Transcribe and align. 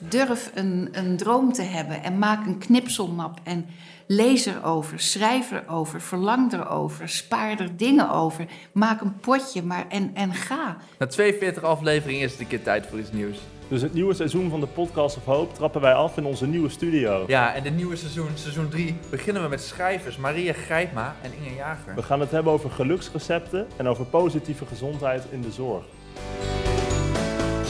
Durf 0.00 0.50
een, 0.54 0.88
een 0.92 1.16
droom 1.16 1.52
te 1.52 1.62
hebben 1.62 2.02
en 2.02 2.18
maak 2.18 2.46
een 2.46 2.58
knipselmap 2.58 3.40
en 3.42 3.66
lees 4.06 4.46
erover, 4.46 5.00
schrijf 5.00 5.50
erover, 5.50 6.00
verlang 6.00 6.52
erover, 6.52 7.08
spaar 7.08 7.60
er 7.60 7.76
dingen 7.76 8.10
over. 8.10 8.46
Maak 8.72 9.00
een 9.00 9.20
potje 9.20 9.62
maar 9.62 9.88
en, 9.88 10.10
en 10.14 10.34
ga. 10.34 10.76
Na 10.98 11.06
42 11.06 11.62
afleveringen 11.62 12.22
is 12.22 12.30
het 12.32 12.40
een 12.40 12.46
keer 12.46 12.62
tijd 12.62 12.86
voor 12.86 12.98
iets 12.98 13.12
nieuws. 13.12 13.38
Dus 13.68 13.82
het 13.82 13.94
nieuwe 13.94 14.14
seizoen 14.14 14.50
van 14.50 14.60
de 14.60 14.66
Podcast 14.66 15.16
of 15.16 15.24
Hope 15.24 15.54
trappen 15.54 15.80
wij 15.80 15.94
af 15.94 16.16
in 16.16 16.24
onze 16.24 16.46
nieuwe 16.46 16.68
studio. 16.68 17.24
Ja, 17.26 17.54
en 17.54 17.62
dit 17.62 17.76
nieuwe 17.76 17.96
seizoen, 17.96 18.28
seizoen 18.34 18.68
3, 18.68 18.96
beginnen 19.10 19.42
we 19.42 19.48
met 19.48 19.60
schrijvers 19.60 20.16
Maria 20.16 20.52
Grijpma 20.52 21.16
en 21.22 21.32
Inge 21.42 21.54
Jager. 21.54 21.94
We 21.94 22.02
gaan 22.02 22.20
het 22.20 22.30
hebben 22.30 22.52
over 22.52 22.70
geluksrecepten 22.70 23.66
en 23.76 23.86
over 23.86 24.04
positieve 24.04 24.66
gezondheid 24.66 25.22
in 25.30 25.40
de 25.40 25.50
zorg. 25.50 25.84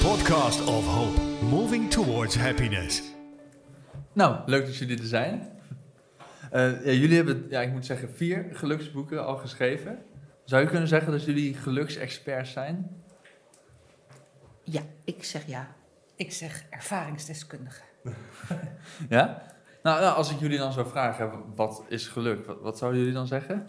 Podcast 0.03 0.65
of 0.65 0.87
Hope, 0.87 1.34
moving 1.45 1.91
towards 1.91 2.37
happiness. 2.37 3.03
Nou, 4.13 4.41
leuk 4.47 4.65
dat 4.67 4.77
jullie 4.77 4.99
er 4.99 5.05
zijn. 5.07 5.53
Eh, 6.51 6.85
ja, 6.85 6.93
jullie 6.93 7.17
hebben, 7.17 7.47
ja, 7.49 7.61
ik 7.61 7.73
moet 7.73 7.87
zeggen, 7.87 8.11
vier 8.15 8.47
geluksboeken 8.53 9.25
al 9.27 9.37
geschreven. 9.37 10.03
Zou 10.45 10.63
je 10.63 10.69
kunnen 10.69 10.89
zeggen 10.89 11.13
dat 11.13 11.25
jullie 11.25 11.55
geluksexperts 11.55 12.53
zijn? 12.53 13.03
Ja, 14.63 14.83
ik 15.05 15.25
zeg 15.25 15.47
ja. 15.47 15.75
Ik 16.17 16.33
zeg 16.33 16.65
ervaringsdeskundige. 16.71 17.83
Ja? 19.09 19.43
Nou, 19.83 20.01
nou, 20.01 20.17
als 20.17 20.31
ik 20.31 20.39
jullie 20.41 20.59
dan 20.59 20.73
zou 20.73 20.89
vragen, 20.89 21.55
wat 21.55 21.83
is 21.89 22.07
geluk? 22.09 22.47
Wat, 22.47 22.61
wat 22.61 22.79
zouden 22.79 23.01
jullie 23.01 23.15
dan 23.15 23.27
zeggen? 23.27 23.67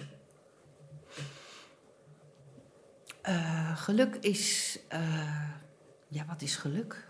Eh, 3.22 3.78
geluk 3.78 4.16
is. 4.16 4.80
eh, 4.88 5.50
ja, 6.08 6.26
wat 6.28 6.42
is 6.42 6.56
geluk? 6.56 7.08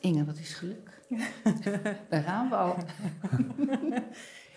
Inge, 0.00 0.24
wat 0.24 0.38
is 0.38 0.54
geluk? 0.54 1.00
Daar 2.10 2.22
gaan 2.22 2.48
we 2.48 2.56
al. 2.56 2.76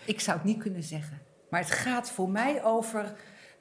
Ik 0.04 0.20
zou 0.20 0.36
het 0.36 0.46
niet 0.46 0.58
kunnen 0.58 0.82
zeggen. 0.82 1.18
Maar 1.50 1.60
het 1.60 1.70
gaat 1.70 2.10
voor 2.10 2.30
mij 2.30 2.64
over 2.64 3.14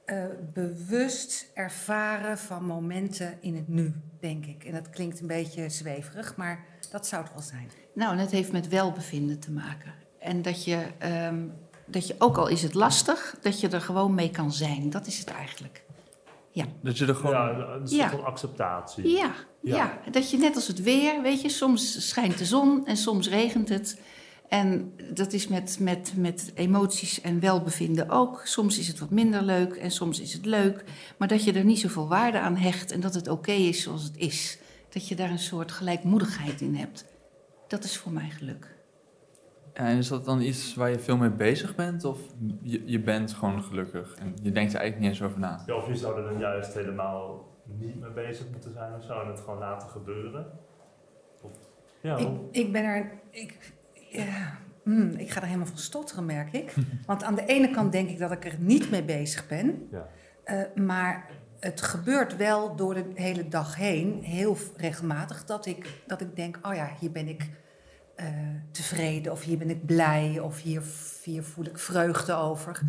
eh, 0.06 0.26
bewust 0.54 1.52
ervaren 1.54 2.38
van 2.38 2.66
momenten 2.66 3.38
in 3.42 3.56
het 3.56 3.68
nu, 3.68 3.94
denk 4.20 4.46
ik. 4.46 4.64
En 4.64 4.74
dat 4.74 4.90
klinkt 4.90 5.20
een 5.20 5.28
beetje 5.28 5.70
zweverig, 5.70 6.36
maar 6.36 6.66
dat 6.92 7.08
zou 7.08 7.24
het 7.24 7.34
wel 7.34 7.42
zijn. 7.42 7.70
Nou, 7.94 8.12
en 8.12 8.18
het 8.18 8.32
heeft 8.32 8.52
met 8.52 8.68
welbevinden 8.68 9.40
te 9.40 9.52
maken. 9.52 9.94
En 10.20 10.42
dat 10.42 10.64
je, 10.64 10.88
ehm, 10.98 11.48
dat 11.86 12.08
je, 12.08 12.16
ook 12.18 12.38
al 12.38 12.48
is 12.48 12.62
het 12.62 12.74
lastig, 12.74 13.38
dat 13.42 13.60
je 13.60 13.70
er 13.70 13.82
gewoon 13.82 14.14
mee 14.14 14.32
kan 14.32 14.52
zijn. 14.52 14.90
Dat 14.90 15.08
is 15.08 15.20
het 15.20 15.30
eigenlijk. 15.30 15.84
Dat 16.82 16.98
je 16.98 17.06
er 17.06 17.16
gewoon... 17.16 17.32
Ja, 17.34 17.50
een 17.58 17.88
soort 17.88 18.02
Ja. 18.02 18.10
van 18.10 18.24
acceptatie. 18.26 19.08
Ja, 19.10 19.34
Ja. 19.62 19.76
ja. 19.76 20.12
dat 20.12 20.32
je 20.32 20.38
net 20.38 20.56
als 20.56 20.68
het 20.68 20.82
weer, 20.82 21.22
weet 21.22 21.42
je, 21.42 21.50
soms 21.50 22.08
schijnt 22.10 22.38
de 22.38 22.46
zon 22.46 22.86
en 22.86 22.98
soms 22.98 23.30
regent 23.30 23.70
het. 23.70 24.02
En 24.48 24.94
dat 25.14 25.34
is 25.34 25.48
met, 25.48 25.78
met, 25.80 26.14
met 26.16 26.52
emoties 26.56 27.22
en 27.22 27.40
welbevinden 27.40 28.10
ook. 28.10 28.42
Soms 28.44 28.78
is 28.80 28.88
het 28.88 29.00
wat 29.00 29.10
minder 29.10 29.42
leuk 29.42 29.74
en 29.76 29.92
soms 29.92 30.20
is 30.20 30.34
het 30.34 30.46
leuk. 30.46 30.84
Maar 31.18 31.28
dat 31.28 31.44
je 31.44 31.54
er 31.54 31.64
niet 31.64 31.80
zoveel 31.80 32.08
waarde 32.08 32.40
aan 32.40 32.56
hecht 32.56 32.92
en 32.92 33.00
dat 33.00 33.14
het 33.14 33.28
oké 33.28 33.52
is 33.52 33.82
zoals 33.84 34.04
het 34.04 34.18
is. 34.18 34.58
Dat 34.90 35.08
je 35.08 35.16
daar 35.16 35.30
een 35.30 35.40
soort 35.40 35.72
gelijkmoedigheid 35.72 36.62
in 36.62 36.76
hebt. 36.76 37.06
Dat 37.68 37.84
is 37.84 37.98
voor 37.98 38.12
mij 38.12 38.30
geluk. 38.30 38.78
Ja, 39.74 39.86
en 39.86 39.98
is 39.98 40.08
dat 40.08 40.26
dan 40.26 40.42
iets 40.42 40.76
waar 40.76 40.90
je 40.90 41.00
veel 41.00 41.18
mee 41.18 41.30
bezig 41.30 41.76
bent? 41.76 42.04
Of 42.04 42.20
je, 42.62 42.82
je 42.86 43.00
bent 43.00 43.34
gewoon 43.34 43.64
gelukkig 43.64 44.16
en 44.16 44.34
je 44.42 44.52
denkt 44.52 44.74
er 44.74 44.80
eigenlijk 44.80 45.00
niet 45.00 45.10
eens 45.10 45.22
over 45.22 45.40
na? 45.40 45.64
Ja, 45.66 45.76
of 45.76 45.88
je 45.88 45.96
zou 45.96 46.18
er 46.18 46.24
dan 46.24 46.40
juist 46.40 46.74
helemaal 46.74 47.48
niet 47.64 48.00
mee 48.00 48.12
bezig 48.12 48.46
moeten 48.52 48.74
zijn 48.74 48.94
of 48.96 49.04
zo 49.04 49.22
en 49.22 49.28
het 49.28 49.40
gewoon 49.40 49.60
laten 49.60 49.90
gebeuren. 49.90 50.46
Of, 51.42 51.52
ja, 52.02 52.18
Ik, 52.18 52.30
ik 52.52 52.72
ben 52.72 52.84
er. 52.84 53.12
Ik, 53.30 53.74
ja, 54.10 54.58
hmm, 54.84 55.10
ik 55.10 55.32
ga 55.32 55.40
er 55.40 55.46
helemaal 55.46 55.68
van 55.68 55.78
stotteren, 55.78 56.26
merk 56.26 56.54
ik. 56.54 56.74
Want 57.06 57.24
aan 57.24 57.36
de 57.36 57.46
ene 57.46 57.72
kant 57.72 57.92
denk 57.92 58.10
ik 58.10 58.20
dat 58.20 58.32
ik 58.32 58.46
er 58.46 58.56
niet 58.60 58.92
mee 58.92 59.04
bezig 59.04 59.48
ben. 59.48 59.88
Ja. 59.92 60.08
Eh, 60.44 60.84
maar 60.84 61.30
het 61.60 61.82
gebeurt 61.82 62.38
wel 62.38 62.76
door 62.76 62.94
de 62.94 63.06
hele 63.14 63.48
dag 63.48 63.76
heen, 63.76 64.24
heel 64.24 64.58
regelmatig, 64.78 65.46
dat 65.46 65.66
ik, 65.66 66.04
dat 66.08 66.22
ik 66.22 66.36
denk: 66.36 66.60
oh 66.62 66.74
ja, 66.74 66.90
hier 67.00 67.12
ben 67.12 67.28
ik 67.28 67.50
eh, 68.20 68.26
tevreden, 68.72 69.32
of 69.32 69.44
hier 69.44 69.58
ben 69.58 69.70
ik 69.70 69.86
blij, 69.86 70.40
of 70.40 70.62
hier, 70.62 70.82
hier 71.24 71.44
voel 71.44 71.66
ik 71.66 71.78
vreugde 71.78 72.34
over. 72.34 72.82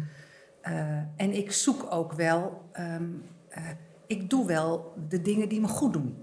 Eh, 0.61 0.75
en 1.17 1.33
ik 1.37 1.53
zoek 1.53 1.87
ook 1.91 2.13
wel, 2.13 2.63
ehm, 2.73 3.05
eh, 3.49 3.63
ik 4.07 4.31
doe 4.31 4.47
wel 4.47 4.95
de 5.09 5.23
dingen 5.23 5.49
die 5.49 5.61
me 5.61 5.69
goed 5.69 5.93
doen. 5.93 6.23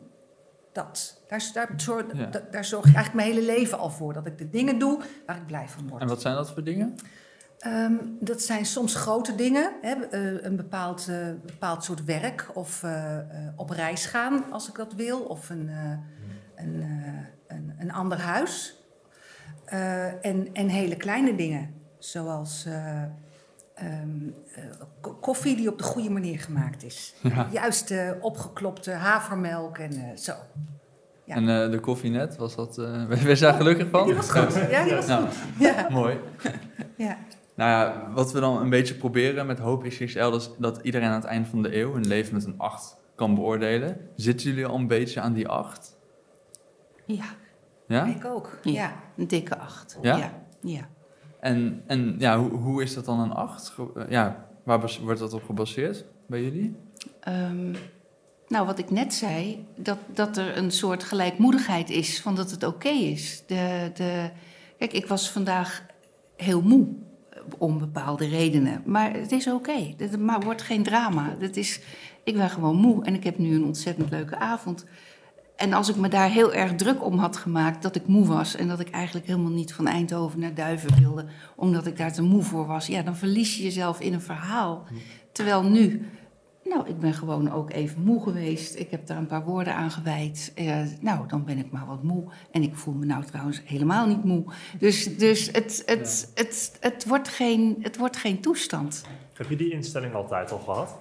Dat. 0.72 1.22
Daar, 1.28 1.50
daar, 1.54 1.74
zorg, 1.78 2.06
Ja. 2.14 2.26
da- 2.26 2.44
daar 2.52 2.66
zorg 2.66 2.86
ik 2.86 2.96
eigenlijk 2.96 3.26
mijn 3.26 3.36
hele 3.38 3.58
leven 3.58 3.78
al 3.80 3.90
voor. 3.90 4.14
Dat 4.14 4.26
ik 4.26 4.38
de 4.38 4.50
dingen 4.50 4.80
doe 4.80 5.02
waar 5.26 5.36
ik 5.38 5.46
blij 5.46 5.68
van 5.68 5.88
word. 5.88 6.02
En 6.02 6.08
wat 6.08 6.22
zijn 6.22 6.36
dat 6.36 6.52
voor 6.52 6.64
dingen? 6.64 6.96
Ehm, 7.60 7.94
dat 8.20 8.42
zijn 8.42 8.66
soms 8.66 8.96
grote 8.96 9.36
dingen. 9.36 9.72
Hè? 9.82 9.96
een 10.46 10.56
bepaald, 10.56 11.06
bepaald 11.46 11.84
soort 11.84 12.04
werk. 12.06 12.50
Of 12.54 12.84
op 13.56 13.70
reis 13.70 14.06
gaan 14.06 14.52
als 14.52 14.68
ik 14.70 14.76
dat 14.76 14.94
wil. 14.94 15.20
Of 15.20 15.50
een, 15.50 15.70
een, 16.56 16.84
een, 17.48 17.74
een 17.78 17.92
ander 17.92 18.20
huis. 18.20 18.77
Eh, 19.66 20.26
en, 20.26 20.50
en 20.54 20.68
hele 20.68 20.96
kleine 20.96 21.36
dingen. 21.36 21.74
Zoals 22.00 22.66
eh, 22.66 23.02
ehm, 23.74 24.28
eh, 24.56 24.64
ko- 25.02 25.14
koffie 25.22 25.56
die 25.56 25.72
op 25.72 25.78
de 25.78 25.84
goede 25.84 26.10
manier 26.10 26.40
gemaakt 26.40 26.84
is. 26.84 27.16
Ja. 27.24 27.48
Juist 27.52 27.92
eh, 27.92 28.12
opgeklopte 28.22 28.92
havermelk 28.92 29.78
en 29.78 29.92
eh, 29.92 30.18
zo. 30.18 30.34
Ja. 31.24 31.36
En 31.36 31.50
eh, 31.64 31.72
de 31.72 31.80
koffie 31.80 32.12
net, 32.12 32.36
was 32.36 32.56
dat... 32.56 32.78
eh 32.78 33.06
ben 33.08 33.28
je 33.28 33.36
daar 33.36 33.54
gelukkig 33.54 33.90
van? 33.90 34.06
Die 34.06 34.16
was 34.16 34.32
goed. 34.32 34.54
Ja, 34.70 34.84
die 34.84 34.94
was 34.96 35.08
Nou, 35.08 35.24
goed. 35.26 35.34
Ja, 35.60 35.88
mooi. 35.90 36.18
ja. 36.98 37.18
Nou 37.56 37.70
ja, 37.72 38.12
wat 38.14 38.32
we 38.32 38.40
dan 38.40 38.62
een 38.62 38.70
beetje 38.70 38.94
proberen 38.96 39.46
met 39.46 39.60
Hoop 39.60 39.84
XXL... 39.84 40.34
is 40.36 40.50
dat 40.58 40.80
iedereen 40.82 41.08
aan 41.08 41.14
het 41.16 41.24
eind 41.24 41.48
van 41.48 41.62
de 41.62 41.76
eeuw 41.80 41.94
hun 41.94 42.08
leven 42.08 42.34
met 42.34 42.46
een 42.46 42.58
8 42.58 42.98
kan 43.16 43.36
beoordelen. 43.36 43.98
Zitten 44.16 44.48
jullie 44.50 44.66
al 44.66 44.76
een 44.76 44.88
beetje 44.88 45.20
aan 45.22 45.34
die 45.34 45.48
8? 45.48 45.96
Ja, 47.06 47.26
Ja? 47.88 48.06
ik 48.06 48.26
ook. 48.26 48.60
Ja. 48.64 48.72
ja. 48.72 48.94
een 49.18 49.28
dikke 49.28 49.58
acht. 49.58 49.98
Ja? 50.02 50.18
Ja, 50.18 50.32
ja. 50.62 50.88
En, 51.40 51.84
en 51.88 52.16
ja, 52.18 52.40
hoe, 52.40 52.50
hoe 52.52 52.84
is 52.84 52.94
dat 52.94 53.06
dan 53.06 53.20
een 53.20 53.32
8? 53.32 53.70
Ge- 53.70 53.92
eh, 53.96 54.10
Ja, 54.10 54.46
waar 54.64 54.98
wordt 55.02 55.20
dat 55.20 55.34
op 55.34 55.44
gebaseerd 55.46 56.06
bij 56.28 56.44
jullie? 56.44 56.76
Ehm, 57.20 57.72
nou, 58.48 58.66
wat 58.66 58.80
ik 58.80 58.90
net 58.92 59.14
zei, 59.14 59.66
dat, 59.76 59.98
dat 60.14 60.38
er 60.38 60.58
een 60.58 60.72
soort 60.72 61.04
gelijkmoedigheid 61.04 61.90
is 61.90 62.22
van 62.22 62.36
dat 62.36 62.52
het 62.52 62.64
oké 62.64 62.90
is. 62.90 63.44
De, 63.48 63.92
de, 63.94 64.30
kijk, 64.78 64.94
ik 64.94 65.08
was 65.08 65.32
vandaag 65.32 65.86
heel 66.36 66.62
moe 66.62 66.88
eh, 67.30 67.40
om 67.58 67.80
bepaalde 67.80 68.28
redenen, 68.28 68.82
maar 68.86 69.14
het 69.14 69.32
is 69.32 69.48
oké. 69.48 69.94
Het 69.98 70.20
maar 70.20 70.40
wordt 70.40 70.62
geen 70.62 70.84
drama. 70.84 71.36
Het 71.40 71.58
is, 71.58 71.82
ik 72.24 72.36
ben 72.36 72.50
gewoon 72.50 72.76
moe 72.76 73.06
en 73.06 73.14
ik 73.14 73.24
heb 73.24 73.38
nu 73.38 73.56
een 73.56 73.66
ontzettend 73.66 74.10
leuke 74.10 74.38
avond. 74.38 74.86
En 75.58 75.74
als 75.74 75.90
ik 75.90 75.96
me 75.96 76.08
daar 76.08 76.30
heel 76.30 76.54
erg 76.54 76.76
druk 76.76 77.06
om 77.06 77.18
had 77.18 77.38
gemaakt 77.38 77.82
dat 77.82 77.96
ik 77.96 78.08
moe 78.08 78.26
was 78.26 78.56
en 78.56 78.68
dat 78.68 78.80
ik 78.80 78.90
eigenlijk 78.90 79.28
helemaal 79.28 79.52
niet 79.52 79.74
van 79.74 79.88
Eindhoven 79.88 80.40
naar 80.40 80.54
Duiven 80.54 81.00
wilde, 81.00 81.26
omdat 81.56 81.88
ik 81.88 81.98
daar 81.98 82.14
te 82.14 82.22
moe 82.22 82.44
voor 82.44 82.66
was, 82.66 82.88
ja, 82.88 83.02
dan 83.02 83.16
verlies 83.16 83.58
je 83.58 83.64
jezelf 83.64 84.00
in 84.00 84.14
een 84.14 84.22
verhaal. 84.22 84.86
Terwijl 85.32 85.64
nu, 85.64 86.10
nou, 86.64 86.88
ik 86.88 87.00
ben 87.00 87.14
gewoon 87.14 87.52
ook 87.52 87.72
even 87.72 88.04
moe 88.04 88.24
geweest. 88.24 88.76
Ik 88.76 88.92
heb 88.92 89.08
daar 89.08 89.18
een 89.18 89.28
paar 89.28 89.44
woorden 89.44 89.76
aan 89.76 89.92
gewijd. 89.92 90.52
Eh, 90.56 90.82
nou, 91.00 91.28
dan 91.28 91.46
ben 91.46 91.58
ik 91.58 91.72
maar 91.72 91.86
wat 91.86 92.04
moe. 92.04 92.24
En 92.52 92.64
ik 92.64 92.76
voel 92.76 92.94
me 92.94 93.06
nou 93.06 93.24
trouwens 93.24 93.62
helemaal 93.66 94.08
niet 94.08 94.24
moe. 94.24 94.44
Dus, 94.80 95.18
dus 95.18 95.46
het, 95.46 95.84
het, 95.86 96.32
het, 96.36 96.78
het, 96.80 97.06
wordt 97.06 97.28
geen, 97.28 97.78
het 97.82 97.98
wordt 97.98 98.18
geen 98.18 98.42
toestand. 98.42 99.04
Heb 99.34 99.50
je 99.50 99.56
die 99.56 99.72
instelling 99.72 100.14
altijd 100.14 100.52
al 100.52 100.60
gehad? 100.60 100.98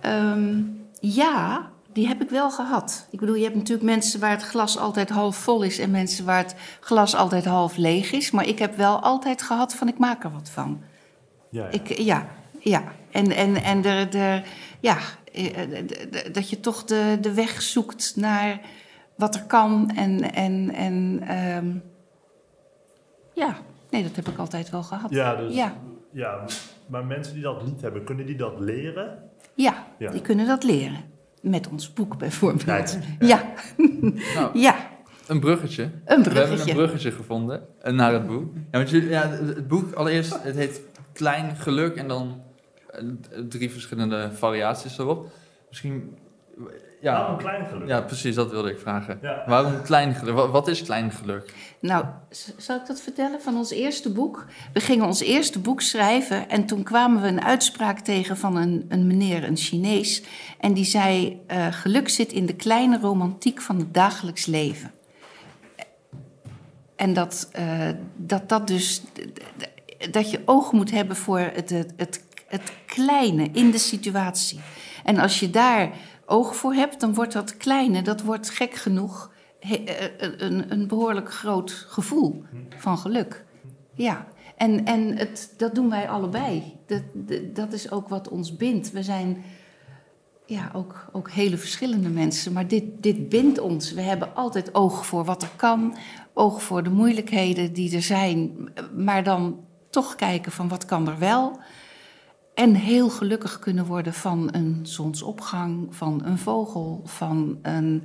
Ehm, 0.00 0.62
ja, 1.00 1.70
die 1.92 2.06
heb 2.08 2.22
ik 2.22 2.30
wel 2.30 2.50
gehad. 2.50 3.06
Ik 3.10 3.20
bedoel, 3.20 3.34
je 3.34 3.42
hebt 3.44 3.54
natuurlijk 3.56 3.86
mensen 3.88 4.20
waar 4.20 4.30
het 4.30 4.42
glas 4.42 4.78
altijd 4.78 5.10
half 5.10 5.36
vol 5.36 5.62
is... 5.62 5.78
en 5.78 5.90
mensen 5.90 6.24
waar 6.24 6.38
het 6.42 6.54
glas 6.80 7.14
altijd 7.16 7.44
half 7.44 7.76
leeg 7.76 8.12
is. 8.12 8.30
Maar 8.30 8.46
ik 8.46 8.58
heb 8.58 8.76
wel 8.76 8.98
altijd 9.00 9.42
gehad 9.42 9.74
van 9.74 9.88
ik 9.88 9.98
maak 9.98 10.24
er 10.24 10.30
wat 10.32 10.50
van. 10.50 10.82
Ja, 11.50 11.64
ja. 11.64 11.70
Ik, 11.70 11.98
ja, 11.98 12.28
ja. 12.58 12.82
En, 13.10 13.30
en, 13.30 13.56
en 13.62 13.80
de, 13.82 14.06
de, 14.10 14.42
ja, 14.80 14.96
eh, 15.32 15.68
de- 15.86 16.28
dat 16.32 16.50
je 16.50 16.60
toch 16.60 16.84
de, 16.84 17.18
de 17.20 17.34
weg 17.34 17.62
zoekt 17.62 18.12
naar 18.16 18.60
wat 19.16 19.34
er 19.34 19.44
kan. 19.44 19.90
En, 19.96 20.32
en, 20.34 20.72
en 20.74 21.20
ehm, 21.26 21.70
ja, 23.34 23.56
nee, 23.90 24.02
dat 24.02 24.16
heb 24.16 24.28
ik 24.28 24.38
altijd 24.38 24.70
wel 24.70 24.82
gehad. 24.82 25.10
ja, 25.10 25.34
dus, 25.34 25.54
Ja. 25.54 25.74
ja, 26.12 26.44
maar 26.86 27.04
mensen 27.04 27.34
die 27.34 27.42
dat 27.42 27.64
niet 27.66 27.80
hebben, 27.80 28.04
kunnen 28.04 28.26
die 28.26 28.36
dat 28.36 28.60
leren? 28.60 29.30
Ja, 29.54 29.86
Ja. 29.98 30.10
die 30.10 30.20
kunnen 30.20 30.46
dat 30.46 30.62
leren. 30.64 31.04
Met 31.40 31.68
ons 31.68 31.92
boek 31.92 32.18
bijvoorbeeld. 32.18 32.98
Ja, 33.18 33.52
Nou, 34.34 34.58
ja, 34.58 34.90
een 35.26 35.40
bruggetje. 35.40 35.90
een 36.04 36.22
We 36.22 36.30
hebben 36.30 36.60
een 36.68 36.74
bruggetje 36.74 37.10
gevonden 37.10 37.62
eh, 37.82 37.92
naar 37.92 38.12
het 38.12 38.26
boek. 38.26 38.54
Ja, 38.54 38.78
want 38.78 38.90
jullie, 38.90 39.08
ja, 39.08 39.28
het 39.28 39.56
het 39.56 39.68
boek 39.68 39.92
allereerst, 39.92 40.42
het 40.42 40.56
heet 40.56 40.80
Klein 41.12 41.56
Geluk 41.56 41.96
en 41.96 42.08
dan 42.08 42.42
eh, 42.90 43.02
drie 43.48 43.70
verschillende 43.70 44.30
variaties 44.32 44.98
erop. 44.98 45.32
Misschien 45.68 46.16
Waarom 47.02 47.32
Ja, 47.32 47.36
klein 47.38 47.66
geluk? 47.66 47.88
ja, 47.88 48.00
precies, 48.00 48.34
dat 48.34 48.50
wilde 48.50 48.70
ik 48.70 48.78
vragen. 48.78 49.18
Ja. 49.22 49.42
Waarom 49.46 49.82
klein 49.82 50.14
geluk? 50.14 50.34
Wa- 50.34 50.48
Wat 50.48 50.68
is 50.68 50.82
klein 50.82 51.10
geluk? 51.10 51.54
Nou, 51.80 52.04
zal 52.56 52.76
ik 52.76 52.86
dat 52.86 53.00
vertellen 53.00 53.40
van 53.40 53.56
ons 53.56 53.70
eerste 53.70 54.12
boek? 54.12 54.46
We 54.72 54.80
gingen 54.80 55.06
ons 55.06 55.20
eerste 55.20 55.58
boek 55.58 55.80
schrijven 55.80 56.48
en 56.48 56.66
toen 56.66 56.82
kwamen 56.82 57.22
we 57.22 57.28
een 57.28 57.44
uitspraak 57.44 57.98
tegen 57.98 58.36
van 58.36 58.56
een, 58.56 58.84
een 58.88 59.06
meneer, 59.06 59.44
een 59.44 59.56
Chinees. 59.56 60.22
En 60.58 60.72
die 60.72 60.84
zei, 60.84 61.40
eh, 61.46 61.66
geluk 61.70 62.08
zit 62.08 62.32
in 62.32 62.46
de 62.46 62.54
kleine 62.54 62.98
romantiek 62.98 63.60
van 63.60 63.78
het 63.78 63.94
dagelijks 63.94 64.46
leven. 64.46 64.90
En 66.96 67.12
dat 67.14 67.48
eh, 67.52 67.88
dat, 68.16 68.48
dat 68.48 68.66
dus, 68.66 69.02
dat 70.10 70.30
je 70.30 70.40
oog 70.44 70.72
moet 70.72 70.90
hebben 70.90 71.16
voor 71.16 71.38
het, 71.38 71.70
het, 71.70 71.92
het, 71.96 72.24
het 72.48 72.72
kleine 72.86 73.48
in 73.52 73.70
de 73.70 73.78
situatie. 73.78 74.60
En 75.04 75.18
als 75.18 75.40
je 75.40 75.50
daar 75.50 75.90
oog 76.30 76.56
voor 76.56 76.72
hebt, 76.74 77.00
dan 77.00 77.14
wordt 77.14 77.32
dat 77.32 77.56
kleine, 77.56 78.02
dat 78.02 78.22
wordt 78.22 78.50
gek 78.50 78.74
genoeg 78.74 79.32
he- 79.60 79.74
eh, 79.84 80.30
een, 80.36 80.72
een 80.72 80.86
behoorlijk 80.88 81.32
groot 81.32 81.70
gevoel 81.88 82.42
van 82.76 82.98
geluk. 82.98 83.44
Ja, 83.94 84.26
en, 84.56 84.84
en 84.84 85.16
het, 85.16 85.54
dat 85.56 85.74
doen 85.74 85.90
wij 85.90 86.08
allebei. 86.08 86.76
Dat- 86.86 87.02
dat 87.54 87.72
is 87.72 87.90
ook 87.90 88.08
wat 88.08 88.28
ons 88.28 88.56
bindt. 88.56 88.90
We 88.90 89.02
zijn 89.02 89.42
ja, 90.46 90.70
ook, 90.74 91.08
ook 91.12 91.30
hele 91.30 91.56
verschillende 91.56 92.08
mensen, 92.08 92.52
maar 92.52 92.68
dit, 92.68 92.84
dit 93.00 93.28
bindt 93.28 93.58
ons. 93.58 93.92
We 93.92 94.00
hebben 94.00 94.34
altijd 94.34 94.74
oog 94.74 95.06
voor 95.06 95.24
wat 95.24 95.42
er 95.42 95.50
kan, 95.56 95.96
oog 96.34 96.62
voor 96.62 96.82
de 96.82 96.90
moeilijkheden 96.90 97.72
die 97.72 97.94
er 97.96 98.02
zijn, 98.02 98.68
maar 98.96 99.24
dan 99.24 99.64
toch 99.90 100.14
kijken 100.16 100.52
van 100.52 100.68
wat 100.68 100.84
kan 100.84 101.08
er 101.08 101.18
wel. 101.18 101.58
En 102.54 102.74
heel 102.74 103.10
gelukkig 103.10 103.58
kunnen 103.58 103.84
worden 103.86 104.14
van 104.14 104.48
een 104.52 104.78
zonsopgang, 104.82 105.96
van 105.96 106.24
een 106.24 106.38
vogel, 106.38 107.02
van 107.04 107.58
een 107.62 108.04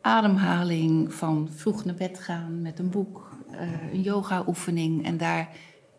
ademhaling, 0.00 1.14
van 1.14 1.48
vroeg 1.54 1.84
naar 1.84 1.94
bed 1.94 2.18
gaan 2.20 2.62
met 2.62 2.78
een 2.78 2.90
boek, 2.90 3.30
eh, 3.50 3.92
een 3.92 4.02
yoga-oefening 4.02 5.04
en 5.04 5.16
daar 5.16 5.48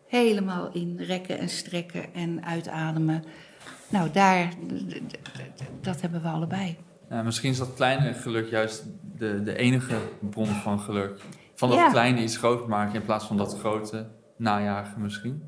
helemaal 0.06 0.70
in 0.72 0.96
rekken 0.98 1.38
en 1.38 1.48
strekken 1.48 2.14
en 2.14 2.44
uitademen. 2.44 3.24
Nou, 3.88 4.10
daar, 4.10 4.52
dat 5.80 6.00
hebben 6.00 6.22
we 6.22 6.28
allebei. 6.28 6.76
Ja, 7.10 7.22
misschien 7.22 7.50
is 7.50 7.58
dat 7.58 7.74
kleine 7.74 8.12
geluk 8.14 8.50
juist 8.50 8.84
de, 9.18 9.42
de 9.42 9.56
enige 9.56 9.98
bron 10.30 10.46
van 10.46 10.80
geluk. 10.80 11.20
Van 11.54 11.68
dat 11.68 11.78
Ja. 11.78 11.90
kleine 11.90 12.22
iets 12.22 12.36
groot 12.36 12.68
maken 12.68 12.94
in 12.94 13.04
plaats 13.04 13.24
van 13.24 13.36
dat 13.36 13.58
grote 13.58 14.06
najagen 14.36 15.02
misschien. 15.02 15.42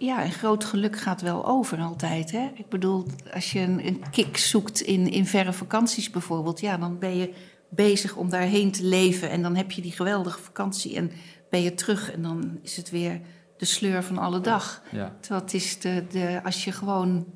Ja, 0.00 0.22
en 0.22 0.32
groot 0.32 0.64
geluk 0.64 0.98
gaat 0.98 1.20
wel 1.20 1.46
over 1.46 1.78
altijd. 1.78 2.30
Hè? 2.30 2.50
Ik 2.54 2.68
bedoel, 2.68 3.06
als 3.34 3.52
je 3.52 3.60
een, 3.60 3.86
een 3.86 4.02
kick 4.10 4.36
zoekt 4.36 4.80
in, 4.80 5.10
in 5.10 5.26
verre 5.26 5.52
vakanties 5.52 6.10
bijvoorbeeld, 6.10 6.60
ja, 6.60 6.76
dan 6.76 6.98
ben 6.98 7.16
je 7.16 7.34
bezig 7.68 8.16
om 8.16 8.30
daarheen 8.30 8.72
te 8.72 8.84
leven. 8.84 9.30
En 9.30 9.42
dan 9.42 9.56
heb 9.56 9.70
je 9.70 9.82
die 9.82 9.92
geweldige 9.92 10.38
vakantie 10.38 10.96
en 10.96 11.10
ben 11.50 11.62
je 11.62 11.74
terug 11.74 12.12
en 12.12 12.22
dan 12.22 12.58
is 12.62 12.76
het 12.76 12.90
weer 12.90 13.20
de 13.56 13.64
sleur 13.64 14.02
van 14.02 14.18
alle 14.18 14.40
dag. 14.40 14.82
Ja. 14.90 15.16
Het 15.28 15.54
is 15.54 15.78
de, 15.78 16.04
de, 16.10 16.40
als 16.44 16.64
je 16.64 16.72
gewoon, 16.72 17.26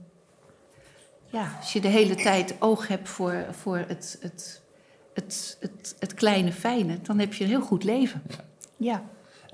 ja, 1.27 1.57
als 1.61 1.73
je 1.73 1.81
de 1.81 1.89
hele 1.89 2.15
tijd 2.15 2.57
oog 2.59 2.89
hebt 2.89 3.09
voor, 3.09 3.47
voor 3.51 3.79
het, 3.79 4.19
het, 4.21 4.63
het, 5.15 5.57
het, 5.61 5.97
het 5.99 6.15
kleine 6.15 6.53
fijne, 6.53 7.01
dan 7.03 7.19
heb 7.19 7.35
je 7.35 7.45
een 7.45 7.51
heel 7.51 7.61
goed 7.61 7.85
leven. 7.85 8.23
Ja. 8.29 8.37
Ja. 8.77 9.05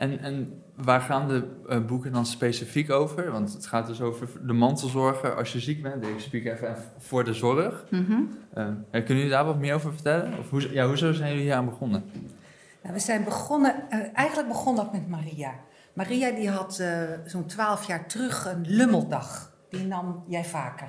En, 0.01 0.21
en 0.21 0.63
waar 0.75 1.01
gaan 1.01 1.29
de 1.29 1.49
eh, 1.69 1.85
boeken 1.85 2.13
dan 2.13 2.27
specifiek 2.27 2.91
over? 2.91 3.31
Want 3.31 3.53
het 3.53 3.67
gaat 3.67 3.87
dus 3.87 4.01
over 4.01 4.47
de 4.47 4.53
mantelzorger 4.53 5.35
als 5.35 5.53
je 5.53 5.61
ziek 5.61 5.83
bent. 5.83 6.07
Ik 6.07 6.21
spreek 6.21 6.45
even 6.45 6.77
voor 6.99 7.25
de 7.25 7.35
zorg. 7.35 7.85
Mhm. 7.91 8.23
Eh, 8.55 8.65
kunnen 8.91 9.07
jullie 9.07 9.31
daar 9.31 9.45
wat 9.45 9.59
meer 9.59 9.75
over 9.75 9.93
vertellen? 9.93 10.39
Of 10.39 10.51
hoe, 10.51 10.73
ja, 10.73 10.87
hoezo 10.87 11.13
zijn 11.13 11.29
jullie 11.29 11.45
hier 11.45 11.55
aan 11.55 11.65
begonnen? 11.65 12.05
Nou, 12.83 12.95
we 12.95 13.01
zijn 13.01 13.25
begonnen, 13.25 13.91
eh, 13.91 13.99
eigenlijk 14.13 14.49
begon 14.49 14.77
dat 14.77 14.93
met 14.93 15.09
Maria. 15.09 15.55
Maria 15.93 16.31
die 16.31 16.51
had 16.51 16.79
eh, 16.79 17.03
zo'n 17.25 17.47
twaalf 17.47 17.87
jaar 17.87 18.07
terug 18.07 18.47
een 18.47 18.65
lummeldag. 18.69 19.53
Die 19.69 19.87
nam 19.87 20.25
jij 20.29 20.45
vaker. 20.45 20.89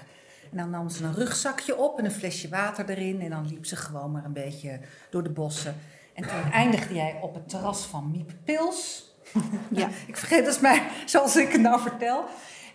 En 0.52 0.58
dan 0.58 0.70
nam 0.70 0.90
ze 0.90 1.04
een 1.04 1.14
rugzakje 1.14 1.78
op 1.78 1.98
en 1.98 2.06
een 2.06 2.12
flesje 2.12 2.50
water 2.50 2.90
erin. 2.90 3.22
En 3.22 3.30
dan 3.30 3.48
liep 3.48 3.66
ze 3.66 3.76
gewoon 3.76 4.12
maar 4.12 4.26
een 4.26 4.34
beetje 4.34 4.80
door 5.10 5.24
de 5.24 5.30
bossen. 5.30 5.76
En 6.22 6.28
toen 6.28 6.52
eindigde 6.52 6.94
jij 6.94 7.20
op 7.22 7.34
het 7.34 7.50
terras 7.50 7.86
van 7.86 8.12
Miep 8.12 8.32
Pils. 8.44 9.10
Ja. 9.70 9.90
Ik 10.08 10.18
vergeet 10.18 10.46
dat 10.46 10.62
mij 10.62 10.84
zoals 11.06 11.36
ik 11.36 11.52
het 11.52 11.62
nou 11.62 11.82
vertel. 11.82 12.26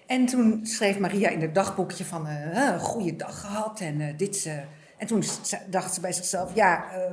En 0.07 0.27
toen 0.27 0.61
schreef 0.67 0.99
Maria 0.99 1.29
in 1.29 1.41
het 1.41 1.55
dagboekje 1.55 2.05
van 2.05 2.27
eh, 2.27 2.67
eh, 2.67 2.73
een 2.73 2.81
goede 2.81 3.17
dag 3.17 3.41
gehad 3.41 3.81
en 3.81 4.01
eh, 4.01 4.17
dit. 4.17 4.37
ze 4.37 4.63
en 4.97 5.07
toen 5.07 5.23
dacht 5.71 5.95
ze 5.95 6.01
bij 6.01 6.13
zichzelf, 6.13 6.55
ja, 6.55 6.93
eh, 6.93 7.13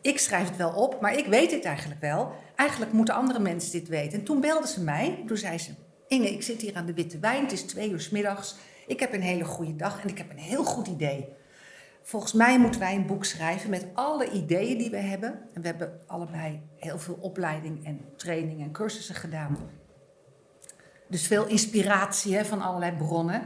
ik 0.00 0.18
schrijf 0.18 0.48
het 0.48 0.56
wel 0.56 0.72
op, 0.72 1.00
maar 1.00 1.18
ik 1.18 1.26
weet 1.26 1.50
dit 1.50 1.64
eigenlijk 1.64 2.00
wel. 2.00 2.32
Eigenlijk 2.56 2.92
moeten 2.92 3.14
andere 3.14 3.38
mensen 3.38 3.72
dit 3.72 3.88
weten. 3.88 4.18
En 4.18 4.24
toen 4.24 4.40
belde 4.40 4.66
ze 4.66 4.82
mij. 4.82 5.22
Toen 5.26 5.36
zei 5.36 5.58
ze, 5.58 5.70
Inge, 6.08 6.32
ik 6.32 6.42
zit 6.42 6.60
hier 6.60 6.74
aan 6.74 6.86
de 6.86 6.94
witte 6.94 7.18
wijn. 7.18 7.42
Het 7.42 7.52
is 7.52 7.62
twee 7.62 7.90
uur 7.90 8.00
's 8.00 8.10
middags. 8.10 8.56
Ik 8.86 9.00
heb 9.00 9.12
een 9.12 9.22
hele 9.22 9.44
goede 9.44 9.76
dag 9.76 10.02
en 10.02 10.08
ik 10.08 10.18
heb 10.18 10.30
een 10.30 10.38
heel 10.38 10.64
goed 10.64 10.86
idee. 10.86 11.28
Volgens 12.02 12.32
mij 12.32 12.58
moeten 12.58 12.80
wij 12.80 12.94
een 12.94 13.06
boek 13.06 13.24
schrijven 13.24 13.70
met 13.70 13.86
alle 13.94 14.30
ideeën 14.30 14.78
die 14.78 14.90
we 14.90 14.96
hebben. 14.96 15.40
En 15.54 15.60
we 15.60 15.66
hebben 15.66 16.00
allebei 16.06 16.62
heel 16.76 16.98
veel 16.98 17.18
opleiding 17.20 17.86
en 17.86 18.00
training 18.16 18.60
en 18.60 18.72
cursussen 18.72 19.14
gedaan. 19.14 19.58
Dus 21.08 21.26
veel 21.26 21.46
inspiratie 21.46 22.36
hè, 22.36 22.44
van 22.44 22.62
allerlei 22.62 22.92
bronnen. 22.96 23.42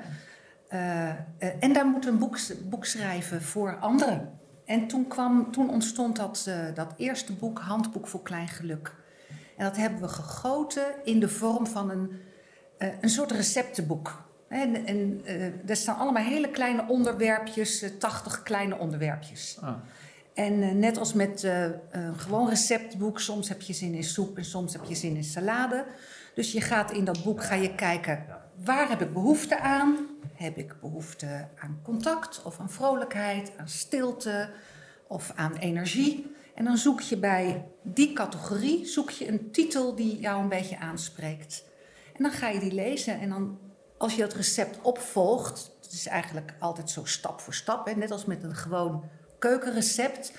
Eh, 0.69 1.09
eh, 1.11 1.17
en 1.39 1.73
daar 1.73 1.87
moeten 1.87 2.11
we 2.11 2.17
een 2.17 2.29
boek, 2.29 2.39
boek 2.71 2.85
schrijven 2.85 3.43
voor 3.43 3.79
anderen. 3.79 4.39
En 4.65 4.87
toen, 4.87 5.09
kwam, 5.09 5.53
toen 5.53 5.71
ontstond 5.71 6.17
dat, 6.17 6.45
eh, 6.49 6.75
dat 6.75 6.95
eerste 6.97 7.33
boek, 7.33 7.59
Handboek 7.59 8.07
voor 8.07 8.23
Klein 8.23 8.49
Geluk. 8.49 8.95
En 9.57 9.65
dat 9.65 9.77
hebben 9.77 10.01
we 10.01 10.09
gegoten 10.09 10.85
in 11.05 11.21
de 11.21 11.29
vorm 11.29 11.67
van 11.67 11.91
een, 11.91 12.13
een 13.01 13.09
soort 13.09 13.31
receptenboek. 13.31 14.25
En, 14.61 14.87
en 14.87 15.21
eh, 15.25 15.71
er 15.71 15.77
staan 15.77 15.97
allemaal 15.99 16.23
hele 16.23 16.51
kleine 16.51 16.85
onderwerpjes, 16.89 17.83
eh, 17.83 17.91
80 17.99 18.43
kleine 18.43 18.79
onderwerpjes. 18.79 19.59
Ah, 19.61 19.75
En 20.35 20.63
eh, 20.63 20.71
net 20.71 20.99
als 20.99 21.13
met 21.13 21.45
eh, 21.45 21.63
een 21.91 22.19
gewoon 22.19 22.49
receptboek, 22.49 23.21
soms 23.21 23.49
heb 23.49 23.61
je 23.61 23.73
zin 23.73 23.95
in 23.95 24.05
soep 24.05 24.37
en 24.37 24.45
soms 24.45 24.73
heb 24.73 24.85
je 24.85 24.95
zin 24.95 25.17
in 25.17 25.25
salade. 25.25 25.85
Dus 26.35 26.53
je 26.53 26.61
gaat 26.61 26.93
in 26.93 27.05
dat 27.05 27.25
boek 27.25 27.43
ga 27.45 27.55
je 27.55 27.75
kijken, 27.75 28.25
waar 28.65 28.89
heb 28.89 29.01
ik 29.01 29.13
behoefte 29.13 29.59
aan? 29.61 30.07
Heb 30.35 30.57
ik 30.57 30.81
behoefte 30.81 31.49
aan 31.59 31.81
contact 31.83 32.43
of 32.43 32.61
aan 32.61 32.71
vrolijkheid, 32.71 33.53
aan 33.57 33.69
stilte 33.69 34.51
of 35.07 35.33
aan 35.35 35.57
energie? 35.57 36.35
En 36.55 36.65
dan 36.65 36.77
zoek 36.77 37.01
je 37.01 37.17
bij 37.17 37.65
die 37.83 38.13
categorie 38.13 38.87
zoek 38.87 39.11
je 39.11 39.29
een 39.29 39.51
titel 39.51 39.95
die 39.95 40.19
jou 40.21 40.43
een 40.43 40.49
beetje 40.49 40.79
aanspreekt. 40.79 41.65
En 42.17 42.23
dan 42.23 42.33
ga 42.33 42.49
je 42.49 42.61
die 42.61 42.75
lezen 42.75 43.21
en 43.21 43.29
dan 43.29 43.59
als 43.99 44.15
je 44.15 44.21
dat 44.21 44.33
recept 44.33 44.79
opvolgt, 44.83 45.71
het 45.83 45.93
is 45.93 46.07
eigenlijk 46.07 46.55
altijd 46.59 46.91
zo 46.91 47.05
stap 47.05 47.41
voor 47.41 47.55
stap, 47.55 47.87
hè, 47.87 47.93
net 47.93 48.11
als 48.11 48.25
met 48.25 48.43
een 48.43 48.55
gewoon 48.55 49.05
keukenrecept. 49.39 50.33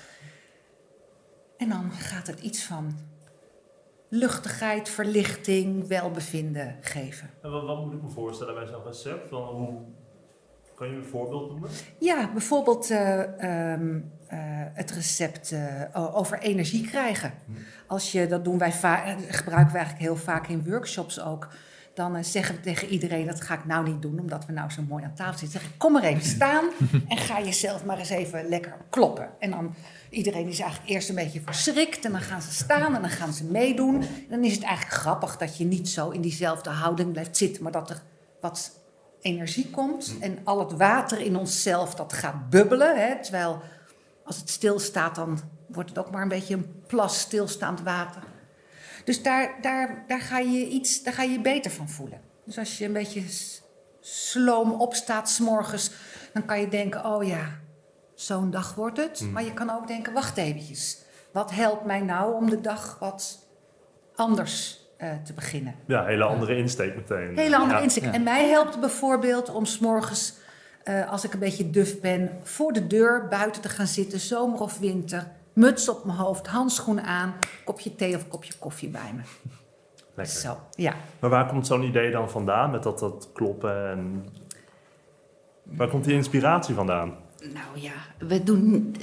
En 1.58 1.70
dan 1.70 1.92
gaat 1.92 2.28
het 2.28 2.40
iets 2.40 2.64
van 2.64 2.98
luchtigheid, 4.10 4.90
verlichting, 4.90 5.88
welbevinden 5.88 6.78
geven. 6.82 7.30
En 7.42 7.52
wat, 7.52 7.64
wat 7.66 7.86
moet 7.86 7.94
ik 7.94 8.02
me 8.02 8.10
voorstellen 8.10 8.54
bij 8.54 8.66
zo'n 8.66 8.84
recept? 8.84 9.30
Van 9.30 9.44
hoe, 9.44 9.80
kan 10.76 10.88
je 10.88 10.96
een 10.96 11.06
voorbeeld 11.06 11.50
noemen? 11.50 11.70
Ja, 12.00 12.32
bijvoorbeeld 12.32 12.90
eh, 12.90 13.72
ehm, 13.72 14.00
eh, 14.28 14.38
het 14.74 14.92
recept 14.92 15.52
eh, 15.52 16.16
over 16.16 16.40
energie 16.40 16.88
krijgen. 16.88 17.34
Als 17.88 18.12
je, 18.12 18.28
dat 18.28 18.44
doen 18.44 18.58
wij 18.58 18.72
gebruiken 18.72 19.72
we 19.72 19.78
eigenlijk 19.78 20.00
heel 20.00 20.16
vaak 20.16 20.48
in 20.48 20.70
workshops 20.70 21.22
ook. 21.22 21.48
Dan 21.98 22.16
eh, 22.16 22.24
zeggen 22.24 22.56
we 22.56 22.62
tegen 22.62 22.88
iedereen, 22.88 23.26
dat 23.26 23.42
ga 23.42 23.54
ik 23.54 23.66
nou 23.66 23.90
niet 23.90 24.02
doen, 24.02 24.20
omdat 24.20 24.46
we 24.46 24.52
nou 24.54 24.72
zo 24.72 24.82
mooi 24.88 25.04
aan 25.04 25.14
tafel 25.14 25.38
zitten. 25.38 25.60
Zeg 25.60 25.70
ik, 25.70 25.78
kom 25.78 25.92
maar 25.92 26.04
even 26.04 26.24
staan 26.24 26.70
en 27.08 27.18
ga 27.18 27.42
jezelf 27.42 27.86
maar 27.86 27.98
eens 27.98 28.10
even 28.10 28.50
lekker 28.50 28.76
kloppen. 28.90 29.30
En 29.40 29.52
dan, 29.52 29.74
iedereen 30.10 30.48
is 30.48 30.60
eigenlijk 30.60 30.90
eerst 30.92 31.10
een 31.10 31.16
beetje 31.16 31.42
verschrikt 31.42 32.06
en 32.06 32.12
dan 32.12 32.22
gaan 32.22 32.42
ze 32.42 32.52
staan 32.52 32.96
en 32.96 33.02
dan 33.02 33.10
gaan 33.10 33.34
ze 33.34 33.44
meedoen. 33.44 34.02
En 34.02 34.28
dan 34.30 34.44
is 34.44 34.54
het 34.54 34.64
eigenlijk 34.64 34.96
grappig 34.96 35.38
dat 35.38 35.58
je 35.58 35.66
niet 35.66 35.90
zo 35.90 36.10
in 36.10 36.22
diezelfde 36.22 36.70
houding 36.70 37.12
blijft 37.12 37.38
zitten, 37.38 37.64
maar 37.64 37.72
dat 37.72 37.90
er 37.90 38.02
wat 38.42 38.80
energie 39.22 39.70
komt 39.70 40.16
en 40.20 40.40
al 40.44 40.60
het 40.60 40.72
water 40.72 41.20
in 41.20 41.36
onszelf 41.36 41.96
dat 41.96 42.14
gaat 42.14 42.50
bubbelen. 42.50 43.08
Hè, 43.08 43.22
terwijl 43.22 43.62
als 44.24 44.38
het 44.38 44.50
stilstaat, 44.50 45.16
dan 45.16 45.40
wordt 45.68 45.90
het 45.90 46.00
ook 46.00 46.12
maar 46.12 46.22
een 46.22 46.28
beetje 46.28 46.54
een 46.54 46.84
plas 46.88 47.20
stilstaand 47.20 47.82
water. 47.82 48.24
Dus 49.08 49.24
daar, 49.24 49.56
daar, 49.62 50.04
daar, 50.08 50.22
ga 50.22 50.40
je 50.40 50.68
iets, 50.68 51.04
daar 51.04 51.14
ga 51.14 51.24
je 51.24 51.32
je 51.32 51.42
beter 51.42 51.72
van 51.72 51.90
voelen. 51.90 52.22
Dus 52.46 52.58
als 52.58 52.78
je 52.78 52.86
een 52.86 52.94
beetje 52.94 53.24
sloom 54.00 54.72
opstaat 54.72 55.30
s'morgens, 55.30 55.92
dan 56.34 56.46
kan 56.46 56.60
je 56.60 56.68
denken, 56.68 57.06
oh 57.06 57.24
ja, 57.24 57.60
zo'n 58.14 58.52
dag 58.52 58.76
wordt 58.76 58.98
het. 58.98 59.22
Maar 59.32 59.44
je 59.44 59.54
kan 59.54 59.70
ook 59.70 59.88
denken, 59.88 60.14
wacht 60.14 60.38
eventjes. 60.38 61.02
Wat 61.32 61.52
helpt 61.52 61.86
mij 61.86 62.02
nou 62.02 62.36
om 62.36 62.50
de 62.50 62.62
dag 62.62 62.98
wat 63.00 63.48
anders 64.16 64.86
eh, 64.98 65.10
te 65.24 65.34
beginnen? 65.34 65.76
Ja, 65.86 66.06
hele 66.06 66.24
andere 66.24 66.58
insteek 66.58 66.96
meteen. 66.96 67.38
Hele 67.38 67.58
andere 67.58 67.82
Ja. 67.82 67.90
ja. 68.02 68.14
En 68.14 68.24
mij 68.24 68.50
helpt 68.50 68.80
bijvoorbeeld 68.80 69.50
om 69.50 69.66
s'morgens 69.66 70.34
eh, 70.84 71.12
als 71.12 71.24
ik 71.24 71.34
een 71.34 71.40
beetje 71.40 71.70
duf 71.70 72.00
ben, 72.00 72.40
voor 72.44 72.74
de 72.74 72.88
deur 72.88 73.28
buiten 73.28 73.62
te 73.62 73.70
gaan 73.70 73.88
zitten, 73.88 74.20
zomer 74.20 74.60
of 74.60 74.80
winter. 74.80 75.36
Muts 75.58 75.90
op 75.90 76.06
mijn 76.06 76.18
hoofd, 76.18 76.48
handschoenen 76.48 77.04
aan, 77.04 77.36
kopje 77.66 77.96
thee 77.96 78.16
of 78.16 78.28
kopje 78.28 78.54
koffie 78.60 78.90
bij 78.90 79.14
me. 79.16 79.22
Lekker. 80.16 80.36
Zo, 80.36 80.58
ja. 80.72 80.94
Maar 81.20 81.30
waar 81.30 81.48
komt 81.48 81.68
zo'n 81.68 81.84
idee 81.84 82.12
dan 82.12 82.30
vandaan 82.30 82.72
met 82.72 82.84
dat, 82.84 83.00
dat 83.00 83.30
kloppen 83.34 83.90
en... 83.90 84.26
Waar 85.64 85.88
komt 85.88 86.04
die 86.04 86.14
inspiratie 86.14 86.76
vandaan? 86.76 87.16
Nou 87.40 87.80
ja, 87.80 87.94
we 88.18 88.44
doen. 88.44 88.96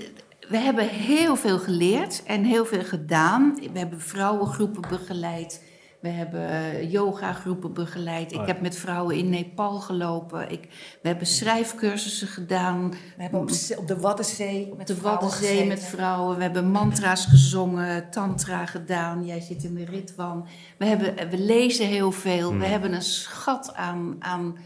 We 0.48 0.56
hebben 0.56 0.88
heel 0.88 1.36
veel 1.36 1.58
geleerd 1.58 2.22
en 2.26 2.44
heel 2.44 2.64
veel 2.64 2.84
gedaan. 2.84 3.58
We 3.72 3.78
hebben 3.78 4.00
vrouwengroepen 4.00 4.88
begeleid. 4.88 5.63
We 6.04 6.10
hebben 6.10 6.48
eh, 6.48 6.90
yogagroepen 6.92 7.72
begeleid. 7.72 8.32
Ik 8.32 8.38
Oh 8.38 8.46
heb 8.46 8.60
met 8.60 8.76
vrouwen 8.76 9.16
in 9.16 9.28
Nepal 9.28 9.80
gelopen. 9.80 10.50
Ik, 10.50 10.68
we 11.02 11.08
hebben 11.08 11.26
schrijfcursussen 11.26 12.28
gedaan. 12.28 12.90
We 12.90 13.22
hebben 13.22 13.40
op, 13.40 13.48
de 13.86 14.00
Waddenzee 14.00 14.66
met 14.66 14.80
Op 14.80 14.86
de 14.86 14.96
vrouwen 14.96 15.22
Waddenzee 15.22 15.48
gezeten. 15.48 15.68
met 15.68 15.82
vrouwen. 15.84 16.36
We 16.36 16.42
hebben 16.42 16.70
mantra's 16.70 17.26
gezongen, 17.26 18.10
tantra 18.10 18.66
gedaan. 18.66 19.24
Jij 19.24 19.40
zit 19.40 19.64
in 19.64 19.74
de 19.74 19.84
ritwan. 19.84 20.46
We, 20.76 20.84
hebben, 20.84 21.30
we 21.30 21.38
lezen 21.38 21.86
heel 21.86 22.12
veel. 22.12 22.48
Hmm. 22.48 22.58
We 22.58 22.66
hebben 22.66 22.92
een 22.92 23.02
schat 23.02 23.74
aan, 23.74 24.16
aan 24.18 24.56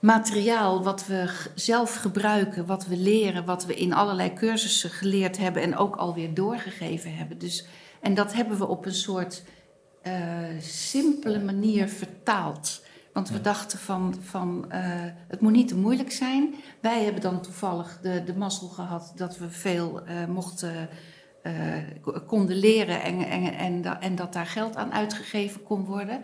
materiaal 0.00 0.82
wat 0.82 1.06
we 1.06 1.30
zelf 1.54 1.94
gebruiken, 1.94 2.66
wat 2.66 2.86
we 2.86 2.96
leren, 2.96 3.44
wat 3.44 3.66
we 3.66 3.74
in 3.74 3.92
allerlei 3.92 4.32
cursussen 4.32 4.90
geleerd 4.90 5.38
hebben 5.38 5.62
en 5.62 5.76
ook 5.76 5.96
alweer 5.96 6.34
doorgegeven 6.34 7.16
hebben. 7.16 7.38
Dus, 7.38 7.66
en 8.00 8.14
dat 8.14 8.34
hebben 8.34 8.58
we 8.58 8.66
op 8.66 8.86
een 8.86 8.94
soort 8.94 9.42
simpele 10.60 11.38
manier 11.40 11.88
vertaald. 11.88 12.82
Want 13.12 13.28
we 13.30 13.40
dachten 13.40 13.78
van, 13.78 14.14
van 14.20 14.64
eh, 14.70 14.80
het 15.28 15.40
moet 15.40 15.52
niet 15.52 15.68
te 15.68 15.76
moeilijk 15.76 16.12
zijn. 16.12 16.54
Wij 16.80 17.02
hebben 17.04 17.22
dan 17.22 17.40
toevallig 17.42 17.98
de, 18.02 18.24
de 18.24 18.34
mazzel 18.36 18.68
gehad 18.68 19.12
dat 19.16 19.38
we 19.38 19.50
veel 19.50 20.02
eh, 20.06 20.26
mochten, 20.26 20.88
eh, 21.42 21.52
k- 22.02 22.22
konden 22.26 22.56
leren 22.56 23.02
en, 23.02 23.18
en, 23.28 23.54
en, 23.54 24.00
en 24.00 24.14
dat 24.14 24.32
daar 24.32 24.46
geld 24.46 24.76
aan 24.76 24.92
uitgegeven 24.92 25.62
kon 25.62 25.84
worden. 25.84 26.20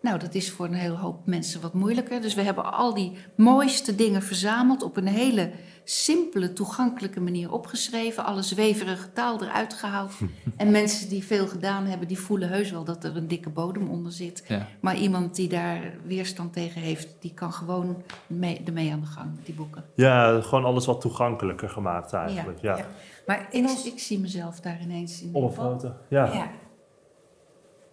Nou, 0.00 0.18
dat 0.18 0.34
is 0.34 0.50
voor 0.50 0.66
een 0.66 0.72
hele 0.72 0.96
hoop 0.96 1.26
mensen 1.26 1.60
wat 1.60 1.74
moeilijker. 1.74 2.20
Dus 2.20 2.34
we 2.34 2.42
hebben 2.42 2.72
al 2.72 2.94
die 2.94 3.16
mooiste 3.36 3.94
dingen 3.94 4.22
verzameld 4.22 4.82
op 4.82 4.96
een 4.96 5.06
hele 5.06 5.50
simpele, 5.84 6.52
toegankelijke 6.52 7.20
manier 7.20 7.52
opgeschreven. 7.52 8.24
Alle 8.24 8.42
zweverige 8.42 9.12
taal 9.12 9.42
eruit 9.42 9.74
gehaald. 9.74 10.12
en 10.56 10.70
mensen 10.70 11.08
die 11.08 11.24
veel 11.24 11.46
gedaan 11.48 11.86
hebben, 11.86 12.08
die 12.08 12.18
voelen 12.18 12.48
heus 12.48 12.70
wel 12.70 12.84
dat 12.84 13.04
er 13.04 13.16
een 13.16 13.28
dikke 13.28 13.50
bodem 13.50 13.88
onder 13.88 14.12
zit. 14.12 14.44
Ja. 14.48 14.66
Maar 14.80 14.96
iemand 14.96 15.34
die 15.34 15.48
daar 15.48 15.80
weerstand 16.04 16.52
tegen 16.52 16.80
heeft, 16.80 17.08
die 17.20 17.34
kan 17.34 17.52
gewoon 17.52 18.02
mee, 18.26 18.62
ermee 18.64 18.92
aan 18.92 19.00
de 19.00 19.06
gang, 19.06 19.34
met 19.36 19.46
die 19.46 19.54
boeken. 19.54 19.84
Ja, 19.94 20.40
gewoon 20.40 20.64
alles 20.64 20.86
wat 20.86 21.00
toegankelijker 21.00 21.68
gemaakt 21.68 22.12
eigenlijk. 22.12 22.60
Ja, 22.60 22.76
ja. 22.76 22.86
Maar 23.26 23.48
in 23.50 23.64
Ik, 23.64 23.70
ons... 23.70 23.84
ik 23.86 23.98
zie 23.98 24.18
mezelf 24.18 24.60
daar 24.60 24.80
ineens 24.80 25.22
in. 25.22 25.30
Op 25.32 25.42
een 25.42 25.52
foto. 25.52 25.92
Ja. 26.08 26.32
Ja, 26.32 26.50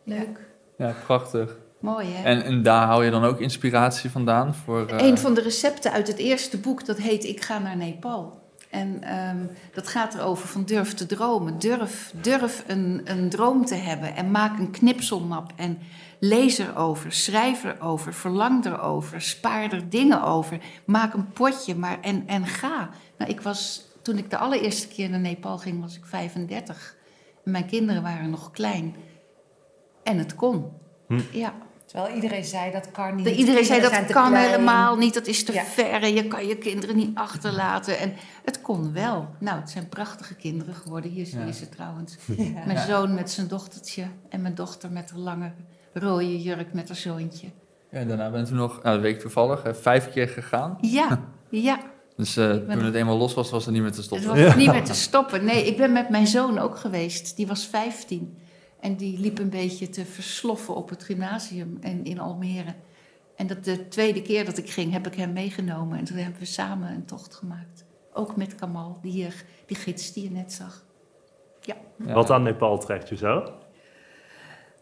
Leuk. 0.03 0.51
Ja, 0.77 0.93
prachtig. 1.05 1.57
Mooi, 1.83 2.07
hè? 2.07 2.23
En, 2.23 2.43
en 2.43 2.61
daar 2.63 2.85
haal 2.85 3.01
je 3.01 3.11
dan 3.11 3.23
ook 3.23 3.39
inspiratie 3.39 4.09
vandaan 4.09 4.55
voor... 4.55 4.87
eh, 4.87 5.07
Een 5.07 5.17
van 5.17 5.33
de 5.33 5.41
recepten 5.41 5.91
uit 5.91 6.07
het 6.07 6.17
eerste 6.17 6.57
boek, 6.57 6.85
dat 6.85 6.97
heet 6.97 7.23
Ik 7.23 7.41
ga 7.41 7.59
naar 7.59 7.77
Nepal. 7.77 8.41
En 8.69 9.03
ehm, 9.03 9.37
dat 9.73 9.87
gaat 9.87 10.13
erover 10.13 10.47
van 10.47 10.63
durf 10.65 10.93
te 10.93 11.05
dromen. 11.05 11.59
Durf, 11.59 12.13
durf 12.21 12.63
een, 12.67 13.01
een 13.05 13.29
droom 13.29 13.65
te 13.65 13.75
hebben 13.75 14.15
en 14.15 14.31
maak 14.31 14.59
een 14.59 14.71
knipselmap. 14.71 15.51
En 15.55 15.77
lees 16.19 16.57
erover, 16.57 17.11
schrijf 17.11 17.63
erover, 17.63 18.13
verlang 18.13 18.65
erover, 18.65 19.21
spaar 19.21 19.71
er 19.71 19.89
dingen 19.89 20.23
over. 20.23 20.59
Maak 20.85 21.13
een 21.13 21.31
potje 21.31 21.75
maar, 21.75 21.97
en, 22.01 22.23
en 22.27 22.45
ga. 22.45 22.89
Nou, 23.17 23.31
ik 23.31 23.41
was, 23.41 23.87
toen 24.01 24.17
ik 24.17 24.29
de 24.29 24.37
allereerste 24.37 24.87
keer 24.87 25.09
naar 25.09 25.19
Nepal 25.19 25.57
ging, 25.57 25.81
was 25.81 25.95
ik 25.97 26.05
35. 26.05 26.95
En 27.45 27.51
mijn 27.51 27.65
kinderen 27.65 28.01
waren 28.01 28.29
nog 28.29 28.51
klein. 28.51 28.95
En 30.03 30.17
het 30.17 30.35
kon. 30.35 30.65
Hm. 31.07 31.19
Ja. 31.31 31.53
Terwijl 31.93 32.15
iedereen 32.15 32.43
zei 32.43 32.71
dat 32.71 32.91
kan 32.91 33.15
niet. 33.15 33.25
De- 33.25 33.35
iedereen 33.35 33.65
zei 33.65 33.81
dat 33.81 33.91
kan 33.91 34.05
klein. 34.05 34.35
helemaal 34.49 34.97
niet, 34.97 35.13
dat 35.13 35.27
is 35.27 35.43
te 35.43 35.53
Ja. 35.53 35.63
ver 35.63 36.01
en 36.03 36.13
je 36.13 36.27
kan 36.27 36.47
je 36.47 36.57
kinderen 36.57 36.95
niet 36.95 37.17
achterlaten. 37.17 37.99
En 37.99 38.13
het 38.45 38.61
kon 38.61 38.93
wel. 38.93 39.27
Nou, 39.39 39.59
het 39.59 39.69
zijn 39.69 39.89
prachtige 39.89 40.35
kinderen 40.35 40.75
geworden. 40.75 41.11
Hier 41.11 41.27
Ja. 41.45 41.51
ze 41.51 41.69
trouwens. 41.69 42.15
Ja. 42.37 42.65
Mijn 42.65 42.87
zoon 42.87 43.13
met 43.13 43.31
zijn 43.31 43.47
dochtertje 43.47 44.03
en 44.29 44.41
mijn 44.41 44.55
dochter 44.55 44.91
met 44.91 45.09
haar 45.09 45.19
lange 45.19 45.51
rode 45.93 46.41
jurk 46.41 46.73
met 46.73 46.87
haar 46.87 46.97
zoontje. 46.97 47.47
Ja, 47.91 48.03
daarna 48.03 48.29
bent 48.31 48.49
u 48.51 48.53
nog, 48.53 48.71
nou, 48.83 48.95
dat 48.95 49.01
weet 49.01 49.15
ik 49.15 49.21
toevallig, 49.21 49.63
eh, 49.63 49.73
vijf 49.73 50.09
keer 50.11 50.27
gegaan. 50.27 50.77
Ja, 50.81 51.19
ja. 51.49 51.79
Dus 52.15 52.37
eh, 52.37 52.51
toen 52.51 52.83
het 52.83 52.95
eenmaal 52.95 53.17
los 53.17 53.33
was, 53.33 53.49
was 53.49 53.65
het 53.65 53.73
niet 53.73 53.81
meer 53.83 53.91
te 53.91 53.97
Het 53.97 54.05
stoppen. 54.05 54.45
was 54.45 54.55
niet 54.55 54.71
meer 54.75 54.83
te 54.83 54.93
stoppen. 54.93 55.45
Nee, 55.45 55.65
ik 55.65 55.77
ben 55.77 55.91
met 55.91 56.09
mijn 56.09 56.27
zoon 56.27 56.57
ook 56.59 56.77
geweest. 56.77 57.35
Die 57.35 57.47
was 57.47 57.65
15. 57.65 58.37
En 58.83 58.95
die 58.95 59.19
liep 59.19 59.39
een 59.39 59.49
beetje 59.49 59.89
te 59.89 60.05
versloffen 60.05 60.75
op 60.75 60.89
het 60.89 61.03
gymnasium 61.03 61.77
en 61.81 62.03
in 62.03 62.19
Almere. 62.19 62.73
En 63.35 63.47
dat 63.47 63.63
de 63.63 63.87
tweede 63.87 64.21
keer 64.21 64.45
dat 64.45 64.57
ik 64.57 64.69
ging, 64.69 64.91
heb 64.91 65.07
ik 65.07 65.15
hem 65.15 65.33
meegenomen. 65.33 65.97
En 65.97 66.03
toen 66.03 66.17
hebben 66.17 66.39
we 66.39 66.45
samen 66.45 66.89
een 66.89 67.05
tocht 67.05 67.35
gemaakt. 67.35 67.85
Ook 68.13 68.35
met 68.35 68.55
Kamal, 68.55 68.99
die, 69.01 69.11
hier, 69.11 69.43
die 69.65 69.77
gids 69.77 70.13
die 70.13 70.23
je 70.23 70.31
net 70.31 70.53
zag. 70.53 70.85
Ja. 71.61 71.75
Wat 71.97 72.31
aan 72.31 72.43
Nepal 72.43 72.77
trekt 72.77 73.09
je 73.09 73.15
zo? 73.15 73.53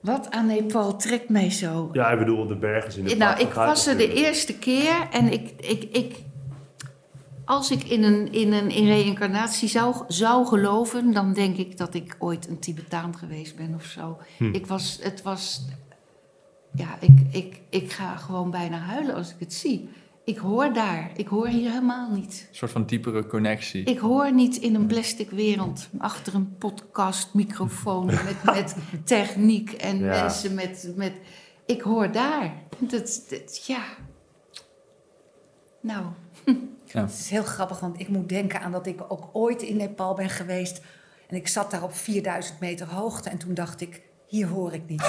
Wat 0.01 0.31
aan 0.31 0.45
Nepal 0.45 0.95
trekt 0.95 1.29
mij 1.29 1.49
zo. 1.49 1.89
Ja, 1.91 2.11
ik 2.11 2.19
bedoel, 2.19 2.47
de 2.47 2.55
bergen 2.55 2.91
zien 2.91 3.09
er 3.09 3.17
Nou, 3.17 3.39
ik 3.39 3.53
was 3.53 3.87
er 3.87 3.97
de 3.97 4.13
eerste 4.13 4.57
keer 4.57 5.07
en 5.11 5.31
ik, 5.31 5.51
ik, 5.57 5.83
ik, 5.83 6.15
als 7.45 7.71
ik 7.71 7.83
in 7.83 8.03
een, 8.03 8.31
in 8.31 8.53
een 8.53 8.69
in 8.69 8.85
reïncarnatie 8.85 9.69
zou, 9.69 9.95
zou 10.07 10.45
geloven, 10.45 11.11
dan 11.13 11.33
denk 11.33 11.57
ik 11.57 11.77
dat 11.77 11.93
ik 11.93 12.15
ooit 12.19 12.47
een 12.47 12.59
Tibetaan 12.59 13.17
geweest 13.17 13.55
ben 13.55 13.73
of 13.75 13.83
zo. 13.83 14.17
Hm. 14.37 14.53
Ik 14.53 14.67
was, 14.67 14.99
het 15.01 15.21
was, 15.21 15.65
ja, 16.73 16.97
ik, 16.99 17.19
ik, 17.31 17.61
ik 17.69 17.91
ga 17.91 18.15
gewoon 18.15 18.51
bijna 18.51 18.77
huilen 18.77 19.15
als 19.15 19.29
ik 19.29 19.35
het 19.39 19.53
zie. 19.53 19.89
Ik 20.23 20.37
hoor 20.37 20.73
daar, 20.73 21.11
ik 21.15 21.27
hoor 21.27 21.47
hier 21.47 21.69
helemaal 21.69 22.11
niet. 22.11 22.45
Een 22.49 22.55
soort 22.55 22.71
van 22.71 22.85
diepere 22.85 23.25
connectie. 23.27 23.83
Ik 23.83 23.97
hoor 23.97 24.33
niet 24.33 24.57
in 24.57 24.75
een 24.75 24.85
plastic 24.87 25.29
wereld, 25.29 25.89
achter 25.97 26.35
een 26.35 26.55
podcast, 26.57 27.33
microfoon, 27.33 28.05
met, 28.27 28.43
met 28.43 28.75
techniek 29.03 29.71
en 29.71 29.97
Ja. 29.97 30.21
mensen 30.21 30.53
met, 30.53 30.91
met... 30.95 31.13
Ik 31.65 31.81
hoor 31.81 32.11
daar. 32.11 32.53
Dat, 32.79 33.25
dat, 33.29 33.65
ja. 33.65 33.83
Nou, 35.81 36.05
Het 36.93 37.11
is 37.19 37.29
heel 37.29 37.43
grappig, 37.43 37.79
want 37.79 37.99
ik 37.99 38.07
moet 38.07 38.29
denken 38.29 38.61
aan 38.61 38.71
dat 38.71 38.85
ik 38.85 38.99
ook 39.07 39.29
ooit 39.33 39.61
in 39.61 39.77
Nepal 39.77 40.13
ben 40.13 40.29
geweest. 40.29 40.81
En 41.29 41.35
ik 41.35 41.47
zat 41.47 41.71
daar 41.71 41.83
op 41.83 41.95
4000 41.95 42.59
meter 42.59 42.87
hoogte 42.87 43.29
en 43.29 43.37
toen 43.37 43.53
dacht 43.53 43.81
ik, 43.81 44.01
hier 44.27 44.47
hoor 44.47 44.73
ik 44.73 44.81
niet. 44.87 45.01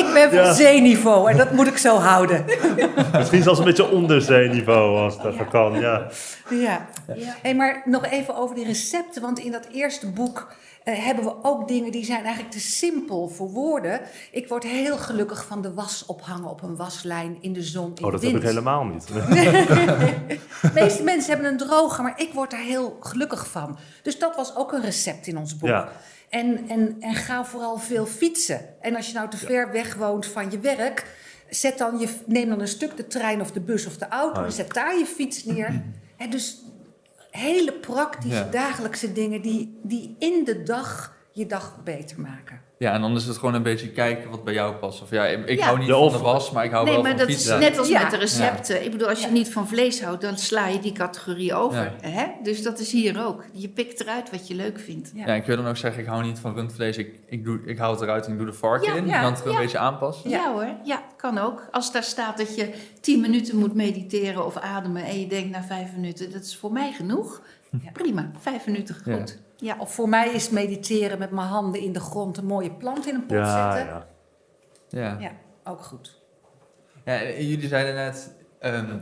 ik 0.00 0.10
ben 0.12 0.30
van 0.30 0.38
Ja. 0.38 0.52
zeeniveau 0.52 1.30
en 1.30 1.36
dat 1.36 1.52
moet 1.52 1.66
ik 1.66 1.76
zo 1.76 1.98
houden. 1.98 2.44
Misschien 3.12 3.42
zelfs 3.42 3.58
een 3.58 3.64
beetje 3.64 3.90
onder 3.90 4.22
zeeniveau 4.22 4.98
als 4.98 5.18
even 5.24 5.48
kan. 5.48 5.80
Ja. 5.80 6.06
Ja. 6.50 6.86
ja. 7.14 7.34
Hey, 7.42 7.54
maar 7.54 7.82
nog 7.84 8.06
even 8.06 8.36
over 8.36 8.54
die 8.54 8.64
recepten, 8.66 9.22
want 9.22 9.38
in 9.38 9.52
dat 9.52 9.66
eerste 9.72 10.10
boek 10.10 10.52
hebben 10.94 11.24
we 11.24 11.34
ook 11.42 11.68
dingen 11.68 11.92
die 11.92 12.04
zijn 12.04 12.22
eigenlijk 12.24 12.50
te 12.50 12.60
simpel 12.60 13.28
voor 13.28 13.50
woorden. 13.50 14.00
Ik 14.30 14.48
word 14.48 14.64
heel 14.64 14.96
gelukkig 14.96 15.46
van 15.46 15.62
de 15.62 15.74
was 15.74 16.06
ophangen 16.06 16.48
op 16.50 16.62
een 16.62 16.76
waslijn 16.76 17.38
in 17.40 17.52
de 17.52 17.62
zon 17.62 17.92
in 17.94 18.04
Oh, 18.04 18.12
dat 18.12 18.20
de 18.20 18.26
heb 18.26 18.36
wind. 18.36 18.36
ik 18.36 18.42
helemaal 18.42 18.84
niet. 18.84 19.06
De 20.62 20.70
meeste 20.74 21.02
mensen 21.02 21.32
hebben 21.32 21.50
een 21.50 21.56
droger, 21.56 22.02
maar 22.02 22.20
ik 22.20 22.32
word 22.32 22.50
daar 22.50 22.60
heel 22.60 22.96
gelukkig 23.00 23.46
van. 23.46 23.78
Dus 24.02 24.18
dat 24.18 24.36
was 24.36 24.56
ook 24.56 24.72
een 24.72 24.80
recept 24.82 25.26
in 25.26 25.38
ons 25.38 25.56
boek. 25.56 25.68
Ja. 25.68 25.88
En, 26.28 26.68
en, 26.68 26.96
en 27.00 27.14
ga 27.14 27.44
vooral 27.44 27.78
veel 27.78 28.06
fietsen. 28.06 28.60
En 28.80 28.96
als 28.96 29.06
je 29.06 29.14
nou 29.14 29.28
te 29.28 29.36
ver 29.36 29.72
weg 29.72 29.94
woont 29.94 30.26
van 30.26 30.50
je 30.50 30.58
werk, 30.58 31.06
zet 31.48 31.78
dan 31.78 31.98
je, 31.98 32.08
neem 32.26 32.48
dan 32.48 32.60
een 32.60 32.68
stuk 32.68 32.96
de 32.96 33.06
trein 33.06 33.40
of 33.40 33.50
de 33.52 33.60
bus 33.60 33.86
of 33.86 33.96
de 33.96 34.08
auto 34.08 34.40
Oh, 34.40 34.46
en 34.46 34.52
zet 34.52 34.72
daar 34.74 34.98
je 34.98 35.06
fiets 35.06 35.44
neer. 35.44 35.82
Hè, 36.16 36.28
dus 36.28 36.62
hele 37.36 37.72
praktische 37.72 38.48
dagelijkse 38.50 39.12
dingen 39.12 39.42
die, 39.42 39.80
die 39.82 40.16
in 40.18 40.44
de 40.44 40.62
dag 40.62 41.16
je 41.32 41.46
dag 41.46 41.82
beter 41.84 42.20
maken. 42.20 42.60
Ja, 42.78 42.92
en 42.92 43.00
dan 43.00 43.16
is 43.16 43.24
het 43.26 43.36
gewoon 43.38 43.54
een 43.54 43.62
beetje 43.62 43.88
kijken 43.88 44.30
wat 44.30 44.44
bij 44.44 44.54
jou 44.54 44.74
past. 44.74 45.02
Of 45.02 45.10
ja, 45.10 45.24
ik, 45.26 45.58
Ja. 45.58 45.64
hou 45.64 45.78
niet 45.78 45.88
Ja, 45.88 45.94
van 45.94 46.12
de 46.12 46.18
was, 46.18 46.50
maar 46.50 46.64
ik 46.64 46.70
hou 46.70 46.84
Nee, 46.84 46.92
wel 46.94 47.02
maar 47.02 47.10
van 47.10 47.20
dat 47.20 47.28
fietsen. 47.30 47.54
is 47.60 47.68
net 47.68 47.78
als 47.78 47.88
Ja. 47.88 48.02
met 48.02 48.10
de 48.10 48.16
recepten. 48.16 48.84
Ik 48.84 48.90
bedoel, 48.90 49.08
als 49.08 49.20
je 49.20 49.26
Ja. 49.26 49.32
niet 49.32 49.52
van 49.52 49.68
vlees 49.68 50.02
houdt, 50.02 50.20
dan 50.22 50.38
sla 50.38 50.66
je 50.66 50.78
die 50.78 50.92
categorie 50.92 51.54
over. 51.54 51.92
Ja. 52.02 52.08
Hè? 52.08 52.26
Dus 52.42 52.62
dat 52.62 52.78
is 52.78 52.92
hier 52.92 53.24
ook. 53.26 53.44
Je 53.52 53.68
pikt 53.68 54.00
eruit 54.00 54.30
wat 54.30 54.48
je 54.48 54.54
leuk 54.54 54.78
vindt. 54.80 55.10
Ja. 55.14 55.26
Ja, 55.26 55.34
ik 55.34 55.44
wil 55.44 55.56
dan 55.56 55.66
ook 55.66 55.76
zeggen, 55.76 56.02
ik 56.02 56.08
hou 56.08 56.22
niet 56.24 56.38
van 56.38 56.54
rundvlees. 56.54 56.96
Ik, 56.96 57.14
ik, 57.26 57.44
doe, 57.44 57.60
ik 57.64 57.78
hou 57.78 57.92
het 57.92 58.02
eruit 58.02 58.26
en 58.26 58.32
ik 58.32 58.38
doe 58.38 58.46
de 58.46 58.52
varken 58.52 58.92
Ja, 58.92 58.98
in. 58.98 59.06
ja, 59.06 59.22
dan 59.22 59.32
het 59.32 59.44
er 59.44 59.50
een 59.50 59.56
beetje 59.56 59.78
aanpast. 59.78 60.24
Ja. 60.28 60.52
hoor, 60.52 60.68
ja, 60.84 61.02
kan 61.16 61.38
ook. 61.38 61.68
Als 61.70 61.92
daar 61.92 62.02
staat 62.04 62.38
dat 62.38 62.56
je 62.56 62.72
tien 63.00 63.20
minuten 63.20 63.56
moet 63.58 63.74
mediteren 63.74 64.46
of 64.46 64.56
ademen 64.56 65.04
en 65.04 65.20
je 65.20 65.26
denkt 65.26 65.50
na 65.50 65.62
vijf 65.62 65.92
minuten, 65.94 66.32
dat 66.32 66.42
is 66.42 66.56
voor 66.56 66.72
mij 66.72 66.92
genoeg. 66.92 67.42
Ja. 67.82 67.90
Prima, 67.92 68.30
vijf 68.40 68.66
minuten 68.66 68.96
Ja. 69.04 69.16
goed. 69.16 69.38
Ja. 69.56 69.76
Of 69.78 69.94
voor 69.94 70.08
mij 70.08 70.28
is 70.28 70.50
mediteren 70.50 71.18
met 71.18 71.30
mijn 71.30 71.46
handen 71.46 71.80
in 71.80 71.92
de 71.92 72.00
grond 72.00 72.36
een 72.36 72.46
mooie 72.46 72.70
plant 72.70 73.06
in 73.08 73.14
een 73.14 73.26
pot 73.26 73.36
Ja, 73.36 73.72
zetten. 73.76 73.94
ja. 73.94 74.06
Ja. 74.88 75.16
Ja, 75.20 75.30
ook 75.64 75.82
goed. 75.82 76.20
Ja, 77.04 77.20
en 77.20 77.46
jullie 77.46 77.68
zeiden 77.68 77.94
net, 77.94 78.34
ehm, 78.58 78.98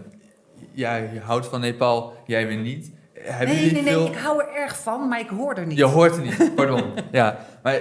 ja, 0.72 0.94
je 0.96 1.20
houdt 1.20 1.46
van 1.46 1.60
Nepal, 1.60 2.12
jij 2.26 2.46
weer 2.46 2.56
niet. 2.56 2.92
Hebben 3.14 3.56
Nee, 3.56 3.72
nee, 3.72 3.82
nee, 3.82 3.92
veel... 3.92 4.06
ik 4.06 4.14
hou 4.16 4.42
er 4.42 4.54
erg 4.54 4.78
van, 4.82 5.08
maar 5.08 5.20
ik 5.20 5.28
hoor 5.28 5.54
er 5.54 5.66
niet. 5.66 5.78
Je 5.78 5.84
hoort 5.84 6.16
het 6.16 6.24
niet, 6.38 6.54
pardon. 6.54 6.92
ja, 7.12 7.38
maar 7.62 7.80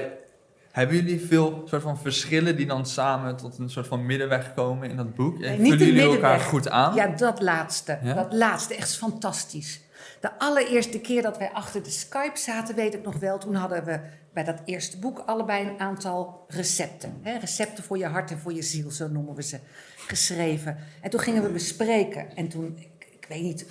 hebben 0.71 0.95
jullie 0.95 1.25
veel 1.25 1.61
soort 1.65 1.81
van 1.81 1.97
verschillen 1.97 2.55
die 2.55 2.65
dan 2.65 2.85
samen 2.85 3.35
tot 3.35 3.57
een 3.57 3.69
soort 3.69 3.87
van 3.87 4.05
middenweg 4.05 4.53
komen 4.53 4.89
in 4.89 4.95
dat 4.97 5.15
boek? 5.15 5.35
En 5.35 5.39
Nee, 5.41 5.57
niet 5.59 5.71
vullen 5.73 5.93
jullie 5.93 6.13
elkaar 6.13 6.39
goed 6.39 6.69
aan? 6.69 6.95
Ja, 6.95 7.07
dat 7.07 7.41
laatste. 7.41 7.99
Ja? 8.03 8.13
Dat 8.13 8.33
laatste, 8.33 8.75
echt 8.75 8.97
fantastisch. 8.97 9.81
De 10.23 10.39
allereerste 10.39 10.99
keer 10.99 11.21
dat 11.21 11.37
wij 11.37 11.51
achter 11.51 11.83
de 11.83 11.89
Skype 11.89 12.39
zaten, 12.39 12.75
weet 12.75 12.93
ik 12.93 13.03
nog 13.03 13.15
wel, 13.15 13.37
toen 13.37 13.55
hadden 13.55 13.85
we 13.85 13.99
bij 14.33 14.43
dat 14.43 14.61
eerste 14.65 14.99
boek 14.99 15.23
allebei 15.25 15.67
een 15.67 15.79
aantal 15.79 16.45
recepten. 16.47 17.19
Hè? 17.21 17.37
Recepten 17.37 17.83
voor 17.83 17.97
je 17.97 18.05
hart 18.05 18.31
en 18.31 18.39
voor 18.39 18.53
je 18.53 18.61
ziel, 18.61 18.91
zo 18.91 19.07
noemen 19.07 19.35
we 19.35 19.43
ze, 19.43 19.59
geschreven. 19.95 20.77
En 21.01 21.09
toen 21.09 21.19
gingen 21.19 21.43
we 21.43 21.49
bespreken. 21.49 22.35
En 22.35 22.47
toen, 22.47 22.77
ik, 22.77 23.07
ik 23.11 23.25
weet 23.29 23.41
niet, 23.41 23.65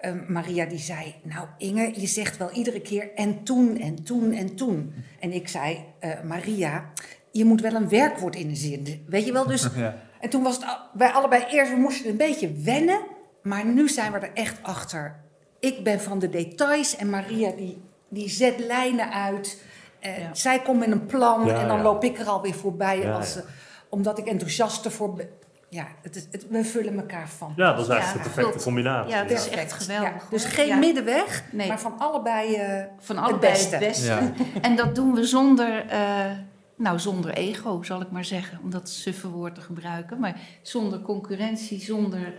eh, 0.00 0.12
Maria 0.28 0.64
die 0.64 0.78
zei, 0.78 1.14
nou 1.22 1.46
Inge, 1.58 2.00
je 2.00 2.06
zegt 2.06 2.36
wel 2.36 2.50
iedere 2.50 2.80
keer 2.80 3.14
en 3.14 3.42
toen 3.42 3.78
en 3.78 4.02
toen 4.02 4.32
en 4.32 4.54
toen. 4.54 4.94
En 5.20 5.32
ik 5.32 5.48
zei, 5.48 5.84
eh, 5.98 6.22
Maria, 6.22 6.90
je 7.30 7.44
moet 7.44 7.60
wel 7.60 7.74
een 7.74 7.88
werkwoord 7.88 8.36
in 8.36 8.48
de 8.48 8.56
zin. 8.56 9.04
Weet 9.08 9.26
je 9.26 9.32
wel, 9.32 9.46
dus 9.46 9.62
Ja. 9.76 10.02
en 10.20 10.30
toen 10.30 10.42
was 10.42 10.56
het 10.56 10.66
wij 10.94 11.10
allebei 11.10 11.44
eerst, 11.50 11.70
we 11.70 11.78
moesten 11.78 12.10
een 12.10 12.16
beetje 12.16 12.52
wennen. 12.52 13.00
Maar 13.42 13.66
nu 13.66 13.88
zijn 13.88 14.12
we 14.12 14.18
er 14.18 14.32
echt 14.34 14.62
achter. 14.62 15.20
Ik 15.62 15.84
ben 15.84 16.00
van 16.00 16.18
de 16.18 16.28
details 16.28 16.96
en 16.96 17.10
Maria 17.10 17.50
die, 17.56 17.82
die 18.08 18.28
zet 18.28 18.58
lijnen 18.58 19.12
uit. 19.12 19.62
Eh, 20.00 20.18
Ja. 20.18 20.34
Zij 20.34 20.62
komt 20.62 20.78
met 20.78 20.90
een 20.90 21.06
plan 21.06 21.46
Ja, 21.46 21.60
en 21.60 21.68
dan 21.68 21.76
ja. 21.76 21.82
loop 21.82 22.04
ik 22.04 22.18
er 22.18 22.26
alweer 22.26 22.54
voorbij. 22.54 22.98
Ja, 23.00 23.12
als, 23.12 23.34
ja. 23.34 23.40
eh, 23.40 23.46
omdat 23.88 24.18
ik 24.18 24.26
enthousiast 24.26 24.84
ervoor 24.84 25.12
ben. 25.14 25.28
Ja, 25.68 25.86
het 26.02 26.16
is, 26.16 26.26
het, 26.30 26.46
we 26.48 26.64
vullen 26.64 26.96
elkaar 26.96 27.28
van. 27.28 27.52
Ja, 27.56 27.72
dat 27.74 27.84
is 27.84 27.88
eigenlijk 27.92 28.24
Ja, 28.24 28.30
de 28.30 28.34
perfecte 28.34 28.64
combinatie. 28.64 29.12
Ja, 29.14 29.18
het 29.22 29.30
is 29.30 29.44
ja. 29.44 29.50
echt 29.56 29.72
geweldig. 29.72 30.10
Ja, 30.12 30.20
dus 30.30 30.44
geen 30.44 30.66
Ja. 30.66 30.76
middenweg, 30.76 31.44
Nee. 31.52 31.68
maar 31.68 31.80
van 31.80 31.98
allebei. 31.98 32.54
eh, 32.54 32.84
Van 32.98 33.18
allebei 33.18 33.52
beste. 33.52 33.76
het 33.76 33.84
beste. 33.84 34.06
Ja. 34.06 34.32
En 34.60 34.76
dat 34.76 34.94
doen 34.94 35.14
we 35.14 35.24
zonder, 35.24 35.86
eh, 35.86 36.30
nou, 36.76 36.98
zonder 36.98 37.32
ego, 37.32 37.82
zal 37.82 38.00
ik 38.00 38.10
maar 38.10 38.24
zeggen. 38.24 38.58
Om 38.62 38.70
dat 38.70 38.88
suffe 38.88 39.28
woord 39.28 39.54
te 39.54 39.60
gebruiken. 39.60 40.18
Maar 40.18 40.36
zonder 40.62 41.00
concurrentie, 41.00 41.80
zonder... 41.80 42.32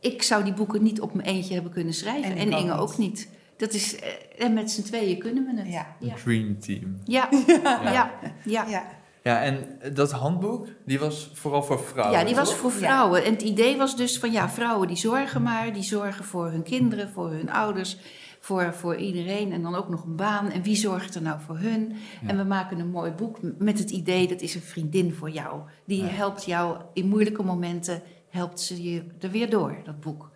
ik 0.00 0.22
zou 0.22 0.44
die 0.44 0.52
boeken 0.54 0.82
niet 0.82 1.00
op 1.00 1.14
mijn 1.14 1.28
eentje 1.28 1.54
hebben 1.54 1.72
kunnen 1.72 1.94
schrijven. 1.94 2.30
En 2.30 2.36
En, 2.36 2.50
Inge 2.50 2.62
niet. 2.62 2.72
ook 2.72 2.98
niet. 2.98 3.28
Dat 3.56 3.72
is, 3.72 3.96
eh, 3.98 4.08
en 4.38 4.52
met 4.54 4.70
z'n 4.70 4.82
tweeën 4.82 5.18
kunnen 5.18 5.44
we 5.44 5.60
het. 5.62 5.72
Ja. 5.72 5.86
Ja, 5.98 6.14
Dream 6.24 6.58
Team. 6.58 6.96
ja, 7.04 7.28
ja, 7.46 7.82
ja. 7.92 8.10
ja. 8.44 8.64
ja. 8.68 8.98
Ja, 9.22 9.42
en 9.42 9.78
dat 9.94 10.12
handboek, 10.12 10.66
die 10.86 10.98
was 10.98 11.30
vooral 11.34 11.62
voor 11.62 11.80
vrouwen, 11.80 12.18
Ja, 12.18 12.24
die 12.24 12.34
was 12.34 12.48
toch? 12.48 12.58
voor 12.58 12.72
vrouwen. 12.72 13.24
En 13.24 13.32
het 13.32 13.42
idee 13.42 13.76
was 13.76 13.96
dus 13.96 14.18
van 14.18 14.32
ja, 14.32 14.48
vrouwen 14.50 14.88
die 14.88 14.96
zorgen 14.96 15.42
maar. 15.42 15.72
Die 15.72 15.82
zorgen 15.82 16.24
voor 16.24 16.50
hun 16.50 16.62
kinderen, 16.62 17.08
voor 17.10 17.30
hun 17.30 17.50
ouders, 17.50 17.96
voor, 18.40 18.74
voor 18.74 18.96
iedereen. 18.96 19.52
En 19.52 19.62
dan 19.62 19.74
ook 19.74 19.88
nog 19.88 20.04
een 20.04 20.16
baan. 20.16 20.50
En 20.50 20.62
wie 20.62 20.76
zorgt 20.76 21.14
er 21.14 21.22
nou 21.22 21.40
voor 21.46 21.58
hun? 21.58 21.92
Ja. 22.22 22.28
En 22.28 22.36
we 22.36 22.44
maken 22.44 22.78
een 22.78 22.90
mooi 22.90 23.10
boek 23.10 23.38
met 23.58 23.78
het 23.78 23.90
idee 23.90 24.28
dat 24.28 24.40
is 24.40 24.54
een 24.54 24.60
vriendin 24.60 25.12
voor 25.14 25.30
jou. 25.30 25.60
Die 25.84 26.02
Ja. 26.02 26.08
helpt 26.08 26.44
jou 26.44 26.76
in 26.92 27.08
moeilijke 27.08 27.42
momenten, 27.42 28.02
helpt 28.30 28.60
ze 28.60 28.82
je 28.82 29.02
er 29.20 29.30
weer 29.30 29.50
door, 29.50 29.76
dat 29.84 30.00
boek. 30.00 30.30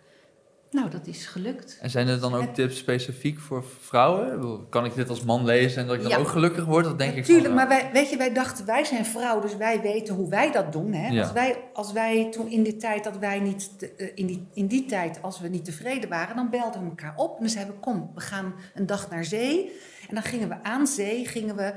Nou, 0.71 0.89
dat 0.89 1.07
is 1.07 1.25
gelukt. 1.25 1.77
En 1.81 1.89
zijn 1.89 2.07
er 2.07 2.19
dan 2.19 2.35
ook 2.35 2.53
tips 2.53 2.77
specifiek 2.77 3.39
voor 3.39 3.63
vrouwen? 3.79 4.41
Ik 4.61 4.69
Kan 4.69 4.85
ik 4.85 4.95
dit 4.95 5.09
als 5.09 5.23
man 5.23 5.45
lezen 5.45 5.81
en 5.81 5.87
dat 5.87 5.95
ik 5.95 6.01
dan 6.01 6.11
Ja. 6.11 6.17
ook 6.17 6.27
gelukkig 6.27 6.65
word? 6.65 6.83
Dat 6.85 6.97
denk 6.99 7.11
ik 7.11 7.17
Natuurlijk, 7.17 7.45
van, 7.45 7.55
maar 7.55 7.67
wij, 7.67 7.89
weet 7.93 8.09
je, 8.09 8.17
wij 8.17 8.33
dachten, 8.33 8.65
wij 8.65 8.83
zijn 8.83 9.05
vrouw, 9.05 9.39
dus 9.41 9.55
wij 9.57 9.81
weten 9.81 10.15
hoe 10.15 10.29
wij 10.29 10.51
dat 10.51 10.71
doen. 10.71 10.93
Hè? 10.93 11.07
Ja. 11.07 11.21
Als, 11.21 11.31
wij, 11.31 11.57
als 11.73 11.91
wij 11.91 12.27
toen 12.31 12.49
in 12.49 12.63
die 12.63 12.77
tijd 12.77 13.03
dat 13.03 13.17
wij 13.17 13.39
niet, 13.39 13.79
te- 13.79 13.91
eh, 13.97 14.11
in, 14.15 14.25
die, 14.25 14.47
in 14.53 14.67
die 14.67 14.85
tijd, 14.85 15.21
als 15.21 15.39
we 15.39 15.47
niet 15.47 15.65
tevreden 15.65 16.09
waren, 16.09 16.35
dan 16.35 16.49
belden 16.49 16.81
we 16.81 16.87
elkaar 16.89 17.13
op 17.15 17.33
en 17.35 17.39
dan 17.39 17.49
zeiden 17.49 17.73
we, 17.73 17.79
kom, 17.79 18.11
we 18.15 18.21
gaan 18.21 18.53
een 18.73 18.85
dag 18.85 19.09
naar 19.09 19.25
zee. 19.25 19.71
En 20.09 20.13
dan 20.15 20.23
gingen 20.23 20.49
we 20.49 20.63
aan 20.63 20.87
zee, 20.87 21.25
gingen 21.27 21.55
we, 21.55 21.73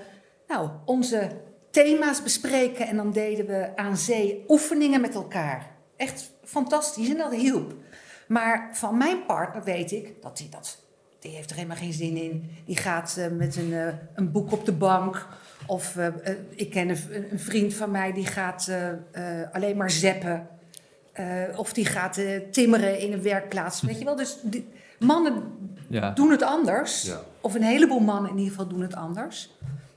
nou, 0.49 0.69
onze 0.85 1.31
thema's 1.71 2.23
bespreken 2.23 2.87
en 2.87 2.97
dan 2.97 3.11
deden 3.13 3.47
we 3.47 3.77
aan 3.77 3.97
zee 3.97 4.45
oefeningen 4.49 5.00
met 5.00 5.15
elkaar. 5.15 5.76
Echt 5.99 6.30
fantastisch 6.45 7.08
en 7.08 7.17
dat 7.17 7.32
hielp. 7.32 7.75
Maar 8.28 8.69
van 8.73 8.97
mijn 8.99 9.25
partner 9.26 9.63
weet 9.65 9.93
ik 9.93 10.23
dat 10.23 10.39
hij 10.39 10.49
dat 10.50 10.78
die 11.19 11.30
heeft 11.30 11.50
er 11.50 11.56
helemaal 11.56 11.76
geen 11.76 11.93
zin 11.93 12.17
in. 12.17 12.50
Die 12.65 12.76
gaat 12.76 13.17
eh, 13.17 13.26
met 13.30 13.56
een, 13.56 13.73
eh, 13.73 13.87
een 14.15 14.32
boek 14.32 14.52
op 14.52 14.65
de 14.65 14.73
bank. 14.73 15.26
Of 15.67 15.97
eh, 15.97 16.06
ik 16.50 16.71
ken 16.71 16.89
een, 16.89 16.99
een 17.32 17.39
vriend 17.39 17.75
van 17.75 17.91
mij 17.91 18.13
die 18.13 18.26
gaat 18.26 18.69
eh, 18.69 18.89
eh, 19.43 19.49
alleen 19.52 19.76
maar 19.76 19.91
zeppen. 19.91 20.49
Eh, 21.13 21.43
of 21.56 21.73
die 21.73 21.87
gaat 21.87 22.17
eh, 22.17 22.41
timmeren 22.50 22.99
in 22.99 23.13
een 23.13 23.23
werkplaats. 23.23 23.80
Weet 23.82 23.99
je 23.99 24.04
wel? 24.04 24.17
Dus 24.17 24.39
die, 24.43 24.69
mannen 24.99 25.43
ja. 25.89 26.11
doen 26.11 26.30
het 26.30 26.43
anders. 26.43 27.02
Ja. 27.02 27.21
Of 27.41 27.54
een 27.54 27.63
heleboel 27.63 28.00
mannen 28.00 28.30
in 28.30 28.39
ieder 28.39 28.52
geval 28.52 28.69
doen 28.69 28.80
het 28.82 28.95
anders. 28.95 29.50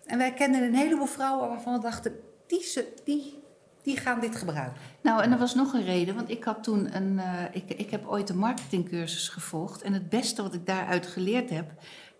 En 0.06 0.18
wij 0.18 0.34
kennen 0.34 0.64
een 0.64 0.76
heleboel 0.76 1.06
vrouwen 1.08 1.50
waarvan 1.50 1.74
we 1.74 1.80
dachten... 1.82 2.20
die, 2.48 2.64
ze- 2.64 2.94
die, 3.04 3.41
die 3.84 3.98
gaan 3.98 4.20
dit 4.20 4.36
gebruiken. 4.36 4.78
Nou, 5.02 5.24
en 5.24 5.32
er 5.32 5.38
was 5.38 5.56
nog 5.56 5.74
een 5.74 5.84
reden, 5.86 6.16
want 6.16 6.30
ik 6.30 6.44
had 6.44 6.64
toen 6.64 6.96
een. 6.96 7.20
eh, 7.20 7.44
ik, 7.52 7.70
ik 7.70 7.92
heb 7.92 8.08
ooit 8.08 8.30
een 8.30 8.38
marketingcursus 8.38 9.30
gevolgd. 9.30 9.82
En 9.82 9.94
het 9.94 10.10
beste 10.10 10.42
wat 10.42 10.54
ik 10.54 10.66
daaruit 10.66 11.08
geleerd 11.08 11.50
heb, 11.50 11.72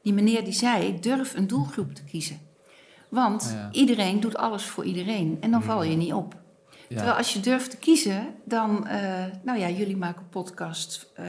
die 0.04 0.14
meneer 0.14 0.44
die 0.44 0.54
zei: 0.54 1.00
durf 1.00 1.36
een 1.36 1.48
doelgroep 1.48 1.94
te 1.94 2.04
kiezen. 2.04 2.40
Want 3.10 3.50
Ja. 3.54 3.70
iedereen 3.72 4.20
doet 4.20 4.38
alles 4.38 4.64
voor 4.66 4.84
iedereen 4.84 5.38
en 5.42 5.52
dan 5.52 5.64
val 5.64 5.84
je 5.84 5.96
niet 5.96 6.14
op. 6.14 6.40
Terwijl 6.88 7.18
als 7.18 7.34
je 7.34 7.40
durft 7.40 7.70
te 7.70 7.78
kiezen, 7.78 8.28
dan, 8.46 8.88
eh, 8.88 9.26
nou 9.44 9.60
ja, 9.60 9.70
jullie 9.70 9.98
maken 9.98 10.30
podcast 10.30 11.12
eh, 11.16 11.26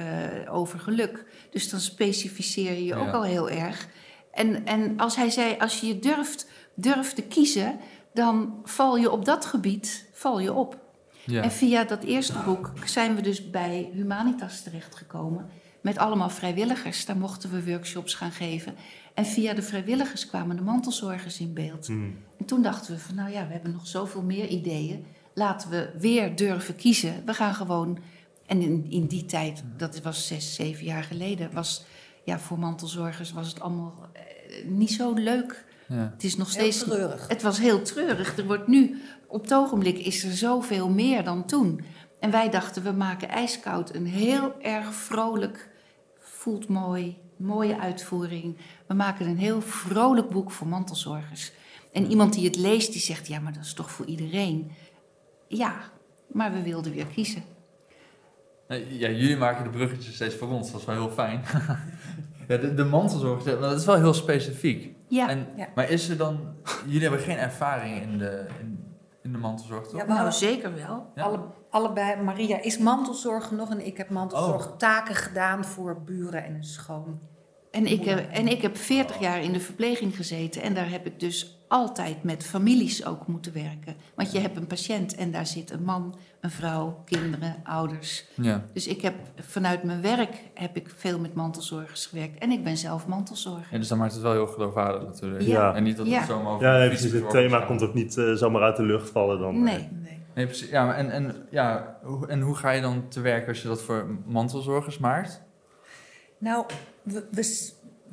over 0.55 0.79
geluk. 0.79 1.25
Dus 1.51 1.71
dan 1.71 1.81
specificeer 1.81 2.73
je 2.73 2.85
je 2.85 2.95
ook 2.95 3.12
al 3.12 3.23
heel 3.23 3.51
erg. 3.51 3.88
En, 4.33 4.66
en 4.66 4.99
als 4.99 5.16
hij 5.16 5.31
zei, 5.31 5.57
als 5.59 5.81
je 5.81 5.87
je 5.87 5.99
durft, 5.99 6.47
durft 6.75 7.14
te 7.16 7.23
kiezen, 7.23 7.79
dan 8.12 8.61
val 8.64 8.96
je 8.96 9.11
op 9.11 9.25
dat 9.25 9.46
gebied, 9.46 10.09
val 10.12 10.40
je 10.40 10.53
op. 10.53 10.81
Ja. 11.25 11.42
En 11.42 11.51
via 11.51 11.85
dat 11.85 12.03
eerste 12.03 12.38
boek 12.44 12.72
zijn 12.85 13.14
we 13.14 13.22
dus 13.22 13.51
bij 13.51 13.90
Humanitas 13.92 14.62
terechtgekomen. 14.62 15.51
Met 15.81 15.98
allemaal 15.98 16.31
vrijwilligers. 16.31 17.07
Daar 17.07 17.16
mochten 17.16 17.51
we 17.51 17.64
workshops 17.64 18.14
gaan 18.14 18.33
geven. 18.33 18.75
En 19.14 19.25
via 19.25 19.55
de 19.55 19.62
vrijwilligers 19.62 20.27
kwamen 20.27 20.57
de 20.57 20.62
mantelzorgers 20.62 21.40
in 21.40 21.55
beeld. 21.55 21.87
Hmm. 21.87 22.18
En 22.38 22.44
toen 22.44 22.62
dachten 22.62 22.94
we 22.94 23.01
van, 23.01 23.14
nou 23.14 23.31
ja, 23.31 23.46
we 23.46 23.53
hebben 23.53 23.72
nog 23.72 23.87
zoveel 23.87 24.22
meer 24.22 24.46
ideeën. 24.46 25.07
Laten 25.35 25.70
we 25.70 25.90
weer 25.98 26.37
durven 26.37 26.77
kiezen. 26.77 27.22
We 27.25 27.35
gaan 27.35 27.55
gewoon... 27.55 27.98
En 28.46 28.62
in, 28.62 28.87
in 28.88 29.07
die 29.07 29.25
tijd, 29.25 29.62
dat 29.77 30.01
was 30.01 30.27
zes, 30.27 30.55
zeven 30.55 30.85
jaar 30.85 31.03
geleden... 31.03 31.53
was 31.53 31.85
ja, 32.25 32.38
voor 32.38 32.59
mantelzorgers 32.59 33.33
was 33.33 33.48
het 33.48 33.61
allemaal 33.61 33.94
eh, 34.12 34.22
niet 34.64 34.92
zo 34.92 35.12
leuk. 35.12 35.64
Ja. 35.88 36.11
Het 36.12 36.25
is 36.25 36.37
nog 36.37 36.55
Heel 36.55 36.73
steeds... 36.73 36.90
treurig. 36.90 37.29
Het 37.29 37.42
was 37.42 37.59
heel 37.59 37.83
treurig. 37.83 38.38
Er 38.38 38.47
wordt 38.47 38.66
nu, 38.66 39.03
op 39.27 39.42
het 39.42 39.55
ogenblik 39.55 39.99
is 39.99 40.25
er 40.25 40.33
zoveel 40.33 40.88
meer 40.88 41.25
dan 41.25 41.47
toen. 41.47 41.85
En 42.21 42.31
wij 42.31 42.51
dachten, 42.51 42.83
we 42.83 42.92
maken 42.92 43.29
ijskoud 43.29 43.95
een 43.95 44.07
heel 44.07 44.55
erg 44.61 44.95
vrolijk, 44.95 45.68
voelt 46.18 46.68
mooi, 46.68 47.18
mooie 47.37 47.79
uitvoering. 47.79 48.57
We 48.87 48.95
maken 48.95 49.27
een 49.27 49.38
heel 49.38 49.61
vrolijk 49.61 50.29
boek 50.29 50.51
voor 50.51 50.66
mantelzorgers. 50.66 51.53
En 51.92 52.07
iemand 52.07 52.33
die 52.33 52.45
het 52.45 52.57
leest, 52.57 52.92
die 52.92 53.01
zegt, 53.01 53.29
ja, 53.29 53.40
maar 53.40 53.53
dat 53.53 53.64
is 53.64 53.75
toch 53.75 53.90
voor 53.90 54.07
iedereen? 54.07 54.73
Ja, 55.49 55.75
maar 56.33 56.53
we 56.53 56.62
wilden 56.62 56.92
weer 56.92 57.07
kiezen. 57.07 57.42
Ja, 58.68 59.09
jullie 59.09 59.37
maken 59.37 59.64
de 59.64 59.71
bruggetjes 59.71 60.14
steeds 60.14 60.35
voor 60.35 60.49
ons, 60.49 60.73
dat 60.73 60.81
is 60.81 60.87
wel 60.87 60.95
heel 60.95 61.11
fijn. 61.11 61.42
ja, 62.49 62.57
de, 62.57 62.75
de 62.75 62.85
mantelzorg, 62.85 63.42
dat 63.42 63.79
is 63.79 63.85
wel 63.85 63.97
heel 63.97 64.14
specifiek. 64.14 64.92
Ja, 65.14 65.29
En, 65.29 65.46
Ja. 65.57 65.68
Maar 65.75 65.90
is 65.90 66.09
er 66.09 66.16
dan, 66.16 66.55
jullie 66.85 67.03
hebben 67.03 67.20
geen 67.20 67.37
ervaring 67.37 68.03
in 68.03 68.18
de, 68.18 68.46
in, 68.61 68.85
in 69.22 69.33
de 69.33 69.38
mantelzorg, 69.38 69.83
toch? 69.83 69.92
Ja, 69.92 69.98
we 70.01 70.12
nou 70.12 70.14
hadden- 70.14 70.33
zeker 70.38 70.75
wel. 70.75 71.07
Ja. 71.14 71.22
Alle, 71.22 71.40
allebei, 71.70 72.22
Maria 72.22 72.61
is 72.61 72.79
mantelzorg 72.79 73.51
nog 73.51 73.70
en 73.70 73.87
ik 73.87 73.96
heb 73.96 74.11
mantelzorgtaken 74.11 75.14
gedaan 75.14 75.64
voor 75.64 76.03
buren 76.03 76.44
en 76.44 76.55
een 76.55 76.64
schoon. 76.64 77.20
En 77.70 77.87
ik, 77.87 78.05
heb, 78.05 78.31
en 78.31 78.48
ik 78.48 78.62
heb 78.62 78.77
40 78.77 79.20
jaar 79.20 79.42
in 79.42 79.53
de 79.53 79.61
verpleging 79.61 80.16
gezeten 80.16 80.62
en 80.62 80.75
daar 80.75 80.90
heb 80.90 81.07
ik 81.07 81.20
dus 81.20 81.62
altijd 81.73 82.23
met 82.23 82.45
families 82.45 83.05
ook 83.07 83.27
moeten 83.27 83.53
werken. 83.53 83.95
Want 84.15 84.33
je 84.33 84.39
hebt 84.39 84.57
een 84.57 84.67
patiënt 84.67 85.15
en 85.15 85.31
daar 85.31 85.47
zit 85.47 85.71
een 85.71 85.83
man, 85.83 86.15
een 86.41 86.51
vrouw, 86.51 87.03
kinderen, 87.05 87.55
ouders. 87.65 88.25
Ja. 88.35 88.65
Dus 88.73 88.87
ik 88.87 89.01
heb 89.03 89.15
vanuit 89.41 89.83
mijn 89.83 90.03
werk 90.03 90.43
heb 90.55 90.77
ik 90.77 90.93
veel 90.97 91.19
met 91.19 91.35
mantelzorgers 91.35 92.07
gewerkt 92.07 92.39
en 92.39 92.51
ik 92.51 92.65
ben 92.65 92.77
zelf 92.77 93.07
mantelzorger. 93.07 93.67
ja, 93.71 93.79
dus 93.79 93.89
dan 93.89 93.99
maakt 93.99 94.13
het 94.13 94.23
wel 94.23 94.33
heel 94.33 94.47
geloofwaardig 94.47 95.03
natuurlijk. 95.03 95.43
Ja. 95.43 95.75
En 95.75 95.83
niet 95.83 95.97
dat 95.97 96.07
Ja. 96.07 96.19
het 96.19 96.29
zomaar 96.29 96.53
over 96.53 96.67
Ja, 96.67 96.77
nee, 96.79 96.89
precies. 96.89 97.13
Het 97.13 97.31
thema 97.31 97.59
gaat. 97.59 97.67
komt 97.67 97.83
ook 97.83 97.95
niet 97.95 98.17
eh, 98.17 98.33
zomaar 98.33 98.63
uit 98.63 98.77
de 98.77 98.83
lucht 98.83 99.11
vallen 99.11 99.39
dan. 99.39 99.63
Nee. 99.63 99.89
Nee. 100.03 100.19
Nee, 100.35 100.47
precies. 100.47 100.69
Ja, 100.69 100.95
en, 100.95 101.11
en, 101.11 101.47
ja, 101.51 101.97
hoe, 102.03 102.27
en 102.27 102.41
hoe 102.41 102.55
ga 102.55 102.71
je 102.71 102.81
dan 102.81 103.09
te 103.09 103.21
werk 103.21 103.49
als 103.49 103.63
je 103.63 103.69
dat 103.69 103.83
voor 103.83 104.07
mantelzorgers 104.27 104.99
maakt? 104.99 105.43
Nou, 106.39 106.65
we, 107.03 107.27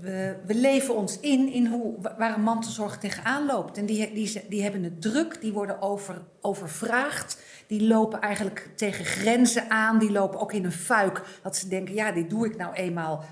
we, 0.01 0.35
we 0.45 0.55
leven 0.55 0.95
ons 0.95 1.19
in, 1.19 1.51
in 1.51 1.65
hoe, 1.65 1.93
waar 2.17 2.35
een 2.35 2.43
mantelzorg 2.43 2.97
tegenaan 2.97 3.45
loopt. 3.45 3.77
En 3.77 3.85
die, 3.85 4.13
die, 4.13 4.41
die 4.49 4.62
hebben 4.62 4.83
het 4.83 5.01
druk, 5.01 5.41
die 5.41 5.53
worden 5.53 5.81
over, 5.81 6.21
overvraagd. 6.41 7.38
Die 7.67 7.88
lopen 7.88 8.21
eigenlijk 8.21 8.69
tegen 8.75 9.05
grenzen 9.05 9.69
aan. 9.69 9.99
Die 9.99 10.12
lopen 10.12 10.39
ook 10.39 10.53
in 10.53 10.65
een 10.65 10.71
fuik. 10.71 11.39
Dat 11.43 11.55
ze 11.55 11.67
denken, 11.67 11.93
ja, 11.93 12.12
dit 12.12 12.29
doe 12.29 12.45
ik 12.45 12.57
nou 12.57 12.73
eenmaal. 12.73 13.23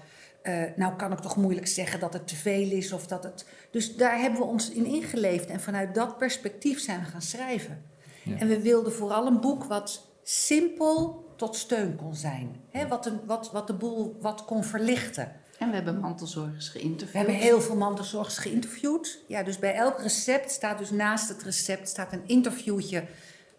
Uh, 0.43 0.63
nou 0.75 0.95
kan 0.95 1.11
ik 1.11 1.19
toch 1.19 1.37
moeilijk 1.37 1.67
zeggen 1.67 1.99
dat 1.99 2.13
het 2.13 2.27
te 2.27 2.35
veel 2.35 2.71
is. 2.71 2.91
Of 2.91 3.07
dat 3.07 3.23
het... 3.23 3.45
Dus 3.71 3.95
daar 3.95 4.19
hebben 4.19 4.39
we 4.39 4.45
ons 4.45 4.69
in 4.69 4.85
ingeleefd. 4.85 5.45
En 5.45 5.59
vanuit 5.59 5.95
dat 5.95 6.17
perspectief 6.17 6.79
zijn 6.79 6.99
we 6.99 7.05
gaan 7.05 7.21
schrijven. 7.21 7.83
Ja. 8.23 8.37
En 8.37 8.47
we 8.47 8.61
wilden 8.61 8.93
vooral 8.93 9.27
een 9.27 9.39
boek 9.39 9.63
wat 9.63 10.07
simpel 10.23 11.25
tot 11.35 11.55
steun 11.55 11.95
kon 11.95 12.15
zijn. 12.15 12.55
Hè, 12.69 12.87
wat, 12.87 13.03
de, 13.03 13.13
wat, 13.25 13.51
wat 13.51 13.67
de 13.67 13.73
boel 13.73 14.17
wat 14.21 14.45
kon 14.45 14.63
verlichten. 14.63 15.31
En 15.57 15.69
we 15.69 15.75
hebben 15.75 15.99
mantelzorgers 15.99 16.69
geïnterviewd. 16.69 17.11
We 17.11 17.17
hebben 17.17 17.35
heel 17.35 17.61
veel 17.61 17.75
mantelzorgers 17.75 18.37
geïnterviewd. 18.37 19.19
Ja, 19.27 19.43
dus 19.43 19.59
bij 19.59 19.73
elk 19.73 20.01
recept 20.01 20.51
staat 20.51 20.77
dus 20.77 20.91
naast 20.91 21.29
het 21.29 21.43
recept 21.43 21.89
staat 21.89 22.13
een 22.13 22.27
interviewtje 22.27 23.03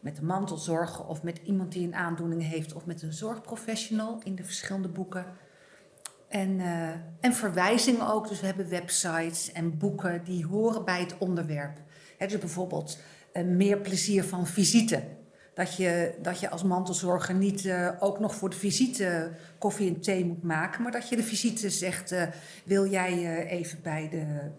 met 0.01 0.17
de 0.17 0.23
mantelzorger 0.23 1.07
of 1.07 1.23
met 1.23 1.41
iemand 1.45 1.73
die 1.73 1.87
een 1.87 1.95
aandoening 1.95 2.43
heeft 2.43 2.73
of 2.73 2.87
met 2.87 3.03
een 3.03 3.13
zorgprofessional 3.13 4.21
in 4.25 4.35
de 4.35 4.45
verschillende 4.45 4.89
boeken. 4.89 5.27
En, 6.29 6.59
uh, 6.59 6.89
en 7.21 7.33
verwijzingen 7.33 8.09
ook. 8.09 8.29
Dus 8.29 8.41
we 8.41 8.47
hebben 8.47 8.69
websites 8.69 9.53
en 9.53 9.79
boeken 9.79 10.25
die 10.25 10.47
horen 10.47 10.85
bij 10.85 11.01
het 11.01 11.15
onderwerp. 11.19 11.79
He, 12.19 12.27
dus 12.27 12.39
bijvoorbeeld 12.39 12.99
uh, 13.33 13.45
meer 13.45 13.79
plezier 13.79 14.25
van 14.25 14.47
visite. 14.47 15.03
Dat 15.59 15.77
je, 15.77 16.15
dat 16.23 16.41
je 16.41 16.51
als 16.51 16.63
mantelzorger 16.63 17.35
niet 17.35 17.65
uh, 17.65 17.91
ook 17.99 18.19
nog 18.19 18.35
voor 18.35 18.51
de 18.51 18.57
visite 18.57 19.31
koffie 19.59 19.89
en 19.89 20.01
thee 20.01 20.25
moet 20.25 20.43
maken, 20.43 20.83
maar 20.83 20.93
dat 20.93 21.09
je 21.09 21.17
de 21.17 21.23
visite 21.23 21.71
zegt: 21.71 22.13
uh, 22.13 22.23
Wil 22.65 22.87
jij 22.87 23.13
uh, 23.13 23.53
even 23.53 23.79
bij 23.83 24.09
de, 24.09 24.51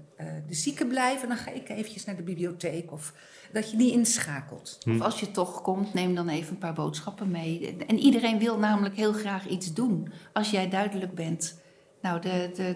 de 0.47 0.53
zieke 0.53 0.85
blijven? 0.85 1.27
Dan 1.27 1.37
ga 1.37 1.51
ik 1.51 1.69
eventjes 1.69 2.05
naar 2.05 2.15
de 2.15 2.23
bibliotheek. 2.23 2.91
Of 2.91 3.13
dat 3.51 3.71
je 3.71 3.77
die 3.77 3.91
inschakelt. 3.91 4.77
Hm. 4.83 4.95
Of 4.95 5.01
als 5.01 5.19
je 5.19 5.31
toch 5.31 5.61
komt, 5.61 5.93
neem 5.93 6.15
dan 6.15 6.29
even 6.29 6.51
een 6.51 6.57
paar 6.57 6.73
boodschappen 6.73 7.31
mee. 7.31 7.77
En 7.87 7.99
iedereen 7.99 8.39
wil 8.39 8.57
namelijk 8.57 8.95
heel 8.95 9.13
graag 9.13 9.47
iets 9.47 9.73
doen. 9.73 10.11
Als 10.33 10.51
jij 10.51 10.69
duidelijk 10.69 11.13
bent. 11.13 11.59
Nou, 12.01 12.21
de, 12.21 12.51
de, 12.55 12.75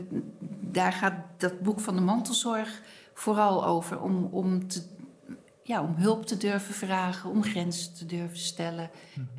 daar 0.61 0.93
gaat 0.93 1.15
dat 1.37 1.61
boek 1.61 1.79
van 1.79 1.95
de 1.95 2.01
mantelzorg 2.01 2.81
vooral 3.13 3.65
over. 3.65 4.01
Om, 4.01 4.29
om 4.31 4.67
te 4.67 4.81
ja, 5.63 5.81
om 5.81 5.95
hulp 5.95 6.25
te 6.25 6.37
durven 6.37 6.73
vragen, 6.73 7.29
om 7.29 7.43
grenzen 7.43 7.93
te 7.93 8.05
durven 8.05 8.37
stellen. 8.37 8.89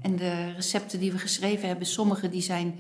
En 0.03 0.17
de 0.17 0.53
recepten 0.53 1.01
die 1.01 1.13
we 1.13 1.19
geschreven 1.19 1.69
hebben, 1.69 1.87
sommige 1.87 2.29
die 2.29 2.43
zijn, 2.43 2.79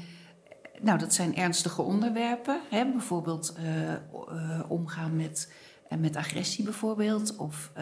nou 0.80 0.98
dat 0.98 1.14
zijn 1.14 1.36
ernstige 1.36 1.82
onderwerpen. 1.82 2.60
Hè? 2.70 2.90
Bijvoorbeeld 2.90 3.54
uh, 3.58 3.90
uh, 3.92 4.60
omgaan 4.68 5.16
met, 5.16 5.52
uh, 5.90 5.98
met 5.98 6.16
agressie 6.16 6.64
bijvoorbeeld, 6.64 7.36
of 7.36 7.72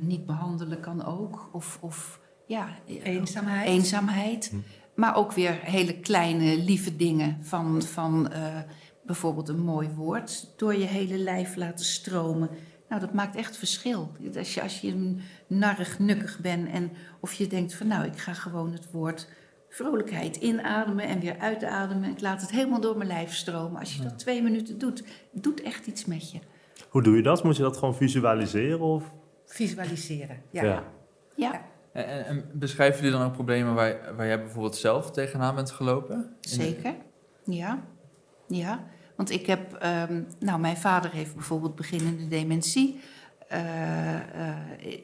niet 0.00 0.26
behandelen 0.26 0.80
kan 0.80 1.04
ook, 1.04 1.48
of, 1.52 1.78
of 1.80 2.20
ja, 2.46 2.68
eenzaamheid. 2.86 3.68
eenzaamheid. 3.68 4.48
Hm. 4.50 4.56
Maar 4.94 5.16
ook 5.16 5.32
weer 5.32 5.58
hele 5.62 6.00
kleine, 6.00 6.56
lieve 6.56 6.96
dingen 6.96 7.38
van, 7.40 7.82
van 7.82 8.32
bijvoorbeeld 9.02 9.48
een 9.48 9.60
mooi 9.60 9.88
woord 9.88 10.48
door 10.56 10.74
je 10.74 10.84
hele 10.84 11.18
lijf 11.18 11.56
laten 11.56 11.84
stromen. 11.84 12.50
Nou, 12.90 13.02
dat 13.02 13.12
maakt 13.12 13.36
echt 13.36 13.56
verschil. 13.56 14.12
Als 14.36 14.54
je, 14.54 14.62
als 14.62 14.80
je 14.80 15.16
narrig, 15.46 15.98
nukkig 15.98 16.38
bent 16.38 16.68
en 16.68 16.90
of 17.20 17.32
je 17.32 17.46
denkt 17.46 17.74
van 17.74 17.86
nou, 17.86 18.04
ik 18.04 18.18
ga 18.18 18.32
gewoon 18.32 18.72
het 18.72 18.90
woord 18.90 19.28
vrolijkheid 19.68 20.36
inademen 20.36 21.04
en 21.04 21.20
weer 21.20 21.38
uitademen. 21.38 22.10
Ik 22.10 22.20
laat 22.20 22.40
het 22.40 22.50
helemaal 22.50 22.80
door 22.80 22.96
mijn 22.96 23.08
lijf 23.08 23.34
stromen. 23.34 23.80
Als 23.80 23.96
je 23.96 24.02
dat 24.02 24.18
twee 24.18 24.42
minuten 24.42 24.78
doet, 24.78 25.04
doet 25.32 25.62
echt 25.62 25.86
iets 25.86 26.04
met 26.04 26.30
je. 26.30 26.38
Hoe 26.88 27.02
doe 27.02 27.16
je 27.16 27.22
dat? 27.22 27.44
Moet 27.44 27.56
je 27.56 27.62
dat 27.62 27.76
gewoon 27.76 27.94
visualiseren? 27.94 28.80
Of? 28.80 29.12
Visualiseren, 29.44 30.42
ja. 30.50 30.62
ja. 30.62 30.84
ja. 31.36 31.52
ja. 31.52 31.64
En, 31.92 32.26
en, 32.26 32.50
beschrijven 32.52 33.02
jullie 33.02 33.18
dan 33.18 33.26
ook 33.26 33.32
problemen 33.32 33.74
waar, 33.74 34.16
waar 34.16 34.26
jij 34.26 34.40
bijvoorbeeld 34.40 34.76
zelf 34.76 35.10
tegenaan 35.10 35.54
bent 35.54 35.70
gelopen? 35.70 36.36
Zeker, 36.40 36.94
ja. 37.44 37.82
Ja. 38.46 38.84
Want 39.20 39.32
ik 39.32 39.46
heb, 39.46 39.84
um, 40.10 40.26
nou, 40.38 40.60
mijn 40.60 40.76
vader 40.76 41.10
heeft 41.10 41.34
bijvoorbeeld 41.34 41.74
beginnende 41.74 42.28
dementie. 42.28 43.00
Uh, 43.52 44.14
uh, 44.14 44.20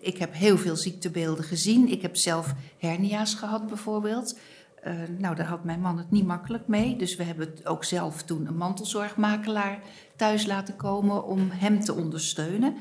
ik 0.01 0.19
heb 0.19 0.35
heel 0.35 0.59
veel 0.59 0.77
ziektebeelden 0.77 1.45
gezien. 1.45 1.89
Ik 1.89 2.03
heb 2.03 2.17
zelf 2.17 2.55
hernia's 2.79 3.35
gehad 3.35 3.67
bijvoorbeeld. 3.67 4.39
Uh, 4.87 4.93
nou, 5.19 5.35
daar 5.35 5.47
had 5.47 5.65
mijn 5.65 5.81
man 5.81 5.99
het 5.99 6.11
niet 6.11 6.27
makkelijk 6.27 6.67
mee. 6.67 6.97
Dus 6.97 7.17
we 7.17 7.23
hebben 7.23 7.55
ook 7.65 7.85
zelf 7.85 8.23
toen 8.23 8.47
een 8.47 8.57
mantelzorgmakelaar 8.57 9.81
thuis 10.17 10.47
laten 10.47 10.77
komen 10.77 11.25
om 11.25 11.51
hem 11.51 11.81
te 11.81 11.95
ondersteunen. 11.95 12.77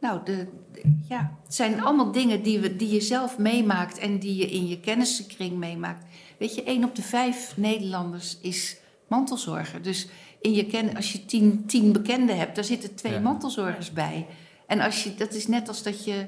Nou, 0.00 0.20
de, 0.24 0.46
de, 0.72 0.96
ja, 1.08 1.36
het 1.44 1.54
zijn 1.54 1.82
allemaal 1.82 2.12
dingen 2.12 2.42
die, 2.42 2.58
we, 2.58 2.76
die 2.76 2.92
je 2.92 3.00
zelf 3.00 3.38
meemaakt 3.38 3.98
en 3.98 4.18
die 4.18 4.36
je 4.36 4.50
in 4.50 4.66
je 4.66 4.80
kennissenkring 4.80 5.56
meemaakt. 5.56 6.04
Weet 6.38 6.54
je, 6.54 6.62
één 6.62 6.84
op 6.84 6.94
de 6.94 7.02
vijf 7.02 7.56
Nederlanders 7.56 8.38
is 8.40 8.78
mantelzorger. 9.10 9.82
Dus 9.82 10.08
in 10.40 10.52
je 10.52 10.66
ken, 10.66 10.96
als 10.96 11.12
je 11.12 11.24
tien, 11.24 11.66
tien 11.66 11.92
bekenden 11.92 12.38
hebt, 12.38 12.54
daar 12.54 12.64
zitten 12.64 12.94
twee 12.94 13.12
ja. 13.12 13.20
mantelzorgers 13.20 13.92
bij. 13.92 14.26
En 14.66 14.80
als 14.80 15.04
je, 15.04 15.14
dat 15.14 15.34
is 15.34 15.46
net 15.46 15.68
als 15.68 15.82
dat 15.82 16.04
je 16.04 16.26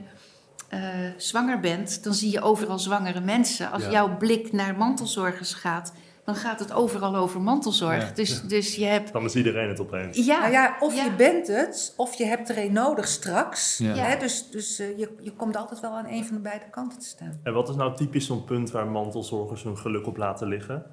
uh, 0.74 0.80
zwanger 1.16 1.60
bent, 1.60 2.04
dan 2.04 2.14
zie 2.14 2.30
je 2.30 2.40
overal 2.40 2.78
zwangere 2.78 3.20
mensen. 3.20 3.70
Als 3.70 3.82
ja. 3.82 3.90
jouw 3.90 4.16
blik 4.16 4.52
naar 4.52 4.76
mantelzorgers 4.76 5.54
gaat, 5.54 5.92
dan 6.24 6.34
gaat 6.34 6.58
het 6.58 6.72
overal 6.72 7.16
over 7.16 7.40
mantelzorg. 7.40 8.08
Ja. 8.08 8.14
Dus, 8.14 8.42
dus 8.42 8.74
je 8.76 8.84
hebt... 8.84 9.12
Dan 9.12 9.24
is 9.24 9.34
iedereen 9.34 9.68
het 9.68 9.80
opeens. 9.80 10.26
Ja, 10.26 10.38
nou 10.38 10.52
ja 10.52 10.76
of 10.80 10.94
je 10.94 11.12
bent 11.16 11.46
het, 11.46 11.94
of 11.96 12.14
je 12.14 12.24
hebt 12.24 12.48
er 12.48 12.58
een 12.58 12.72
nodig 12.72 13.08
straks. 13.08 13.78
Hè? 13.78 14.18
Dus, 14.18 14.50
dus 14.50 14.80
uh, 14.80 14.98
je, 14.98 15.10
je 15.20 15.32
komt 15.32 15.56
altijd 15.56 15.80
wel 15.80 15.90
aan 15.90 16.06
een 16.08 16.24
van 16.24 16.36
de 16.36 16.42
beide 16.42 16.70
kanten 16.70 16.98
te 16.98 17.06
staan. 17.06 17.40
En 17.42 17.52
wat 17.52 17.68
is 17.68 17.74
nou 17.74 17.96
typisch 17.96 18.26
zo'n 18.26 18.44
punt 18.44 18.70
waar 18.70 18.86
mantelzorgers 18.86 19.62
hun 19.62 19.78
geluk 19.78 20.06
op 20.06 20.16
laten 20.16 20.48
liggen? 20.48 20.86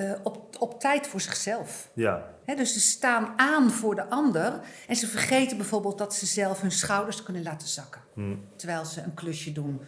Uh, 0.00 0.12
op, 0.22 0.56
op 0.58 0.80
tijd 0.80 1.06
voor 1.06 1.20
zichzelf. 1.20 1.90
Ja. 1.92 2.26
He, 2.44 2.54
dus 2.54 2.72
ze 2.72 2.80
staan 2.80 3.32
aan 3.36 3.70
voor 3.70 3.94
de 3.94 4.08
ander 4.08 4.60
en 4.86 4.96
ze 4.96 5.06
vergeten 5.06 5.56
bijvoorbeeld 5.56 5.98
dat 5.98 6.14
ze 6.14 6.26
zelf 6.26 6.60
hun 6.60 6.70
schouders 6.70 7.22
kunnen 7.22 7.42
laten 7.42 7.68
zakken 7.68 8.00
hmm. 8.14 8.44
terwijl 8.56 8.84
ze 8.84 9.02
een 9.02 9.14
klusje 9.14 9.52
doen. 9.52 9.80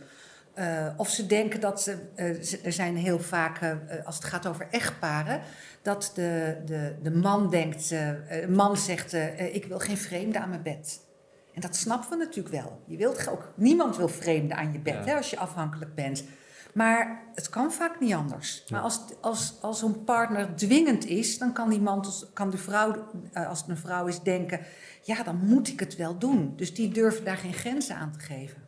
Uh, 0.55 0.87
of 0.97 1.09
ze 1.09 1.27
denken 1.27 1.61
dat 1.61 1.83
ze, 1.83 1.99
uh, 2.17 2.43
ze 2.43 2.59
er 2.65 2.73
zijn 2.73 2.97
heel 2.97 3.19
vaak, 3.19 3.61
uh, 3.63 3.73
als 4.05 4.17
het 4.17 4.25
gaat 4.25 4.47
over 4.47 4.67
echtparen, 4.71 5.41
dat 5.83 6.13
de, 6.15 6.57
de, 6.65 6.97
de 7.03 7.11
man 7.11 7.51
denkt, 7.51 7.89
de 7.89 8.47
man 8.49 8.77
zegt, 8.77 9.13
ik 9.53 9.65
wil 9.65 9.79
geen 9.79 9.97
vreemde 9.97 10.41
aan 10.41 10.49
mijn 10.49 10.63
bed. 10.63 11.01
En 11.55 11.61
dat 11.61 11.77
snappen 11.77 12.11
we 12.11 12.25
natuurlijk 12.25 12.55
wel. 12.55 12.83
Je 12.87 12.97
wilt 12.97 13.29
ook, 13.29 13.53
niemand 13.55 13.97
wil 13.97 14.09
vreemden 14.09 14.57
aan 14.57 14.73
je 14.73 14.79
bed 14.79 14.95
ja. 14.95 15.05
hè, 15.05 15.17
als 15.17 15.31
je 15.31 15.39
afhankelijk 15.39 15.95
bent. 15.95 16.25
Maar 16.73 17.23
het 17.35 17.49
kan 17.49 17.73
vaak 17.73 18.01
niet 18.01 18.15
anders. 18.15 18.65
Maar 18.69 18.81
als, 18.81 19.01
als, 19.21 19.55
als 19.61 19.79
zo'n 19.79 20.05
partner 20.05 20.57
dwingend 20.57 21.05
is, 21.05 21.39
dan 21.39 21.53
kan, 21.53 21.71
die 21.71 21.81
man, 21.81 22.05
kan 22.33 22.51
de 22.51 22.57
vrouw, 22.57 23.09
als 23.33 23.61
het 23.61 23.69
een 23.69 23.77
vrouw 23.77 24.07
is, 24.07 24.21
denken: 24.21 24.61
ja, 25.03 25.23
dan 25.23 25.37
moet 25.37 25.69
ik 25.69 25.81
het 25.81 25.97
wel 25.97 26.19
doen. 26.19 26.53
Dus 26.57 26.75
die 26.75 26.89
durven 26.89 27.25
daar 27.25 27.37
geen 27.37 27.53
grenzen 27.53 27.97
aan 27.97 28.13
te 28.13 28.19
geven. 28.19 28.63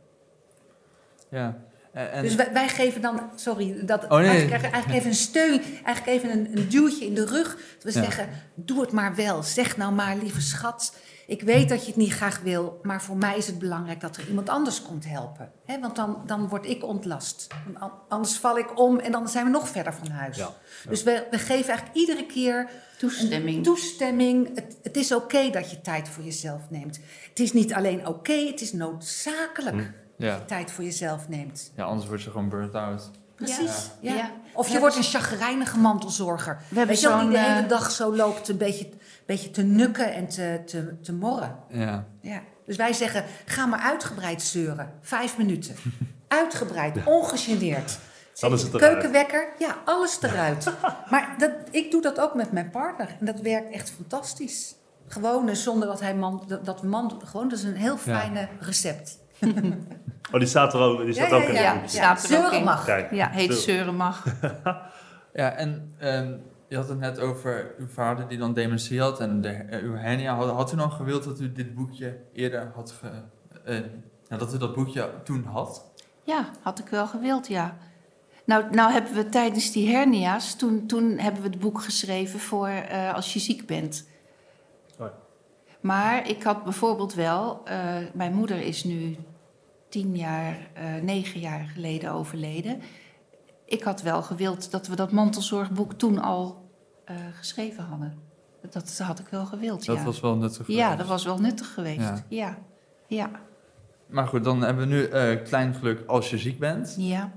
Ja. 1.29 1.57
En... 1.95 2.23
Dus 2.23 2.35
wij, 2.35 2.53
wij, 2.53 2.69
geven 2.69 3.01
dan, 3.01 3.21
sorry, 3.35 3.85
dat, 3.85 4.05
oh, 4.05 4.19
nee. 4.19 4.51
eigenlijk 4.51 4.89
even 4.89 5.07
een 5.07 5.15
steun, 5.15 5.63
eigenlijk 5.85 6.07
even 6.07 6.31
een, 6.31 6.57
een 6.57 6.69
duwtje 6.69 7.07
in 7.07 7.15
de 7.15 7.27
rug. 7.27 7.57
We 7.83 7.93
ja. 7.93 8.03
zeggen: 8.03 8.29
doe 8.55 8.81
het 8.81 8.93
maar 8.93 9.15
wel. 9.15 9.43
Zeg 9.43 9.77
nou 9.77 9.93
maar, 9.93 10.17
lieve 10.17 10.41
schat. 10.41 10.97
Ik 11.27 11.43
weet 11.43 11.69
dat 11.69 11.81
je 11.81 11.87
het 11.87 11.97
niet 11.97 12.13
graag 12.13 12.41
wil, 12.41 12.81
maar 12.83 13.03
voor 13.03 13.17
mij 13.17 13.37
is 13.37 13.47
het 13.47 13.59
belangrijk 13.59 14.01
dat 14.01 14.17
er 14.17 14.29
iemand 14.29 14.49
anders 14.49 14.83
komt 14.83 15.05
helpen. 15.09 15.53
He, 15.65 15.81
want 15.81 15.97
dan, 15.97 16.23
dan 16.27 16.49
word 16.49 16.67
ik 16.67 16.85
ontlast. 16.85 17.47
Anders 18.09 18.37
val 18.37 18.59
ik 18.59 18.79
om 18.79 18.99
en 18.99 19.13
dan 19.13 19.29
zijn 19.29 19.45
we 19.45 19.51
nog 19.51 19.69
verder 19.69 19.95
van 19.95 20.09
huis. 20.09 20.37
Ja, 20.37 20.51
ja. 20.85 20.91
Dus 20.91 21.03
we, 21.03 21.27
we, 21.31 21.39
geven 21.39 21.69
eigenlijk 21.69 21.97
iedere 21.97 22.27
keer 22.27 22.71
toestemming. 22.99 23.65
toestemming. 23.65 24.55
Het, 24.55 24.77
het 24.83 24.97
is 24.97 25.13
oké 25.13 25.25
okay 25.25 25.51
dat 25.51 25.71
je 25.71 25.81
tijd 25.81 26.09
voor 26.09 26.25
jezelf 26.25 26.61
neemt. 26.71 27.01
Het 27.29 27.41
is 27.41 27.53
niet 27.53 27.75
alleen 27.75 27.99
oké, 27.99 28.09
okay, 28.09 28.47
het 28.47 28.61
is 28.61 28.73
noodzakelijk 28.73 29.77
hm. 29.77 30.04
Ja. 30.17 30.31
dat 30.31 30.39
je 30.39 30.45
tijd 30.45 30.71
voor 30.71 30.85
jezelf 30.85 31.29
neemt. 31.29 31.73
Ja, 31.77 31.85
anders 31.85 32.09
word 32.09 32.23
je 32.23 32.31
gewoon 32.31 32.49
burnt 32.49 32.75
out. 32.75 33.11
Precies. 33.35 33.91
Ja. 34.01 34.15
Ja. 34.15 34.31
Of 34.53 34.69
je 34.69 34.79
wordt 34.79 34.97
een 34.97 35.03
chagrijnige 35.03 35.79
mantelzorger. 35.79 36.57
We 36.69 36.77
hebben 36.77 36.95
Weet 36.95 37.01
je 37.01 37.19
die 37.21 37.31
de 37.31 37.39
hele 37.39 37.67
dag 37.67 37.91
zo 37.91 38.17
loopt 38.17 38.49
een 38.49 38.57
beetje, 38.57 38.89
beetje 39.27 39.51
te 39.51 39.63
nukken 39.63 40.15
en 40.15 40.29
te, 40.29 40.63
te, 40.67 41.01
te 41.01 41.13
morren. 41.13 41.57
Ja. 41.69 42.07
ja. 42.21 42.43
Dus 42.67 42.77
wij 42.77 42.93
zeggen, 42.93 43.25
ga 43.45 43.67
maar 43.67 43.79
uitgebreid 43.79 44.43
zeuren. 44.43 44.93
Vijf 45.01 45.37
minuten. 45.39 45.77
uitgebreid, 46.29 47.05
ongegeneerd. 47.05 47.99
Dan 48.41 48.53
is 48.53 48.63
het 48.63 48.77
Keukenwekker, 48.77 49.49
ja, 49.59 49.77
alles 49.85 50.19
eruit. 50.23 50.73
maar 51.11 51.35
dat, 51.39 51.51
ik 51.71 51.91
doe 51.91 52.03
dat 52.03 52.21
ook 52.21 52.35
met 52.35 52.53
mijn 52.53 52.71
partner. 52.71 53.17
En 53.21 53.27
dat 53.27 53.41
werkt 53.41 53.73
echt 53.73 53.91
fantastisch. 53.91 54.75
Gewoon 55.09 55.57
zonder 55.57 55.89
dat 55.89 56.01
hij 56.01 56.15
man, 56.15 56.45
dat, 56.47 56.65
dat 56.65 56.83
man, 56.83 57.21
gewoon, 57.25 57.49
dat 57.49 57.59
is 57.59 57.65
een 57.65 57.77
heel 57.77 57.97
fijne 57.97 58.41
ja. 58.41 58.49
recept. 58.61 59.19
Oh, 60.33 60.41
die 60.41 60.49
staat 60.49 60.75
er 60.75 60.81
ook, 60.81 61.05
die 61.05 61.13
staat 61.13 61.31
ja, 61.31 61.37
ook 61.37 61.43
ja, 61.43 61.49
in 61.49 61.55
ja, 61.55 61.73
de 61.83 61.93
ja. 61.93 63.09
Ja, 63.11 63.31
heet 63.31 63.55
zeuren 63.55 63.97
mag. 63.97 64.25
ja, 65.41 65.51
en 65.51 65.95
um, 66.03 66.43
je 66.69 66.77
had 66.77 66.89
het 66.89 66.99
net 66.99 67.21
over 67.21 67.75
uw 67.79 67.87
vader 67.87 68.29
die 68.29 68.39
dan 68.39 68.55
dementie 68.55 69.01
had 69.01 69.21
en 69.21 69.41
de, 69.41 69.49
eh, 69.49 69.83
uw 69.83 69.95
hernia. 69.95 70.35
Had, 70.35 70.51
had 70.51 70.73
u 70.73 70.77
dan 70.77 70.93
gewild 70.93 71.25
dat 71.25 71.41
u 71.41 71.53
dit 71.53 71.75
boekje 71.75 72.19
eerder 72.33 72.73
had 72.75 72.91
ge... 73.01 73.09
eh, 73.65 73.79
ja, 74.29 74.37
dat 74.37 74.55
u 74.55 74.59
dat 74.59 74.75
boekje 74.75 75.11
toen 75.25 75.45
had? 75.45 75.85
Ja, 76.23 76.49
had 76.61 76.79
ik 76.79 76.87
wel 76.89 77.07
gewild, 77.07 77.49
ja. 77.49 77.77
Nou, 78.45 78.65
nou 78.71 78.93
hebben 78.93 79.15
we 79.15 79.29
tijdens 79.29 79.73
die 79.73 79.97
hernia's, 79.97 80.57
toen, 80.57 80.87
toen 80.87 81.19
hebben 81.19 81.43
we 81.43 81.49
het 81.49 81.59
boek 81.59 81.81
geschreven 81.81 82.41
voor 82.41 82.69
eh, 82.69 83.15
als 83.15 83.33
je 83.33 83.39
ziek 83.39 83.67
bent. 83.67 84.07
Maar 85.81 86.29
ik 86.29 86.43
had 86.43 86.65
bijvoorbeeld 86.65 87.15
wel, 87.15 87.61
eh, 87.65 87.97
mijn 88.13 88.35
moeder 88.35 88.61
is 88.61 88.85
nu 88.85 89.17
tien 89.95 90.17
jaar, 90.17 90.57
eh, 90.73 91.03
negen 91.03 91.41
jaar 91.41 91.71
geleden 91.75 92.13
overleden. 92.13 92.81
Ik 93.65 93.83
had 93.83 94.03
wel 94.03 94.23
gewild 94.23 94.71
dat 94.71 94.87
we 94.87 94.97
dat 94.97 95.13
mantelzorgboek 95.13 95.93
toen 95.93 96.19
al 96.19 96.71
eh, 97.05 97.17
geschreven 97.35 97.85
hadden. 97.85 98.19
Dat 98.71 98.99
had 98.99 99.19
ik 99.19 99.27
wel 99.29 99.47
gewild, 99.47 99.87
Dat 99.87 99.97
ja. 99.97 100.05
was 100.05 100.21
wel 100.21 100.37
nuttig. 100.37 100.67
Ja, 100.67 100.83
geweest. 100.83 100.99
dat 100.99 101.07
was 101.07 101.25
wel 101.25 101.39
nuttig 101.39 101.75
geweest. 101.75 101.99
Ja. 102.01 102.25
Ja, 102.29 102.59
ja, 103.07 103.31
Maar 104.07 104.27
goed, 104.27 104.45
dan 104.45 104.63
hebben 104.63 104.89
we 104.89 104.95
nu 104.95 105.05
eh, 105.05 105.43
klein 105.43 105.75
geluk 105.75 106.07
als 106.07 106.31
je 106.31 106.39
ziek 106.39 106.59
bent. 106.59 106.95
ja. 106.99 107.33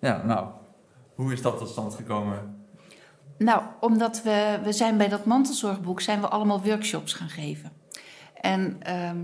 Ja, 0.00 0.22
nou, 0.24 0.48
hoe 1.14 1.32
is 1.32 1.42
dat 1.42 1.58
tot 1.58 1.68
stand 1.68 1.94
gekomen? 1.94 2.64
Nou, 3.38 3.62
omdat 3.80 4.22
we, 4.22 4.58
we 4.64 4.72
zijn 4.72 4.96
bij 4.96 5.08
dat 5.08 5.24
mantelzorgboek 5.24 6.00
zijn 6.00 6.20
we 6.20 6.28
allemaal 6.28 6.62
workshops 6.62 7.12
gaan 7.12 7.28
geven. 7.28 7.72
En 8.40 8.76
ehm, 8.82 9.18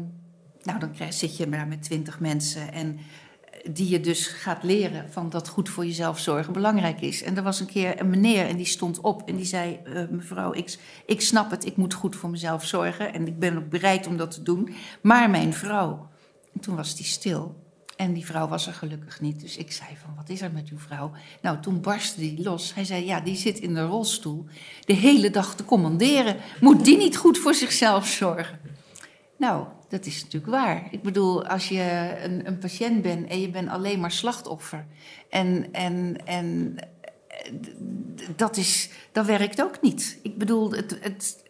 nou, 0.67 0.79
dan 0.79 0.93
krijg, 0.93 1.13
zit 1.13 1.37
je 1.37 1.49
daar 1.49 1.67
met 1.67 1.83
twintig 1.83 2.21
mensen 2.21 2.73
en 2.73 2.99
eh, 2.99 3.73
die 3.73 3.89
je 3.89 4.01
dus 4.01 4.27
gaat 4.27 4.63
leren 4.63 5.13
van 5.13 5.31
dat 5.31 5.49
goed 5.49 5.69
voor 5.69 5.87
jezelf 5.87 6.19
zorgen 6.19 6.53
belangrijk 6.53 7.01
is. 7.01 7.23
En 7.23 7.37
er 7.37 7.43
was 7.43 7.61
een 7.61 7.67
keer 7.67 8.01
een 8.01 8.11
meneer 8.11 8.47
en 8.47 8.57
die 8.57 8.67
stond 8.67 9.01
op 9.01 9.29
en 9.29 9.37
die 9.37 9.45
zei: 9.45 9.81
eh, 9.85 10.03
Mevrouw, 10.11 10.53
ik, 10.53 10.79
ik 11.07 11.21
snap 11.21 11.51
het, 11.51 11.67
ik 11.67 11.77
moet 11.77 11.95
goed 11.95 12.17
voor 12.17 12.31
mezelf 12.31 12.65
zorgen 12.65 13.13
en 13.13 13.27
ik 13.27 13.39
ben 13.39 13.57
ook 13.57 13.69
bereid 13.69 14.07
om 14.07 14.17
dat 14.17 14.31
te 14.31 14.43
doen. 14.43 14.75
Maar 15.01 15.31
mijn 15.31 15.55
vrouw. 15.55 16.09
En 16.55 16.61
toen 16.61 16.77
was 16.77 16.97
die 16.97 17.07
stil. 17.07 17.65
En 17.97 18.13
die 18.13 18.27
vrouw 18.27 18.49
was 18.49 18.67
er 18.67 18.73
gelukkig 18.73 19.21
niet. 19.21 19.41
Dus 19.41 19.57
ik 19.57 19.73
zei 19.73 19.89
van, 20.03 20.15
wat 20.17 20.29
is 20.29 20.41
er 20.41 20.53
met 20.53 20.69
uw 20.69 20.79
vrouw? 20.79 21.13
Nou, 21.43 21.61
toen 21.61 21.81
barstte 21.81 22.21
die 22.21 22.43
los. 22.43 22.75
Hij 22.75 22.85
zei, 22.85 23.05
ja, 23.05 23.21
die 23.21 23.37
zit 23.37 23.59
in 23.59 23.75
de 23.75 23.85
rolstoel 23.85 24.45
de 24.85 24.93
hele 24.93 25.31
dag 25.31 25.55
te 25.55 25.65
commanderen. 25.65 26.37
Moet 26.61 26.85
die 26.85 26.97
niet 26.97 27.17
goed 27.17 27.39
voor 27.39 27.55
zichzelf 27.55 28.07
zorgen? 28.07 28.61
Nou, 29.37 29.67
dat 29.88 30.07
is 30.07 30.22
natuurlijk 30.22 30.53
waar. 30.53 30.88
Ik 30.90 31.03
bedoel, 31.03 31.46
als 31.46 31.68
je 31.68 32.16
een, 32.22 32.46
een 32.46 32.59
patiënt 32.59 33.03
bent 33.03 33.29
en 33.29 33.40
je 33.40 33.49
bent 33.49 33.68
alleen 33.68 34.01
maar 34.01 34.11
slachtoffer... 34.11 34.87
en, 35.31 35.72
en, 35.72 36.16
en 36.25 36.75
eh, 37.29 37.53
dat, 38.37 38.57
is, 38.57 38.90
dat 39.12 39.27
werkt 39.27 39.62
ook 39.62 39.81
niet. 39.81 40.18
Ik 40.22 40.38
bedoel, 40.38 40.72
het, 40.72 40.99
het, 41.01 41.44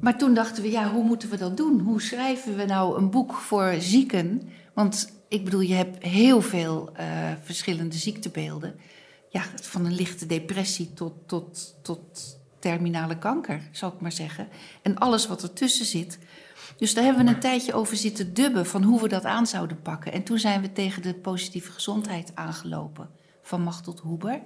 maar 0.00 0.18
toen 0.18 0.34
dachten 0.34 0.62
we, 0.62 0.70
ja, 0.70 0.92
hoe 0.92 1.04
moeten 1.04 1.30
we 1.30 1.36
dat 1.36 1.56
doen? 1.56 1.80
Hoe 1.80 2.02
schrijven 2.02 2.56
we 2.56 2.64
nou 2.64 2.98
een 2.98 3.10
boek 3.10 3.34
voor 3.34 3.74
zieken? 3.78 4.48
Want 4.74 5.12
ik 5.28 5.44
bedoel, 5.44 5.60
je 5.60 5.74
hebt 5.74 6.04
heel 6.04 6.42
veel 6.42 6.90
eh, 6.94 7.06
verschillende 7.42 7.96
ziektebeelden. 7.96 8.74
Ja, 9.28 9.42
van 9.54 9.84
een 9.84 9.94
lichte 9.94 10.26
depressie 10.26 10.92
tot, 10.92 11.12
tot, 11.26 11.74
tot 11.82 12.38
terminale 12.58 13.18
kanker, 13.18 13.68
zou 13.72 13.92
ik 13.92 14.00
maar 14.00 14.12
zeggen. 14.12 14.48
En 14.82 14.98
alles 14.98 15.26
wat 15.26 15.42
ertussen 15.42 15.86
zit. 15.86 16.18
Dus 16.76 16.94
daar 16.94 17.04
hebben 17.04 17.24
we 17.24 17.30
een 17.30 17.40
tijdje 17.40 17.74
over 17.74 17.96
zitten 17.96 18.34
dubben 18.34 18.66
van 18.66 18.82
hoe 18.82 19.02
we 19.02 19.08
dat 19.08 19.24
aan 19.24 19.46
zouden 19.46 19.82
pakken. 19.82 20.12
En 20.12 20.22
toen 20.22 20.38
zijn 20.38 20.60
we 20.60 20.72
tegen 20.72 21.02
de 21.02 21.14
positieve 21.14 21.72
gezondheid 21.72 22.32
aangelopen 22.34 23.10
van 23.42 23.62
Machtel 23.62 24.00
Huber. 24.02 24.42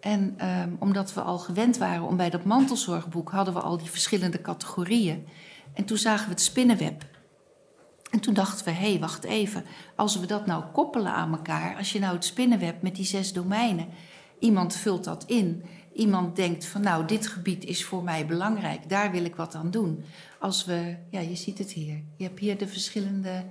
En 0.00 0.34
ehm, 0.36 0.70
omdat 0.78 1.14
we 1.14 1.20
al 1.20 1.38
gewend 1.38 1.78
waren 1.78 2.06
om 2.06 2.16
bij 2.16 2.30
dat 2.30 2.44
mantelzorgboek 2.44 3.30
hadden 3.30 3.54
we 3.54 3.60
al 3.60 3.78
die 3.78 3.90
verschillende 3.90 4.40
categorieën. 4.40 5.26
En 5.74 5.84
toen 5.84 5.96
zagen 5.96 6.24
we 6.24 6.30
het 6.30 6.40
spinnenweb. 6.40 7.04
En 8.10 8.20
toen 8.20 8.34
dachten 8.34 8.64
we, 8.64 8.70
hé, 8.70 8.90
hey, 8.90 9.00
wacht 9.00 9.24
even. 9.24 9.64
Als 9.96 10.20
we 10.20 10.26
dat 10.26 10.46
nou 10.46 10.64
koppelen 10.72 11.12
aan 11.12 11.32
elkaar, 11.32 11.76
als 11.76 11.92
je 11.92 11.98
nou 11.98 12.14
het 12.14 12.24
spinnenweb 12.24 12.82
met 12.82 12.94
die 12.94 13.04
zes 13.04 13.32
domeinen, 13.32 13.88
iemand 14.38 14.76
vult 14.76 15.04
dat 15.04 15.24
in. 15.26 15.64
Iemand 15.94 16.36
denkt 16.36 16.64
van, 16.64 16.80
nou, 16.80 17.06
dit 17.06 17.26
gebied 17.26 17.64
is 17.64 17.84
voor 17.84 18.02
mij 18.02 18.26
belangrijk, 18.26 18.88
daar 18.88 19.10
wil 19.10 19.24
ik 19.24 19.36
wat 19.36 19.54
aan 19.54 19.70
doen. 19.70 20.04
Als 20.38 20.64
we, 20.64 20.96
ja, 21.10 21.20
je 21.20 21.36
ziet 21.36 21.58
het 21.58 21.70
hier. 21.72 22.02
Je 22.16 22.24
hebt 22.24 22.40
hier 22.40 22.58
de 22.58 22.68
verschillende 22.68 23.44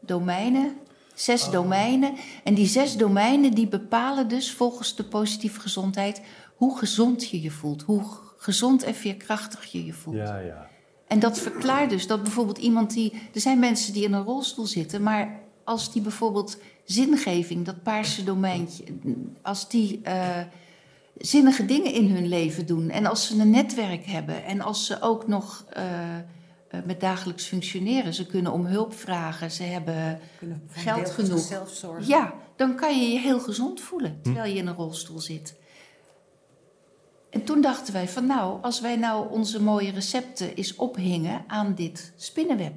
domeinen, 0.00 0.76
zes 1.14 1.50
domeinen. 1.50 2.14
En 2.44 2.54
die 2.54 2.66
zes 2.66 2.96
domeinen 2.96 3.54
die 3.54 3.68
bepalen 3.68 4.28
dus 4.28 4.52
volgens 4.52 4.96
de 4.96 5.04
positieve 5.04 5.60
gezondheid 5.60 6.22
hoe 6.56 6.78
gezond 6.78 7.28
je 7.28 7.42
je 7.42 7.50
voelt, 7.50 7.82
hoe 7.82 8.02
gezond 8.36 8.82
en 8.82 8.94
veerkrachtig 8.94 9.64
je 9.64 9.84
je 9.84 9.92
voelt. 9.92 10.16
Ja, 10.16 10.38
ja. 10.38 10.68
En 11.06 11.18
dat 11.18 11.38
verklaart 11.38 11.90
dus 11.90 12.06
dat 12.06 12.22
bijvoorbeeld 12.22 12.58
iemand 12.58 12.92
die. 12.92 13.12
Er 13.34 13.40
zijn 13.40 13.58
mensen 13.58 13.92
die 13.92 14.04
in 14.04 14.12
een 14.12 14.24
rolstoel 14.24 14.66
zitten, 14.66 15.02
maar 15.02 15.40
als 15.64 15.92
die 15.92 16.02
bijvoorbeeld 16.02 16.58
zingeving, 16.84 17.64
dat 17.64 17.82
paarse 17.82 18.24
domeintje, 18.24 18.84
als 19.42 19.68
die 19.68 20.00
eh, 20.02 20.40
zinnige 21.20 21.64
dingen 21.64 21.92
in 21.92 22.14
hun 22.14 22.28
leven 22.28 22.66
doen 22.66 22.90
en 22.90 23.06
als 23.06 23.26
ze 23.26 23.40
een 23.40 23.50
netwerk 23.50 24.04
hebben 24.04 24.44
en 24.44 24.60
als 24.60 24.86
ze 24.86 25.02
ook 25.02 25.26
nog 25.26 25.64
eh, 25.68 26.16
eh, 26.16 26.22
met 26.84 27.00
dagelijks 27.00 27.44
functioneren, 27.44 28.14
ze 28.14 28.26
kunnen 28.26 28.52
om 28.52 28.66
hulp 28.66 28.94
vragen, 28.94 29.50
ze 29.50 29.62
hebben. 29.62 30.20
Geld 30.70 31.10
genoeg. 31.10 31.48
Ja, 32.06 32.34
dan 32.56 32.76
kan 32.76 33.00
je 33.00 33.12
je 33.12 33.18
heel 33.18 33.40
gezond 33.40 33.80
voelen 33.80 34.18
terwijl 34.22 34.52
je 34.52 34.58
in 34.58 34.66
een 34.66 34.74
rolstoel 34.74 35.20
zit. 35.20 35.58
En 37.30 37.44
toen 37.44 37.60
dachten 37.60 37.92
wij 37.92 38.08
van 38.08 38.26
nou, 38.26 38.62
als 38.62 38.80
wij 38.80 38.96
nou 38.96 39.30
onze 39.30 39.62
mooie 39.62 39.90
recepten 39.90 40.54
eens 40.54 40.76
ophingen 40.76 41.44
aan 41.46 41.74
dit 41.74 42.12
spinnenweb. 42.16 42.72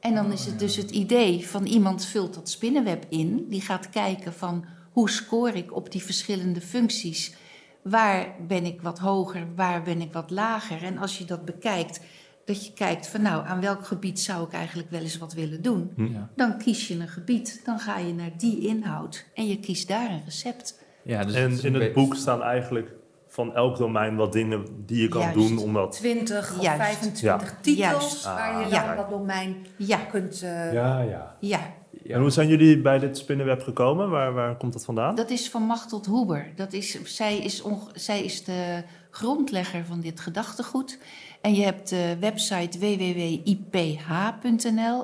En 0.00 0.14
dan 0.14 0.32
is 0.32 0.46
het 0.46 0.58
dus 0.58 0.76
het 0.76 0.90
idee 0.90 1.46
van 1.48 1.64
iemand 1.64 2.04
vult 2.04 2.34
dat 2.34 2.48
spinnenweb 2.48 3.04
in, 3.08 3.46
die 3.48 3.60
gaat 3.60 3.90
kijken 3.90 4.32
van 4.32 4.64
hoe 4.96 5.10
scoor 5.10 5.48
ik 5.54 5.76
op 5.76 5.90
die 5.92 6.02
verschillende 6.02 6.60
functies. 6.60 7.34
Waar 7.82 8.26
ben 8.46 8.64
ik 8.64 8.80
wat 8.82 8.98
hoger, 8.98 9.46
waar 9.56 9.82
ben 9.82 10.00
ik 10.00 10.12
wat 10.12 10.30
lager? 10.30 10.82
En 10.82 10.98
als 10.98 11.18
je 11.18 11.24
dat 11.24 11.44
bekijkt, 11.44 12.00
dat 12.44 12.66
je 12.66 12.72
kijkt 12.72 13.08
van 13.08 13.22
nou, 13.22 13.46
aan 13.46 13.60
welk 13.60 13.86
gebied 13.86 14.20
zou 14.20 14.46
ik 14.46 14.52
eigenlijk 14.52 14.90
wel 14.90 15.00
eens 15.00 15.18
wat 15.18 15.32
willen 15.32 15.62
doen? 15.62 15.92
Ja, 15.96 16.28
Dan 16.36 16.58
kies 16.58 16.88
je 16.88 16.94
een 16.94 17.08
gebied, 17.08 17.60
dan 17.64 17.78
ga 17.78 17.98
je 17.98 18.14
naar 18.14 18.30
die 18.36 18.66
inhoud 18.66 19.24
en 19.34 19.46
je 19.46 19.60
kiest 19.60 19.88
daar 19.88 20.10
een 20.10 20.22
recept. 20.24 20.78
ja 21.04 21.24
dus 21.24 21.34
En 21.34 21.62
in 21.62 21.74
het 21.74 21.92
boek 21.92 22.14
staan 22.14 22.42
eigenlijk 22.42 22.92
van 23.28 23.54
elk 23.54 23.76
domein 23.76 24.16
wat 24.16 24.32
dingen 24.32 24.64
die 24.86 25.02
je 25.02 25.08
kan 25.08 25.20
Juist. 25.20 25.34
doen 25.34 25.58
om 25.58 25.72
dat... 25.72 25.92
20 25.92 26.54
of 26.56 26.62
Juist. 26.62 26.82
25 26.82 27.20
Ja. 27.50 27.58
titels 27.60 27.76
Juist. 27.78 28.24
waar 28.24 28.58
je 28.58 28.64
Ah, 28.64 28.70
dan 28.70 28.84
ja. 28.84 28.94
dat 28.94 29.10
domein 29.10 29.66
Ja, 29.76 29.96
kunt... 29.98 30.42
eh, 30.42 30.72
Ja, 30.72 31.00
ja. 31.00 31.36
ja. 31.40 31.60
En 32.08 32.20
hoe 32.20 32.30
zijn 32.30 32.48
jullie 32.48 32.80
bij 32.80 32.98
dit 32.98 33.18
spinnenweb 33.18 33.62
gekomen? 33.62 34.10
Waar, 34.10 34.32
waar 34.32 34.56
komt 34.56 34.72
dat 34.72 34.84
vandaan? 34.84 35.14
Dat 35.14 35.30
is 35.30 35.50
van 35.50 35.62
Machtel 35.62 36.02
Huber. 36.10 36.52
Dat 36.54 36.72
is, 36.72 37.04
zij, 37.04 37.38
is 37.38 37.62
onge- 37.62 37.90
zij 37.94 38.24
is 38.24 38.44
de 38.44 38.82
grondlegger 39.10 39.84
van 39.84 40.00
dit 40.00 40.20
gedachtegoed. 40.20 40.98
En 41.40 41.54
je 41.54 41.62
hebt 41.62 41.88
de 41.88 42.16
website 42.20 42.78
www.iph.nl, 42.78 43.44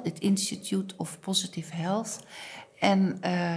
het 0.03 0.19
Institute 0.19 0.95
of 0.97 1.21
Positive 1.21 1.75
Health. 1.75 2.19
En 2.79 3.17
eh, 3.21 3.57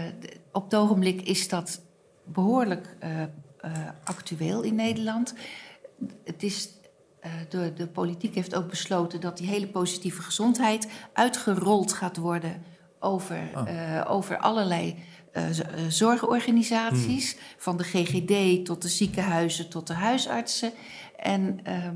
op 0.52 0.64
het 0.64 0.76
ogenblik 0.76 1.22
is 1.22 1.50
dat 1.50 1.82
behoorlijk 2.24 2.96
eh, 3.00 3.22
eh, 3.22 3.28
actueel 4.04 4.62
in 4.62 4.76
Nederland. 4.76 5.34
Het 6.24 6.44
is, 6.44 6.70
eh, 7.20 7.32
de, 7.50 7.74
de 7.74 7.88
politiek 7.88 8.36
heeft 8.36 8.56
ook 8.56 8.70
besloten 8.70 9.22
dat 9.22 9.38
die 9.38 9.48
hele 9.48 9.68
positieve 9.68 10.22
gezondheid 10.22 10.88
uitgerold 11.14 11.94
gaat 11.94 12.18
worden 12.18 12.64
over, 13.06 13.38
Oh. 13.56 13.70
eh, 13.70 14.12
over 14.12 14.38
allerlei 14.38 14.96
eh, 15.32 15.50
eh, 15.50 15.56
zorgorganisaties. 15.90 17.38
Van 17.58 17.78
de 17.78 17.84
GGD 17.84 18.66
tot 18.66 18.82
de 18.82 18.88
ziekenhuizen 18.88 19.70
tot 19.70 19.88
de 19.88 19.94
huisartsen. 19.94 20.72
En 21.18 21.60
ehm, 21.64 21.96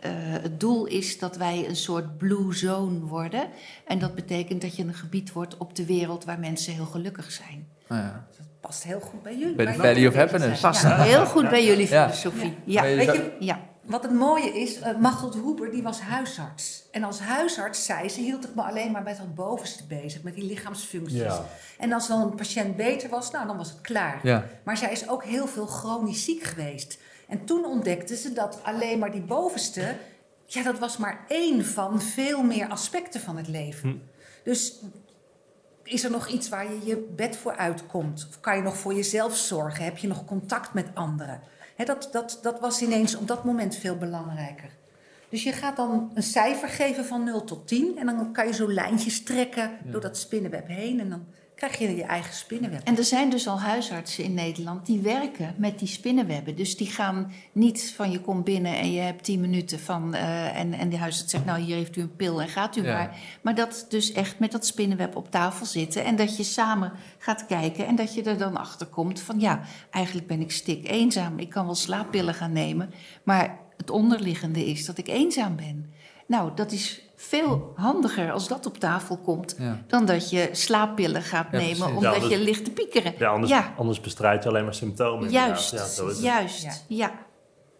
eh, 0.00 0.10
het 0.42 0.60
doel 0.60 0.86
is 0.86 1.18
dat 1.18 1.36
wij 1.36 1.68
een 1.68 1.76
soort 1.76 2.18
blue 2.18 2.54
zone 2.54 2.98
worden. 3.00 3.48
En 3.86 3.98
dat 3.98 4.14
betekent 4.14 4.60
dat 4.62 4.76
je 4.76 4.82
een 4.84 4.94
gebied 4.94 5.32
wordt 5.32 5.56
op 5.56 5.74
de 5.76 5.86
wereld 5.86 6.24
waar 6.24 6.38
mensen 6.38 6.72
heel 6.72 6.84
gelukkig 6.84 7.32
zijn. 7.32 7.66
Oh, 7.88 7.96
ja. 7.98 8.26
Dat 8.38 8.46
past 8.60 8.82
heel 8.84 9.00
goed 9.00 9.22
bij 9.22 9.36
jullie. 9.38 9.54
Bij 9.54 9.66
de 9.66 9.72
Valley 9.74 10.06
of 10.06 10.14
Happiness. 10.14 10.60
Past 10.60 10.82
Ja. 10.82 11.02
heel 11.02 11.26
goed 11.26 11.48
bij 11.48 11.64
jullie 11.66 11.88
Ja. 11.88 12.04
filosofie. 12.10 12.54
Ja. 12.64 12.84
Ja. 12.84 12.96
Weet 12.96 13.12
je, 13.12 13.32
ja. 13.40 13.60
Wat 13.82 14.02
het 14.02 14.12
mooie 14.12 14.60
is, 14.60 14.78
uh, 14.78 14.96
Machteld 14.96 15.34
Hoeber 15.34 15.70
die 15.70 15.82
was 15.82 16.00
huisarts. 16.00 16.84
En 16.90 17.04
als 17.04 17.20
huisarts 17.20 17.84
zei 17.84 18.08
ze, 18.08 18.20
hield 18.20 18.44
ik 18.44 18.54
me 18.54 18.62
alleen 18.62 18.90
maar 18.92 19.02
met 19.02 19.16
dat 19.16 19.34
bovenste 19.34 19.84
bezig, 19.86 20.22
met 20.22 20.34
die 20.34 20.44
lichaamsfuncties. 20.44 21.18
Ja. 21.18 21.46
En 21.78 21.92
als 21.92 22.08
dan 22.08 22.20
een 22.20 22.34
patiënt 22.34 22.76
beter 22.76 23.08
was, 23.08 23.30
nou 23.30 23.46
dan 23.46 23.56
was 23.56 23.70
het 23.70 23.80
klaar. 23.80 24.20
Ja. 24.22 24.44
Maar 24.64 24.76
zij 24.76 24.92
is 24.92 25.08
ook 25.08 25.24
heel 25.24 25.46
veel 25.46 25.66
chronisch 25.66 26.24
ziek 26.24 26.42
geweest. 26.42 26.98
En 27.28 27.44
toen 27.44 27.64
ontdekte 27.64 28.16
ze 28.16 28.32
dat 28.32 28.60
alleen 28.62 28.98
maar 28.98 29.12
die 29.12 29.22
bovenste, 29.22 29.96
ja, 30.46 30.62
dat 30.62 30.78
was 30.78 30.96
maar 30.96 31.24
één 31.28 31.64
van 31.64 32.00
veel 32.00 32.42
meer 32.42 32.68
aspecten 32.68 33.20
van 33.20 33.36
het 33.36 33.48
leven. 33.48 33.90
Hm. 33.90 33.96
Dus 34.44 34.74
is 35.82 36.04
er 36.04 36.10
nog 36.10 36.28
iets 36.28 36.48
waar 36.48 36.72
je 36.72 36.80
je 36.84 36.96
bed 37.16 37.36
voor 37.36 37.56
uitkomt? 37.56 38.26
Of 38.28 38.40
kan 38.40 38.56
je 38.56 38.62
nog 38.62 38.76
voor 38.76 38.94
jezelf 38.94 39.36
zorgen? 39.36 39.84
Heb 39.84 39.96
je 39.96 40.08
nog 40.08 40.24
contact 40.24 40.74
met 40.74 40.86
anderen? 40.94 41.40
Dat, 41.84 42.08
dat, 42.12 42.38
dat 42.42 42.60
was 42.60 42.82
ineens 42.82 43.16
op 43.16 43.26
dat 43.28 43.44
moment 43.44 43.76
veel 43.76 43.96
belangrijker. 43.96 44.70
Dus 45.28 45.42
je 45.42 45.52
gaat 45.52 45.76
dan 45.76 46.10
een 46.14 46.22
cijfer 46.22 46.68
geven 46.68 47.04
van 47.04 47.24
0 47.24 47.44
tot 47.44 47.68
10. 47.68 47.98
En 47.98 48.06
dan 48.06 48.32
kan 48.32 48.46
je 48.46 48.52
zo 48.52 48.72
lijntjes 48.72 49.22
trekken 49.22 49.62
Ja. 49.84 49.90
door 49.90 50.00
dat 50.00 50.16
spinnenweb 50.16 50.66
heen. 50.66 51.00
En 51.00 51.08
dan 51.10 51.24
krijg 51.68 51.78
je 51.90 51.96
je 51.96 52.02
eigen 52.02 52.34
spinnenweb. 52.34 52.80
En 52.84 52.96
er 52.96 53.04
zijn 53.04 53.30
dus 53.30 53.48
al 53.48 53.60
huisartsen 53.60 54.24
in 54.24 54.34
Nederland 54.34 54.86
die 54.86 55.00
werken 55.00 55.54
met 55.56 55.78
die 55.78 55.88
spinnenwebben. 55.88 56.56
Dus 56.56 56.76
die 56.76 56.86
gaan 56.86 57.32
niet 57.52 57.92
van 57.96 58.10
je 58.10 58.20
komt 58.20 58.44
binnen 58.44 58.78
en 58.78 58.92
je 58.92 59.00
hebt 59.00 59.24
tien 59.24 59.40
minuten 59.40 59.80
van. 59.80 60.14
eh, 60.14 60.58
en, 60.58 60.72
en 60.72 60.88
de 60.88 60.96
huisarts 60.98 61.30
zegt, 61.30 61.44
nou 61.44 61.60
hier 61.60 61.76
heeft 61.76 61.96
u 61.96 62.00
een 62.00 62.16
pil 62.16 62.40
en 62.42 62.48
gaat 62.48 62.76
u 62.76 62.84
Ja. 62.84 62.92
maar. 62.94 63.16
Maar 63.42 63.54
dat 63.54 63.86
dus 63.88 64.12
echt 64.12 64.38
met 64.38 64.52
dat 64.52 64.66
spinnenweb 64.66 65.16
op 65.16 65.30
tafel 65.30 65.66
zitten. 65.66 66.04
En 66.04 66.16
dat 66.16 66.36
je 66.36 66.42
samen 66.42 66.92
gaat 67.18 67.46
kijken 67.46 67.86
en 67.86 67.96
dat 67.96 68.14
je 68.14 68.22
er 68.22 68.38
dan 68.38 68.56
achter 68.56 68.86
komt 68.86 69.20
van 69.20 69.40
ja, 69.40 69.60
eigenlijk 69.90 70.26
ben 70.26 70.40
ik 70.40 70.50
stik 70.50 70.88
eenzaam. 70.88 71.38
Ik 71.38 71.48
kan 71.48 71.64
wel 71.64 71.74
slaappillen 71.74 72.34
gaan 72.34 72.52
nemen. 72.52 72.90
Maar 73.22 73.58
het 73.76 73.90
onderliggende 73.90 74.66
is 74.66 74.84
dat 74.84 74.98
ik 74.98 75.08
eenzaam 75.08 75.56
ben. 75.56 75.92
Nou, 76.26 76.50
dat 76.54 76.72
is 76.72 77.02
veel 77.22 77.72
handiger 77.76 78.32
als 78.32 78.48
dat 78.48 78.66
op 78.66 78.78
tafel 78.78 79.16
komt 79.16 79.54
Ja. 79.58 79.78
dan 79.86 80.06
dat 80.06 80.30
je 80.30 80.48
slaappillen 80.52 81.22
gaat 81.22 81.46
Ja, 81.52 81.58
nemen 81.58 81.76
precies. 81.76 81.94
omdat 81.96 82.22
Ja, 82.22 82.28
je 82.28 82.38
ligt 82.38 82.64
te 82.64 82.70
piekeren. 82.70 83.14
Ja, 83.18 83.30
anders, 83.30 83.50
Ja. 83.52 83.74
anders 83.76 84.00
bestrijd 84.00 84.42
je 84.42 84.48
alleen 84.48 84.64
maar 84.64 84.74
symptomen. 84.74 85.30
Juist, 85.30 85.72
inderdaad. 85.72 85.96
Ja, 85.96 86.02
zo 86.02 86.08
is 86.08 86.14
het. 86.16 86.24
juist, 86.24 86.62
Ja. 86.62 86.72
ja. 86.88 87.12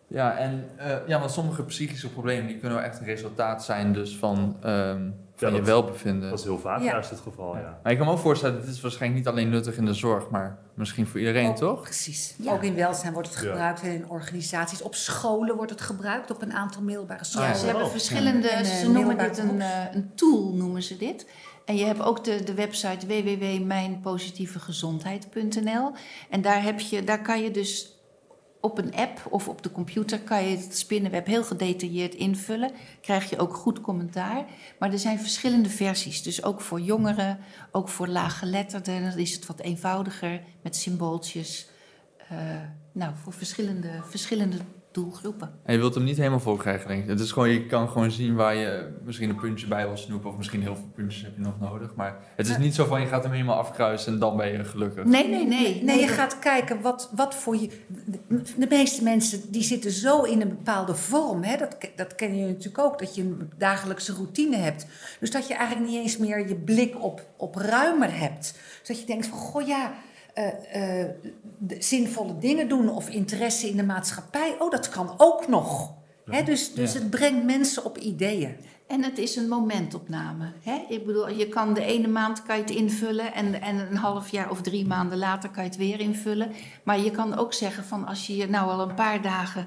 Ja, 0.06 0.36
en 0.36 0.68
eh, 0.76 0.96
ja, 1.06 1.18
want 1.18 1.30
sommige 1.30 1.62
psychische 1.64 2.08
problemen 2.08 2.46
die 2.46 2.58
kunnen 2.58 2.78
wel 2.78 2.86
echt 2.86 2.98
een 2.98 3.04
resultaat 3.06 3.64
zijn 3.64 3.92
dus 3.92 4.16
van, 4.16 4.56
ehm, 4.62 5.10
van 5.50 5.58
Ja, 5.58 5.64
je 5.64 5.70
dat- 5.70 5.82
welbevinden. 5.82 6.30
Dat 6.30 6.38
is 6.38 6.44
heel 6.44 6.58
vaak 6.58 6.78
Ja. 6.80 6.84
juist 6.84 7.10
het 7.10 7.20
geval, 7.20 7.56
ja. 7.56 7.78
Maar 7.82 7.92
ik 7.92 7.98
kan 7.98 8.06
me 8.06 8.12
ook 8.12 8.18
voorstellen, 8.18 8.60
dit 8.60 8.68
is 8.70 8.80
waarschijnlijk 8.80 9.20
niet 9.24 9.32
alleen 9.32 9.48
nuttig 9.48 9.76
in 9.76 9.84
de 9.84 9.94
zorg, 9.94 10.30
maar 10.30 10.58
misschien 10.74 11.06
voor 11.06 11.18
iedereen, 11.20 11.48
Ook- 11.48 11.56
toch? 11.56 11.80
Precies. 11.82 12.34
Ja. 12.38 12.52
Ook 12.52 12.62
in 12.62 12.74
welzijn 12.74 13.12
wordt 13.12 13.28
het 13.28 13.38
Ja. 13.38 13.44
gebruikt 13.50 13.82
en 13.82 13.90
in 13.92 14.08
organisaties. 14.08 14.82
Op 14.82 14.94
scholen 14.94 15.56
wordt 15.56 15.70
het 15.70 15.80
gebruikt, 15.80 16.30
op 16.30 16.42
een 16.42 16.52
aantal 16.52 16.82
middelbare 16.82 17.24
scholen. 17.24 17.48
Ja, 17.48 17.54
ze 17.54 17.66
hebben 17.66 17.90
verschillende, 17.90 18.48
En, 18.48 18.64
eh, 18.64 18.70
ze 18.70 18.90
noemen 18.90 19.18
dit 19.18 19.38
een, 19.38 19.60
eh, 19.60 19.68
een 19.92 20.10
tool, 20.14 20.52
noemen 20.54 20.82
ze 20.82 20.96
dit. 20.96 21.26
En 21.64 21.76
je 21.76 21.84
hebt 21.84 22.02
ook 22.02 22.24
de, 22.24 22.42
de 22.44 22.54
website 22.54 23.06
www.mijnpositievegezondheid.nl. 23.06 25.92
En 26.30 26.42
daar, 26.42 26.62
heb 26.62 26.80
je, 26.80 27.04
daar 27.04 27.22
kan 27.22 27.42
je 27.42 27.50
dus 27.50 27.91
op 28.62 28.78
een 28.78 28.94
app 28.94 29.26
of 29.30 29.48
op 29.48 29.62
de 29.62 29.72
computer 29.72 30.20
kan 30.20 30.44
je 30.44 30.56
het 30.56 30.78
spinnenweb 30.78 31.26
heel 31.26 31.44
gedetailleerd 31.44 32.14
invullen. 32.14 32.70
Krijg 33.00 33.30
je 33.30 33.38
ook 33.38 33.54
goed 33.54 33.80
commentaar. 33.80 34.44
Maar 34.78 34.92
er 34.92 34.98
zijn 34.98 35.20
verschillende 35.20 35.68
versies. 35.68 36.22
Dus 36.22 36.42
ook 36.42 36.60
voor 36.60 36.80
jongeren, 36.80 37.38
ook 37.70 37.88
voor 37.88 38.08
laaggeletterden. 38.08 39.02
Dan 39.02 39.18
is 39.18 39.34
het 39.34 39.46
wat 39.46 39.60
eenvoudiger 39.60 40.42
met 40.62 40.76
symbooltjes. 40.76 41.68
Eh, 42.28 42.38
nou, 42.92 43.12
voor 43.22 43.32
verschillende, 43.32 43.90
verschillende 44.08 44.56
doelgroepen. 44.92 45.50
En 45.64 45.72
je 45.72 45.78
wilt 45.78 45.94
hem 45.94 46.04
niet 46.04 46.16
helemaal 46.16 46.40
vol 46.40 46.56
krijgen, 46.56 46.88
denk 46.88 47.02
ik. 47.02 47.08
Het 47.08 47.20
is 47.20 47.32
gewoon, 47.32 47.48
je 47.48 47.66
kan 47.66 47.88
gewoon 47.88 48.10
zien 48.10 48.34
waar 48.34 48.54
je 48.54 48.88
misschien 49.04 49.28
een 49.28 49.36
puntje 49.36 49.66
bij 49.66 49.86
wil 49.86 49.96
snoepen. 49.96 50.30
Of 50.30 50.36
misschien 50.36 50.62
heel 50.62 50.74
veel 50.74 50.90
puntjes 50.94 51.22
heb 51.22 51.36
je 51.36 51.42
nog 51.42 51.60
nodig. 51.60 51.94
Maar 51.94 52.16
het 52.36 52.48
is 52.48 52.58
niet 52.58 52.74
zo 52.74 52.84
van, 52.84 53.00
je 53.00 53.06
gaat 53.06 53.22
hem 53.22 53.32
helemaal 53.32 53.58
afkruisen 53.58 54.12
en 54.12 54.18
dan 54.18 54.36
ben 54.36 54.52
je 54.52 54.64
gelukkig. 54.64 55.04
Nee, 55.04 55.28
nee, 55.28 55.46
nee. 55.46 55.82
Nee, 55.82 56.00
je 56.00 56.08
gaat 56.08 56.38
kijken 56.38 56.80
wat, 56.80 57.10
wat 57.14 57.34
voor 57.34 57.56
je. 57.56 57.68
De, 58.56 58.66
meeste 58.68 59.02
mensen 59.02 59.52
die 59.52 59.62
zitten 59.62 59.90
zo 59.90 60.22
in 60.22 60.40
een 60.40 60.48
bepaalde 60.48 60.94
vorm. 60.94 61.42
Hè? 61.42 61.56
Dat, 61.56 61.76
dat 61.96 62.14
ken 62.14 62.36
je 62.36 62.46
natuurlijk 62.46 62.78
ook, 62.78 62.98
dat 62.98 63.14
je 63.14 63.22
een 63.22 63.50
dagelijkse 63.58 64.12
routine 64.12 64.56
hebt. 64.56 64.86
Dus 65.20 65.30
dat 65.30 65.48
je 65.48 65.54
eigenlijk 65.54 65.90
niet 65.90 66.00
eens 66.00 66.16
meer 66.16 66.48
je 66.48 66.54
blik 66.56 67.02
op, 67.02 67.26
op 67.36 67.54
ruimer 67.54 68.18
hebt. 68.18 68.52
Dus 68.78 68.88
dat 68.88 69.00
je 69.00 69.06
denkt 69.06 69.26
van, 69.26 69.38
goh 69.38 69.66
ja, 69.66 69.92
eh, 70.34 71.00
eh, 71.00 71.08
de 71.58 71.76
zinvolle 71.78 72.38
dingen 72.38 72.68
doen 72.68 72.88
of 72.88 73.08
interesse 73.08 73.68
in 73.68 73.76
de 73.76 73.84
maatschappij. 73.84 74.56
Oh, 74.58 74.70
dat 74.70 74.88
kan 74.88 75.14
ook 75.16 75.48
nog. 75.48 75.94
Hè? 76.24 76.42
Dus, 76.42 76.72
dus 76.74 76.92
Ja. 76.92 76.98
het 76.98 77.10
brengt 77.10 77.44
mensen 77.44 77.84
op 77.84 77.98
ideeën. 77.98 78.56
En 78.86 79.02
het 79.02 79.18
is 79.18 79.36
een 79.36 79.48
momentopname. 79.48 80.52
Hè? 80.62 80.84
Ik 80.88 81.06
bedoel, 81.06 81.28
je 81.28 81.48
kan 81.48 81.74
de 81.74 81.84
ene 81.84 82.08
maand 82.08 82.42
kan 82.42 82.56
je 82.56 82.62
het 82.62 82.70
invullen 82.70 83.34
en, 83.34 83.62
en 83.62 83.78
een 83.78 83.96
half 83.96 84.28
jaar 84.28 84.50
of 84.50 84.60
drie 84.60 84.86
maanden 84.86 85.18
later 85.18 85.50
kan 85.50 85.62
je 85.62 85.68
het 85.68 85.78
weer 85.78 86.00
invullen. 86.00 86.50
Maar 86.82 87.00
je 87.00 87.10
kan 87.10 87.38
ook 87.38 87.52
zeggen 87.52 87.84
van 87.84 88.06
als 88.06 88.26
je 88.26 88.36
je 88.36 88.48
nou 88.48 88.70
al 88.70 88.80
een 88.80 88.94
paar 88.94 89.22
dagen 89.22 89.66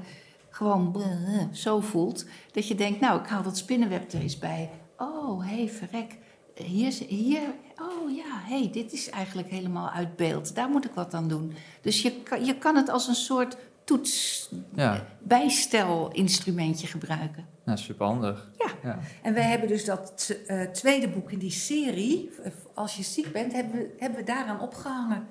gewoon 0.49 1.04
zo 1.51 1.80
voelt, 1.80 2.25
dat 2.51 2.67
je 2.67 2.75
denkt, 2.75 2.99
nou 2.99 3.19
ik 3.19 3.28
haal 3.28 3.43
dat 3.43 3.58
spinnenweb 3.58 4.12
er 4.12 4.21
eens 4.21 4.39
bij. 4.39 4.69
Oh, 4.97 5.45
hé, 5.47 5.56
hey, 5.56 5.69
verrek. 5.69 6.17
Hier, 6.63 6.93
hier, 7.07 7.41
oh 7.81 8.15
ja, 8.15 8.41
hé, 8.45 8.59
hey, 8.59 8.69
dit 8.71 8.93
is 8.93 9.09
eigenlijk 9.09 9.49
helemaal 9.49 9.89
uit 9.89 10.15
beeld. 10.15 10.55
Daar 10.55 10.69
moet 10.69 10.85
ik 10.85 10.91
wat 10.93 11.13
aan 11.13 11.27
doen. 11.27 11.53
Dus 11.81 12.01
je 12.01 12.21
kan, 12.23 12.45
je 12.45 12.57
kan 12.57 12.75
het 12.75 12.89
als 12.89 13.07
een 13.07 13.15
soort 13.15 13.57
toets, 13.83 14.49
Ja, 14.73 15.05
bijstelinstrumentje 15.19 16.87
gebruiken. 16.87 17.45
nou, 17.65 17.77
superhandig. 17.77 18.51
Ja. 18.57 18.71
ja. 18.83 18.99
En 19.23 19.33
wij 19.33 19.43
hebben 19.43 19.67
dus 19.67 19.85
dat 19.85 20.35
eh, 20.47 20.61
tweede 20.61 21.09
boek 21.09 21.31
in 21.31 21.39
die 21.39 21.51
serie, 21.51 22.29
Als 22.73 22.95
je 22.95 23.03
ziek 23.03 23.31
bent, 23.31 23.53
hebben 23.53 23.73
we, 23.79 23.95
hebben 23.97 24.19
we 24.19 24.25
daaraan 24.25 24.59
opgehangen. 24.61 25.27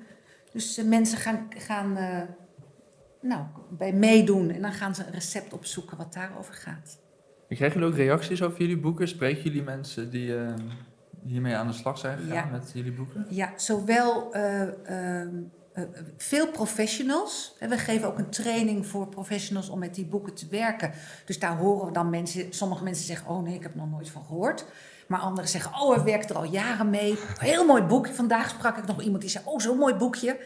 Dus 0.51 0.77
eh, 0.77 0.85
mensen 0.85 1.17
gaan, 1.17 1.47
gaan 1.57 1.97
eh, 1.97 2.21
nou, 3.21 3.43
bij 3.69 3.93
meedoen 3.93 4.49
en 4.49 4.61
dan 4.61 4.73
gaan 4.73 4.95
ze 4.95 5.05
een 5.05 5.11
recept 5.13 5.53
opzoeken 5.53 5.97
wat 5.97 6.13
daarover 6.13 6.53
gaat. 6.53 6.99
Ik 7.47 7.57
krijg 7.57 7.73
jullie 7.73 7.87
ook 7.87 7.95
reacties 7.95 8.41
over 8.41 8.59
jullie 8.59 8.77
boeken? 8.79 9.07
Spreken 9.07 9.43
jullie 9.43 9.63
mensen 9.63 10.09
die 10.09 10.33
hiermee 11.25 11.55
aan 11.55 11.67
de 11.67 11.73
slag 11.73 11.97
zijn 11.97 12.17
gegaan 12.17 12.33
Ja. 12.33 12.45
met 12.51 12.71
jullie 12.73 12.91
boeken? 12.91 13.25
Ja, 13.29 13.51
zowel 13.55 14.33
eh, 14.33 14.61
ehm, 14.61 15.29
eh, 15.73 15.83
veel 16.17 16.47
professionals. 16.47 17.55
We 17.59 17.77
geven 17.77 18.07
ook 18.07 18.17
een 18.17 18.29
training 18.29 18.85
voor 18.85 19.07
professionals 19.07 19.69
om 19.69 19.79
met 19.79 19.95
die 19.95 20.05
boeken 20.05 20.33
te 20.33 20.47
werken. 20.49 20.91
Dus 21.25 21.39
daar 21.39 21.57
horen 21.57 21.85
we 21.87 21.93
dan 21.93 22.09
mensen, 22.09 22.53
sommige 22.53 22.83
mensen 22.83 23.05
zeggen, 23.05 23.27
oh 23.27 23.43
nee, 23.43 23.55
ik 23.55 23.63
heb 23.63 23.71
er 23.71 23.77
nog 23.77 23.89
nooit 23.89 24.09
van 24.09 24.25
gehoord. 24.25 24.65
Maar 25.07 25.19
anderen 25.19 25.49
zeggen, 25.49 25.81
oh, 25.81 25.95
we 25.97 26.03
werken 26.03 26.29
er 26.29 26.35
al 26.35 26.43
jaren 26.43 26.89
mee. 26.89 27.17
Heel 27.37 27.65
mooi 27.65 27.83
boekje. 27.83 28.13
Vandaag 28.13 28.49
sprak 28.49 28.77
ik 28.77 28.85
nog 28.85 29.01
iemand 29.01 29.21
die 29.21 29.29
zei, 29.29 29.43
oh, 29.47 29.59
zo'n 29.59 29.77
mooi 29.77 29.93
boekje. 29.93 30.37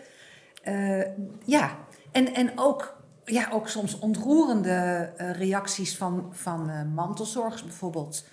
Eh, 0.63 1.01
ja, 1.45 1.77
en, 2.11 2.33
en 2.33 2.51
ook, 2.55 2.97
ja, 3.25 3.47
ook 3.51 3.67
soms 3.67 3.99
ontroerende 3.99 5.09
reacties 5.17 5.97
van, 5.97 6.29
van 6.31 6.93
mantelzorgers 6.93 7.63
bijvoorbeeld. 7.63 8.23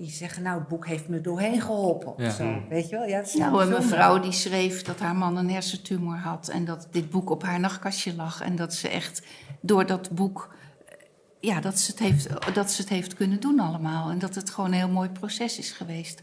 Die 0.00 0.10
zeggen, 0.10 0.42
nou, 0.42 0.58
het 0.58 0.68
boek 0.68 0.86
heeft 0.86 1.08
me 1.08 1.20
doorheen 1.20 1.60
geholpen. 1.60 2.12
Ja. 2.16 2.26
Of 2.26 2.32
zo, 2.34 2.62
weet 2.68 2.88
je 2.88 2.96
wel? 2.96 3.06
Ja, 3.06 3.16
dat 3.18 3.26
is 3.26 3.34
Nou, 3.34 3.62
een 3.62 3.68
mevrouw 3.68 4.20
die 4.20 4.32
schreef 4.32 4.82
dat 4.82 4.98
haar 5.00 5.16
man 5.16 5.36
een 5.36 5.50
hersentumor 5.50 6.16
had 6.16 6.48
en 6.48 6.64
dat 6.64 6.88
dit 6.90 7.10
boek 7.10 7.30
op 7.30 7.42
haar 7.42 7.60
nachtkastje 7.60 8.14
lag. 8.14 8.40
En 8.42 8.56
dat 8.56 8.74
ze 8.74 8.88
echt 8.88 9.22
door 9.60 9.86
dat 9.86 10.10
boek, 10.10 10.54
eh, 10.88 10.94
ja, 11.40 11.60
dat 11.60 11.78
ze 11.78 11.90
het 11.90 12.00
heeft, 12.00 12.54
dat 12.54 12.70
ze 12.70 12.80
het 12.80 12.90
heeft 12.90 13.14
kunnen 13.14 13.40
doen 13.40 13.60
allemaal. 13.60 14.10
En 14.10 14.18
dat 14.18 14.34
het 14.34 14.50
gewoon 14.50 14.70
een 14.72 14.78
heel 14.78 14.88
mooi 14.88 15.08
proces 15.08 15.58
is 15.58 15.70
geweest. 15.72 16.22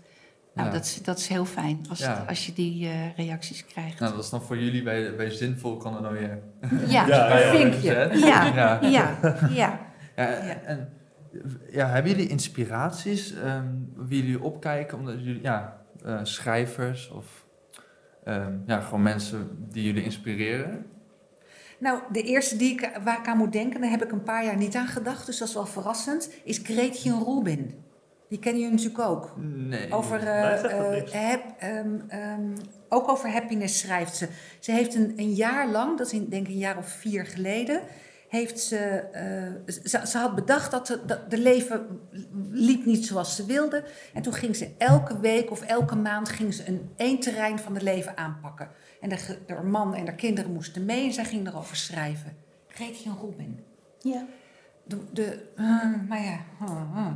Nou, 0.53 0.67
Ja. 0.67 0.73
dat, 0.73 0.85
is, 0.85 1.01
dat 1.03 1.17
is 1.17 1.27
heel 1.27 1.45
fijn 1.45 1.85
als, 1.89 1.99
Ja. 1.99 2.25
als 2.27 2.45
je 2.45 2.53
die 2.53 2.87
eh, 2.87 3.15
reacties 3.15 3.65
krijgt. 3.65 3.99
Nou, 3.99 4.13
dat 4.15 4.23
is 4.23 4.29
dan 4.29 4.41
voor 4.41 4.57
jullie 4.57 4.83
bij, 4.83 5.15
bij 5.15 5.29
zinvol 5.29 5.77
kan 5.77 5.95
er 5.95 6.01
dan 6.01 6.13
weer... 6.13 6.39
ja, 6.87 7.07
Ja, 7.07 7.37
vinkje. 7.57 8.09
ja, 8.13 8.13
Ja. 8.13 8.53
ja, 8.55 8.79
ja. 8.81 9.17
Ja, 9.49 9.49
Ja. 9.49 9.79
En, 10.65 10.89
ja, 11.71 11.87
hebben 11.87 12.11
jullie 12.11 12.27
inspiraties 12.27 13.33
ehm, 13.33 13.67
wie 13.95 14.21
jullie 14.21 14.41
opkijken? 14.41 14.97
Omdat 14.97 15.23
jullie, 15.23 15.41
ja, 15.41 15.81
eh, 16.05 16.19
schrijvers 16.23 17.09
of 17.09 17.45
ehm, 18.23 18.53
ja, 18.65 18.79
gewoon 18.79 19.01
mensen 19.01 19.49
die 19.69 19.83
jullie 19.83 20.03
inspireren? 20.03 20.85
Nou, 21.79 22.01
de 22.11 22.21
eerste 22.21 22.57
die 22.57 22.71
ik, 22.71 22.99
waar 23.03 23.19
ik 23.19 23.27
aan 23.27 23.37
moet 23.37 23.51
denken, 23.51 23.81
daar 23.81 23.89
heb 23.89 24.03
ik 24.03 24.11
een 24.11 24.23
paar 24.23 24.45
jaar 24.45 24.57
niet 24.57 24.75
aan 24.75 24.87
gedacht, 24.87 25.25
dus 25.25 25.37
dat 25.37 25.47
is 25.47 25.53
wel 25.53 25.65
verrassend, 25.65 26.31
is 26.43 26.57
Gretchen 26.63 27.23
Rubin. 27.23 27.85
Die 28.29 28.39
kennen 28.39 28.61
jullie 28.61 28.75
natuurlijk 28.77 29.09
ook. 29.09 29.33
Nee. 29.37 29.91
Over, 29.91 30.27
eh, 30.27 31.33
eh, 31.33 31.39
ehm, 31.59 31.99
ehm, 32.07 32.55
ook 32.89 33.09
over 33.09 33.31
happiness 33.31 33.79
schrijft 33.79 34.15
ze. 34.15 34.27
Ze 34.59 34.71
heeft 34.71 34.95
een, 34.95 35.13
een 35.15 35.33
jaar 35.33 35.69
lang, 35.69 35.97
dat 35.97 36.07
is 36.07 36.13
in, 36.13 36.29
denk 36.29 36.47
ik 36.47 36.53
een 36.53 36.59
jaar 36.59 36.77
of 36.77 36.89
vier 36.89 37.25
geleden, 37.25 37.81
heeft 38.27 38.59
ze, 38.59 38.77
eh, 38.77 39.73
ze, 39.83 40.07
ze 40.07 40.17
had 40.17 40.35
bedacht 40.35 40.71
dat 40.71 40.87
de, 40.87 41.05
dat 41.05 41.31
de 41.31 41.37
leven 41.37 41.99
liep 42.51 42.85
niet 42.85 43.05
zoals 43.05 43.35
ze 43.35 43.45
wilde. 43.45 43.83
En 44.13 44.21
toen 44.21 44.33
ging 44.33 44.55
ze 44.55 44.71
elke 44.77 45.19
week 45.19 45.51
of 45.51 45.61
elke 45.61 45.95
maand 45.95 46.29
ging 46.29 46.53
ze 46.53 46.67
een 46.67 46.89
één 46.95 47.19
terrein 47.19 47.59
van 47.59 47.73
het 47.73 47.83
leven 47.83 48.17
aanpakken. 48.17 48.69
En 49.01 49.09
de, 49.09 49.37
haar 49.47 49.65
man 49.65 49.95
en 49.95 50.05
haar 50.05 50.15
kinderen 50.15 50.53
moesten 50.53 50.85
mee 50.85 51.05
en 51.05 51.13
zij 51.13 51.25
ging 51.25 51.47
erover 51.47 51.75
schrijven. 51.75 52.37
Gretchen 52.67 53.17
Rubin. 53.21 53.59
ja. 53.99 54.25
De, 54.83 54.97
de 55.13 55.49
eh, 55.55 56.07
maar 56.07 56.23
ja, 56.23 56.39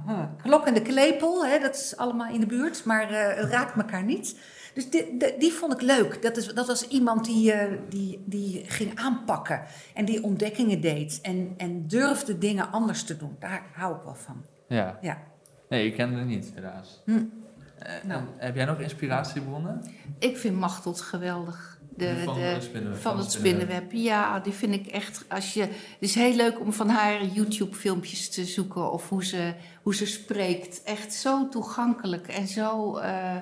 huh. 0.05 0.23
klok 0.43 0.65
en 0.65 0.73
de 0.73 0.81
klepel, 0.81 1.45
hè, 1.45 1.59
dat 1.59 1.75
is 1.75 1.97
allemaal 1.97 2.33
in 2.33 2.39
de 2.39 2.45
buurt, 2.45 2.85
maar 2.85 3.09
eh, 3.09 3.37
het 3.37 3.51
raakt 3.51 3.75
elkaar 3.75 4.03
niet. 4.03 4.35
Dus 4.73 4.89
die, 4.89 5.17
die, 5.17 5.37
die 5.37 5.51
vond 5.53 5.73
ik 5.73 5.81
leuk. 5.81 6.21
Dat, 6.21 6.37
is, 6.37 6.47
dat 6.47 6.67
was 6.67 6.87
iemand 6.87 7.25
die, 7.25 7.51
eh, 7.51 7.77
die, 7.89 8.23
die 8.25 8.63
ging 8.67 8.91
aanpakken 8.99 9.61
en 9.93 10.05
die 10.05 10.23
ontdekkingen 10.23 10.81
deed 10.81 11.19
en, 11.21 11.53
en 11.57 11.87
durfde 11.87 12.37
dingen 12.37 12.71
anders 12.71 13.03
te 13.03 13.17
doen. 13.17 13.35
Daar 13.39 13.63
hou 13.73 13.95
ik 13.95 14.01
wel 14.03 14.15
van. 14.15 14.45
Ja. 14.67 14.97
Ja. 15.01 15.17
Nee, 15.69 15.85
ik 15.85 15.93
ken 15.95 16.13
het 16.13 16.27
niet, 16.27 16.51
helaas. 16.55 17.01
Hm. 17.05 17.11
Eh, 17.79 17.91
Nou. 18.03 18.21
heb 18.37 18.55
jij 18.55 18.65
nog 18.65 18.79
inspiratiebronnen? 18.79 19.83
Ik 20.19 20.37
vind 20.37 20.55
Machteld 20.59 21.01
geweldig. 21.01 21.79
De, 21.97 22.21
van 22.23 22.33
de- 22.33 22.39
het 22.39 22.63
spinnenweb. 22.63 23.01
van 23.01 23.17
het 23.17 23.31
spinnenweb. 23.31 23.91
Ja, 23.91 24.39
die 24.39 24.53
vind 24.53 24.73
ik 24.73 24.87
echt. 24.87 25.25
Als 25.29 25.53
je, 25.53 25.61
het 25.61 25.71
is 25.99 26.15
heel 26.15 26.35
leuk 26.35 26.59
om 26.59 26.73
van 26.73 26.89
haar 26.89 27.25
YouTube-filmpjes 27.25 28.29
te 28.29 28.45
zoeken 28.45 28.91
of 28.91 29.09
hoe 29.09 29.25
ze, 29.25 29.53
hoe 29.83 29.95
ze 29.95 30.05
spreekt. 30.05 30.83
Echt 30.83 31.13
zo 31.13 31.49
toegankelijk 31.49 32.27
en 32.27 32.47
zo. 32.47 32.97
eh, 32.97 33.35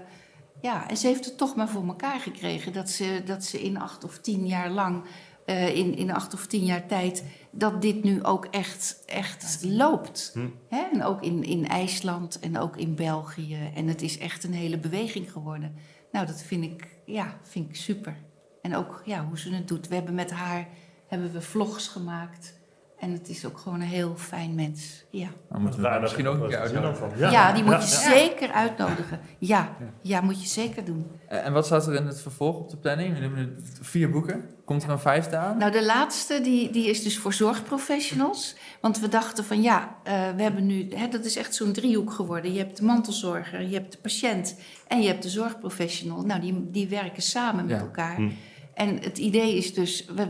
ja, 0.62 0.90
en 0.90 0.98
ze 0.98 1.08
heeft 1.08 1.26
het 1.26 1.38
toch 1.38 1.56
maar 1.56 1.70
voor 1.70 1.88
elkaar 1.88 2.20
gekregen 2.20 2.74
dat 2.74 2.90
ze, 2.90 3.22
dat 3.26 3.44
ze 3.44 3.62
in 3.62 3.80
acht 3.80 4.04
of 4.04 4.18
tien 4.18 4.48
jaar 4.48 4.70
lang, 4.70 5.04
eh, 5.46 5.76
in, 5.76 5.96
in 5.96 6.12
acht 6.12 6.34
of 6.34 6.48
tien 6.48 6.66
jaar 6.66 6.88
tijd, 6.88 7.24
dat 7.52 7.82
dit 7.82 8.04
nu 8.04 8.24
ook 8.24 8.46
echt, 8.46 9.04
echt 9.06 9.64
loopt. 9.64 10.32
Hm. 10.34 10.48
Hè? 10.70 10.82
En 10.94 11.04
ook 11.04 11.22
in, 11.22 11.44
in 11.44 11.68
IJsland 11.68 12.40
en 12.40 12.58
ook 12.58 12.78
in 12.78 12.96
België. 12.96 13.72
En 13.76 13.88
het 13.88 14.02
is 14.02 14.18
echt 14.18 14.44
een 14.44 14.54
hele 14.54 14.78
beweging 14.78 15.32
geworden. 15.32 15.76
Nou, 16.12 16.26
dat 16.26 16.42
vind 16.42 16.64
ik, 16.64 16.88
ja, 17.06 17.40
vind 17.44 17.70
ik 17.70 17.76
super. 17.76 18.16
En 18.62 18.76
ook 18.76 19.02
ja, 19.06 19.26
hoe 19.26 19.40
ze 19.40 19.54
het 19.54 19.68
doet. 19.68 19.88
We 19.88 19.96
hebben 19.96 20.16
met 20.16 20.32
haar 20.32 20.68
hebben 21.08 21.32
we 21.32 21.42
vlogs 21.42 21.88
gemaakt. 21.88 22.59
En 23.00 23.12
het 23.12 23.30
is 23.30 23.46
ook 23.46 23.58
gewoon 23.58 23.82
een 23.82 23.88
heel 23.88 24.14
fijn 24.18 24.56
mens. 24.56 25.04
Ja, 25.10 25.28
Dan 25.52 25.62
moeten 25.62 25.82
we 25.82 25.88
haar 25.88 26.02
misschien 26.02 26.28
ook 26.28 26.42
een 26.44 26.50
keer 26.50 26.60
uitnodigen. 26.60 27.32
ja, 27.32 27.54
die 27.54 27.64
moet 27.64 27.74
je 27.74 27.80
ja. 27.80 28.10
zeker 28.12 28.52
uitnodigen. 28.52 29.20
Ja, 29.38 29.76
ja, 30.02 30.22
moet 30.22 30.42
je 30.42 30.48
zeker 30.48 30.86
doen. 30.86 31.06
Eh, 31.28 31.46
En 31.46 31.54
wat 31.54 31.66
staat 31.66 31.88
er 31.88 31.96
in 31.96 32.06
het 32.06 32.22
vervolg 32.22 32.56
op 32.58 32.70
de 32.70 32.78
planning? 32.78 33.14
We 33.14 33.20
hebben 33.20 33.40
nu 33.40 33.56
vier 33.82 34.10
boeken. 34.10 34.46
Komt 34.66 34.84
er 34.84 34.90
een 34.90 35.00
vijfde 35.00 35.38
aan? 35.38 35.58
Nou, 35.58 35.72
de 35.72 35.86
laatste 35.86 36.42
die, 36.42 36.72
die 36.72 36.90
is 36.90 37.04
dus 37.04 37.18
voor 37.18 37.34
zorgprofessionals. 37.34 38.56
Want 38.82 39.00
we 39.00 39.08
dachten 39.08 39.44
van 39.46 39.62
ja, 39.62 39.96
eh, 40.04 40.14
we 40.36 40.42
hebben 40.42 40.66
nu, 40.66 40.88
hè, 40.96 41.08
dat 41.08 41.26
is 41.26 41.36
echt 41.36 41.56
zo'n 41.56 41.72
driehoek 41.74 42.12
geworden. 42.12 42.54
Je 42.54 42.60
hebt 42.60 42.78
de 42.78 42.84
mantelzorger, 42.84 43.62
je 43.62 43.74
hebt 43.74 43.92
de 43.92 43.98
patiënt 43.98 44.60
en 44.88 45.02
je 45.02 45.08
hebt 45.08 45.24
de 45.24 45.30
zorgprofessional. 45.30 46.22
Nou, 46.22 46.42
die, 46.42 46.68
die 46.72 46.88
werken 46.88 47.22
samen 47.24 47.66
met 47.66 47.76
Ja. 47.76 47.82
elkaar. 47.82 48.16
Hm. 48.16 48.30
En 48.74 49.00
het 49.02 49.18
idee 49.18 49.56
is 49.56 49.74
dus, 49.74 50.06
we, 50.16 50.28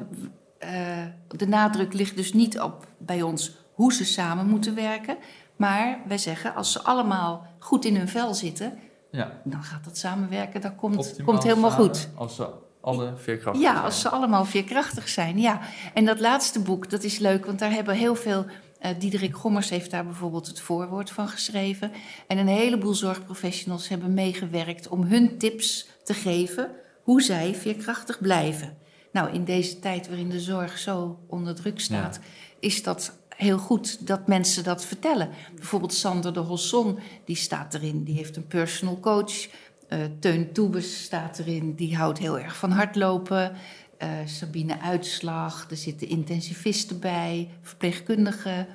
eh, 0.59 1.03
de 1.27 1.47
nadruk 1.47 1.93
ligt 1.93 2.15
dus 2.15 2.33
niet 2.33 2.59
op 2.59 2.87
bij 2.97 3.21
ons 3.21 3.57
hoe 3.73 3.93
ze 3.93 4.05
samen 4.05 4.47
moeten 4.47 4.75
werken. 4.75 5.17
Maar 5.55 5.99
wij 6.07 6.17
zeggen, 6.17 6.55
als 6.55 6.71
ze 6.71 6.81
allemaal 6.83 7.47
goed 7.59 7.85
in 7.85 7.95
hun 7.95 8.07
vel 8.09 8.33
zitten, 8.33 8.77
Ja, 9.11 9.31
dan 9.43 9.63
gaat 9.63 9.83
dat 9.83 9.97
samenwerken, 9.97 10.61
dat 10.61 10.75
komt, 10.75 10.97
optimaal 10.97 11.25
komt 11.25 11.43
helemaal 11.43 11.69
samen, 11.71 11.85
goed. 11.85 12.09
Als 12.15 12.35
ze 12.35 12.47
alle 12.81 13.13
veerkrachtig 13.17 13.63
Ja, 13.63 13.71
zijn. 13.73 13.85
als 13.85 14.01
ze 14.01 14.09
allemaal 14.09 14.45
veerkrachtig 14.45 15.09
zijn, 15.09 15.39
ja. 15.39 15.59
En 15.93 16.05
dat 16.05 16.19
laatste 16.19 16.59
boek, 16.59 16.89
dat 16.89 17.03
is 17.03 17.17
leuk, 17.19 17.45
want 17.45 17.59
daar 17.59 17.71
hebben 17.71 17.95
heel 17.95 18.15
veel... 18.15 18.45
eh 18.79 18.91
Diederik 18.99 19.35
Gommers 19.35 19.69
heeft 19.69 19.91
daar 19.91 20.05
bijvoorbeeld 20.05 20.47
het 20.47 20.59
voorwoord 20.59 21.09
van 21.11 21.27
geschreven. 21.27 21.91
En 22.27 22.37
een 22.37 22.47
heleboel 22.47 22.93
zorgprofessionals 22.93 23.87
hebben 23.87 24.13
meegewerkt 24.13 24.87
om 24.87 25.03
hun 25.03 25.37
tips 25.37 25.87
te 26.03 26.13
geven... 26.13 26.71
hoe 27.03 27.21
zij 27.21 27.55
veerkrachtig 27.55 28.19
blijven. 28.21 28.77
Nou, 29.11 29.31
in 29.31 29.43
deze 29.43 29.79
tijd 29.79 30.07
waarin 30.07 30.29
de 30.29 30.39
zorg 30.39 30.77
zo 30.77 31.19
onder 31.27 31.55
druk 31.55 31.79
staat... 31.79 32.19
is 32.59 32.83
dat 32.83 33.17
heel 33.35 33.57
goed 33.57 34.07
dat 34.07 34.27
mensen 34.27 34.63
dat 34.63 34.85
vertellen. 34.85 35.29
Bijvoorbeeld 35.55 35.93
Sander 35.93 36.33
de 36.33 36.39
Hosson, 36.39 36.99
die 37.25 37.35
staat 37.35 37.73
erin. 37.73 38.03
Die 38.03 38.15
heeft 38.15 38.35
een 38.35 38.47
personal 38.47 38.99
coach... 38.99 39.47
Eh, 39.89 39.99
Teun 40.19 40.51
Toebes 40.51 41.03
staat 41.03 41.39
erin, 41.39 41.75
die 41.75 41.95
houdt 41.95 42.17
heel 42.17 42.39
erg 42.39 42.55
van 42.55 42.71
hardlopen. 42.71 43.55
Eh, 43.97 44.09
Sabine 44.25 44.81
Uitslag, 44.81 45.69
er 45.69 45.77
zitten 45.77 46.07
intensivisten 46.07 46.99
bij, 46.99 47.49
verpleegkundigen. 47.61 48.57
Het 48.57 48.67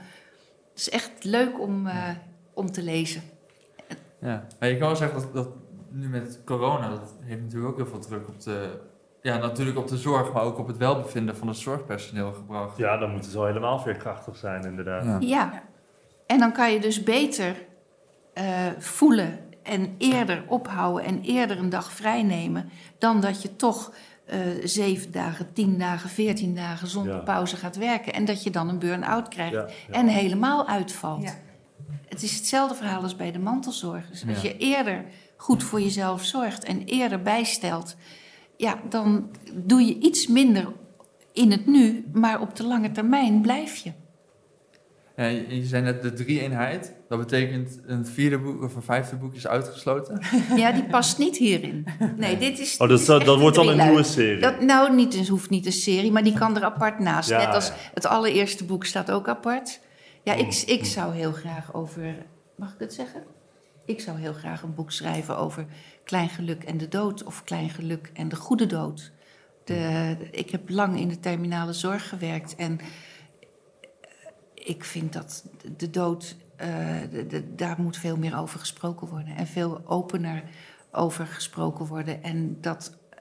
is 0.74 0.90
echt 0.90 1.24
leuk 1.24 1.60
om, 1.60 1.86
eh, 1.86 2.08
om 2.54 2.70
te 2.70 2.82
lezen. 2.82 3.22
Ja, 4.20 4.46
maar 4.58 4.68
je 4.68 4.76
kan 4.78 4.86
wel 4.86 4.96
zeggen 4.96 5.20
dat, 5.20 5.34
dat 5.34 5.48
nu 5.90 6.08
met 6.08 6.40
corona, 6.44 6.88
dat 6.88 7.14
heeft 7.20 7.42
natuurlijk 7.42 7.70
ook 7.70 7.76
heel 7.76 7.86
veel 7.86 8.00
druk 8.00 8.28
op 8.28 8.42
de, 8.42 8.80
ja, 9.24 9.36
natuurlijk 9.36 9.78
op 9.78 9.88
de 9.88 9.96
zorg, 9.96 10.32
maar 10.32 10.42
ook 10.42 10.58
op 10.58 10.66
het 10.66 10.76
welbevinden 10.76 11.36
van 11.36 11.48
het 11.48 11.56
zorgpersoneel 11.56 12.32
gebracht. 12.32 12.76
Ja, 12.76 12.96
dan 12.96 13.10
moeten 13.10 13.30
ze 13.30 13.36
wel 13.36 13.46
helemaal 13.46 13.78
veerkrachtig 13.78 14.36
zijn, 14.36 14.64
inderdaad. 14.64 15.04
Ja. 15.04 15.16
Ja, 15.20 15.62
en 16.26 16.38
dan 16.38 16.52
kan 16.52 16.72
je 16.72 16.80
dus 16.80 17.02
beter 17.02 17.56
eh, 18.34 18.44
voelen 18.78 19.38
en 19.62 19.94
eerder 19.98 20.44
ophouden 20.48 21.04
en 21.04 21.20
eerder 21.22 21.58
een 21.58 21.68
dag 21.68 21.92
vrij 21.92 22.22
nemen... 22.22 22.70
dan 22.98 23.20
dat 23.20 23.42
je 23.42 23.56
toch 23.56 23.92
eh, 24.26 24.38
zeven 24.64 25.12
dagen, 25.12 25.52
tien 25.52 25.78
dagen, 25.78 26.08
veertien 26.10 26.54
dagen 26.54 26.86
zonder 26.88 27.14
Ja. 27.14 27.20
pauze 27.20 27.56
gaat 27.56 27.76
werken... 27.76 28.12
en 28.12 28.24
dat 28.24 28.42
je 28.42 28.50
dan 28.50 28.68
een 28.68 28.78
burn-out 28.78 29.28
krijgt 29.28 29.52
Ja, 29.52 29.66
ja. 29.88 29.94
en 29.94 30.06
helemaal 30.06 30.66
uitvalt. 30.68 31.22
Ja. 31.22 31.34
Het 32.08 32.22
is 32.22 32.36
hetzelfde 32.36 32.74
verhaal 32.74 33.02
als 33.02 33.16
bij 33.16 33.32
de 33.32 33.38
mantelzorg. 33.38 34.08
Dus 34.10 34.24
als 34.28 34.42
Ja. 34.42 34.48
je 34.48 34.56
eerder 34.56 35.04
goed 35.36 35.62
voor 35.62 35.80
jezelf 35.80 36.24
zorgt 36.24 36.64
en 36.64 36.84
eerder 36.84 37.22
bijstelt, 37.22 37.96
ja, 38.56 38.80
dan 38.88 39.30
doe 39.52 39.80
je 39.80 39.98
iets 39.98 40.26
minder 40.26 40.72
in 41.32 41.50
het 41.50 41.66
nu, 41.66 42.04
maar 42.12 42.40
op 42.40 42.56
de 42.56 42.64
lange 42.64 42.92
termijn 42.92 43.40
blijf 43.40 43.76
je. 43.76 43.92
Ja, 45.16 45.24
je, 45.24 45.64
zei 45.64 45.82
net 45.82 46.02
de 46.02 46.12
drie-eenheid, 46.12 46.92
dat 47.08 47.18
betekent 47.18 47.80
een 47.86 48.06
vierde 48.06 48.38
boek 48.38 48.62
of 48.62 48.74
een 48.74 48.82
vijfde 48.82 49.16
boek 49.16 49.34
is 49.34 49.46
uitgesloten. 49.46 50.20
Ja, 50.56 50.72
die 50.72 50.84
past 50.84 51.18
niet 51.18 51.36
hierin. 51.36 51.86
Nee, 52.16 52.36
dit 52.38 52.58
is. 52.58 52.72
Oh, 52.72 52.88
dit 52.88 52.88
dus 52.88 53.00
is 53.00 53.24
dat, 53.24 53.38
wordt 53.38 53.56
dan 53.56 53.68
een 53.68 53.86
nieuwe 53.86 54.02
serie. 54.02 54.40
Dat, 54.40 54.60
nou, 54.60 54.94
niet, 54.94 55.18
het 55.18 55.28
hoeft 55.28 55.50
niet 55.50 55.66
een 55.66 55.72
serie, 55.72 56.12
maar 56.12 56.24
die 56.24 56.32
kan 56.32 56.56
er 56.56 56.64
apart 56.64 56.98
naast. 56.98 57.28
Ja, 57.28 57.38
Net 57.38 57.54
als 57.54 57.66
ja. 57.68 57.74
het 57.94 58.06
allereerste 58.06 58.64
boek 58.64 58.84
staat 58.84 59.10
ook 59.10 59.28
apart. 59.28 59.80
Ja, 60.22 60.32
ik, 60.32 60.44
Mm. 60.46 60.74
ik 60.74 60.84
zou 60.84 61.14
heel 61.14 61.32
graag 61.32 61.74
over. 61.74 62.14
Mag 62.56 62.72
ik 62.72 62.78
het 62.78 62.94
zeggen? 62.94 63.22
Ik 63.84 64.00
zou 64.00 64.18
heel 64.18 64.32
graag 64.32 64.62
een 64.62 64.74
boek 64.74 64.92
schrijven 64.92 65.38
over 65.38 65.66
klein 66.04 66.28
geluk 66.28 66.64
en 66.64 66.78
de 66.78 66.88
dood, 66.88 67.22
of 67.22 67.44
klein 67.44 67.70
geluk 67.70 68.10
en 68.12 68.28
de 68.28 68.36
goede 68.36 68.66
dood. 68.66 69.12
De, 69.64 70.16
ik 70.30 70.50
heb 70.50 70.70
lang 70.70 70.98
in 70.98 71.08
de 71.08 71.20
terminale 71.20 71.72
zorg 71.72 72.08
gewerkt 72.08 72.54
en 72.56 72.80
ik 74.54 74.84
vind 74.84 75.12
dat 75.12 75.44
de 75.76 75.90
dood, 75.90 76.36
eh, 76.56 76.96
daar 77.54 77.80
moet 77.80 77.96
veel 77.96 78.16
meer 78.16 78.38
over 78.38 78.58
gesproken 78.58 79.08
worden 79.08 79.36
en 79.36 79.46
veel 79.46 79.82
opener 79.86 80.42
over 80.90 81.26
gesproken 81.26 81.86
worden. 81.86 82.22
En 82.22 82.60
dat, 82.60 82.96
eh, 83.10 83.18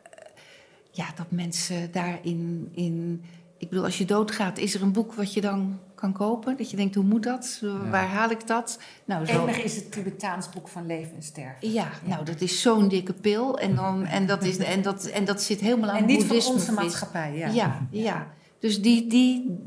ja, 0.92 1.08
dat 1.16 1.32
mensen 1.32 1.92
daarin. 1.92 2.70
In, 2.72 3.24
ik 3.58 3.70
bedoel, 3.70 3.86
als 3.86 3.98
je 3.98 4.06
doodgaat, 4.06 4.58
is 4.58 4.76
er 4.76 4.82
een 4.82 4.92
boek 4.92 5.14
wat 5.14 5.34
je 5.34 5.42
dan 5.42 5.80
kan 6.04 6.14
kopen? 6.14 6.58
Dat 6.58 6.70
je 6.72 6.78
denkt, 6.78 6.96
hoe 6.96 7.04
moet 7.04 7.24
dat? 7.24 7.62
Waar 7.90 8.08
haal 8.08 8.30
ik 8.30 8.48
dat? 8.48 8.80
Nou, 9.06 9.26
zo. 9.26 9.42
Enig 9.42 9.64
is 9.64 9.76
het 9.76 9.92
Tibetaans 9.92 10.50
boek 10.50 10.68
van 10.68 10.86
leven 10.86 11.16
en 11.16 11.24
sterven. 11.24 11.72
Ja, 11.72 11.88
nou, 12.04 12.26
dat 12.26 12.42
is 12.42 12.62
zo'n 12.62 12.88
dikke 12.88 13.14
pil. 13.14 13.60
En, 13.60 13.76
dan, 13.76 14.06
en, 14.06 14.26
dat 14.26 14.44
is, 14.44 14.58
en, 14.58 14.82
dat, 14.82 15.06
en 15.06 15.26
dat 15.26 15.42
zit 15.42 15.60
helemaal 15.60 15.90
aan 15.90 15.98
En 15.98 16.06
niet 16.06 16.18
van 16.18 16.28
boeddhisme 16.28 16.54
onze 16.54 16.72
maatschappij, 16.72 17.38
ja. 17.38 17.48
Ja, 17.48 17.88
ja. 17.90 18.28
Dus 18.60 18.82
die, 18.82 19.08
die... 19.08 19.60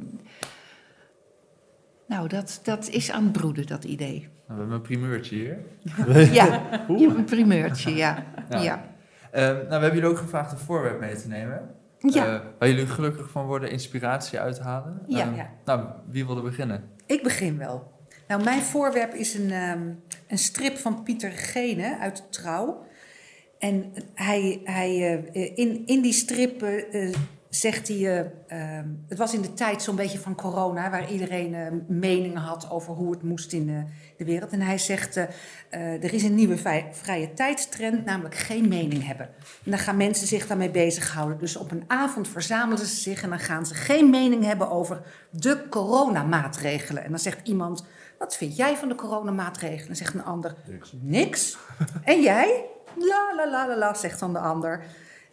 Nou, 2.06 2.28
dat, 2.28 2.60
dat 2.62 2.88
is 2.88 3.10
aan 3.10 3.22
het 3.22 3.32
broeden, 3.32 3.66
dat 3.66 3.84
idee. 3.84 4.18
Nou, 4.20 4.30
we 4.46 4.54
hebben 4.54 4.72
een 4.72 4.80
primeurtje 4.80 5.36
hier. 5.36 5.58
Ja, 6.32 6.44
je 6.88 7.06
hebt 7.06 7.16
een 7.16 7.24
primeurtje, 7.24 7.94
ja. 7.94 8.24
Ja. 8.50 8.62
Ja. 8.62 8.84
Eh, 9.30 9.42
nou, 9.42 9.66
we 9.66 9.72
hebben 9.72 9.94
jullie 9.94 10.08
ook 10.08 10.18
gevraagd 10.18 10.52
een 10.52 10.58
voorwerp 10.58 11.00
mee 11.00 11.16
te 11.16 11.28
nemen. 11.28 11.74
Ja. 12.14 12.24
Eh, 12.34 12.40
waar 12.58 12.68
jullie 12.68 12.86
gelukkig 12.86 13.30
van 13.30 13.46
worden, 13.46 13.70
inspiratie 13.70 14.38
uithalen. 14.38 15.02
Ja. 15.06 15.30
Eh, 15.30 15.36
Ja. 15.36 15.50
Nou, 15.64 15.86
wie 16.10 16.26
wilde 16.26 16.40
beginnen? 16.42 16.90
Ik 17.06 17.22
begin 17.22 17.58
wel. 17.58 17.94
Nou, 18.28 18.44
mijn 18.44 18.62
voorwerp 18.62 19.14
is 19.14 19.34
een, 19.34 19.50
ehm, 19.50 19.88
een 20.28 20.38
strip 20.38 20.76
van 20.76 21.02
Pieter 21.02 21.30
Gene 21.30 21.98
uit 21.98 22.32
Trouw. 22.32 22.84
En 23.58 23.92
hij, 24.14 24.60
hij, 24.64 25.22
eh, 25.32 25.56
in, 25.58 25.82
in 25.86 26.00
die 26.02 26.12
strip 26.12 26.62
eh, 26.62 27.08
eh, 27.08 27.14
zegt 27.60 27.88
hij... 27.88 27.96
eh, 27.96 28.76
ehm, 28.78 28.88
het 29.08 29.18
was 29.18 29.34
in 29.34 29.40
de 29.42 29.54
tijd 29.54 29.82
zo'n 29.82 29.96
beetje 29.96 30.18
van 30.18 30.34
corona... 30.34 30.90
waar 30.90 31.10
iedereen 31.10 31.54
eh, 31.54 31.66
meningen 31.88 32.36
had 32.40 32.70
over 32.70 32.94
hoe 32.94 33.10
het 33.10 33.22
moest 33.22 33.52
in 33.52 33.68
eh, 33.68 33.76
de 34.16 34.24
wereld. 34.24 34.50
En 34.50 34.60
hij 34.60 34.78
zegt, 34.78 35.16
er 35.70 36.14
is 36.14 36.22
een 36.22 36.34
nieuwe 36.34 36.56
vrij- 36.56 36.88
vrije 36.92 37.32
tijdstrend... 37.34 38.04
namelijk 38.04 38.34
geen 38.34 38.68
mening 38.68 39.06
hebben. 39.06 39.26
En 39.64 39.70
dan 39.70 39.78
gaan 39.78 39.96
mensen 39.96 40.26
zich 40.26 40.46
daarmee 40.46 40.70
bezighouden. 40.70 41.38
Dus 41.38 41.56
op 41.56 41.70
een 41.70 41.84
avond 41.86 42.28
verzamelen 42.28 42.78
ze 42.86 42.96
zich... 42.96 43.22
en 43.22 43.28
dan 43.30 43.38
gaan 43.38 43.66
ze 43.66 43.74
geen 43.74 44.10
mening 44.10 44.44
hebben 44.44 44.70
over 44.70 45.00
de 45.30 45.62
coronamaatregelen. 45.70 47.04
En 47.04 47.10
dan 47.10 47.18
zegt 47.18 47.48
iemand, 47.48 47.84
wat 48.18 48.36
vind 48.36 48.56
jij 48.56 48.76
van 48.76 48.88
de 48.88 48.94
coronamaatregelen? 48.94 49.88
En 49.88 49.96
zegt 49.96 50.14
een 50.14 50.24
ander, 50.24 50.54
Niks. 50.66 50.92
niks. 51.00 51.56
En 52.04 52.20
jij? 52.22 52.64
La 52.98 53.34
la 53.36 53.50
la 53.50 53.68
la 53.68 53.76
la, 53.78 53.94
zegt 53.94 54.20
dan 54.20 54.32
de 54.32 54.38
ander. 54.38 54.82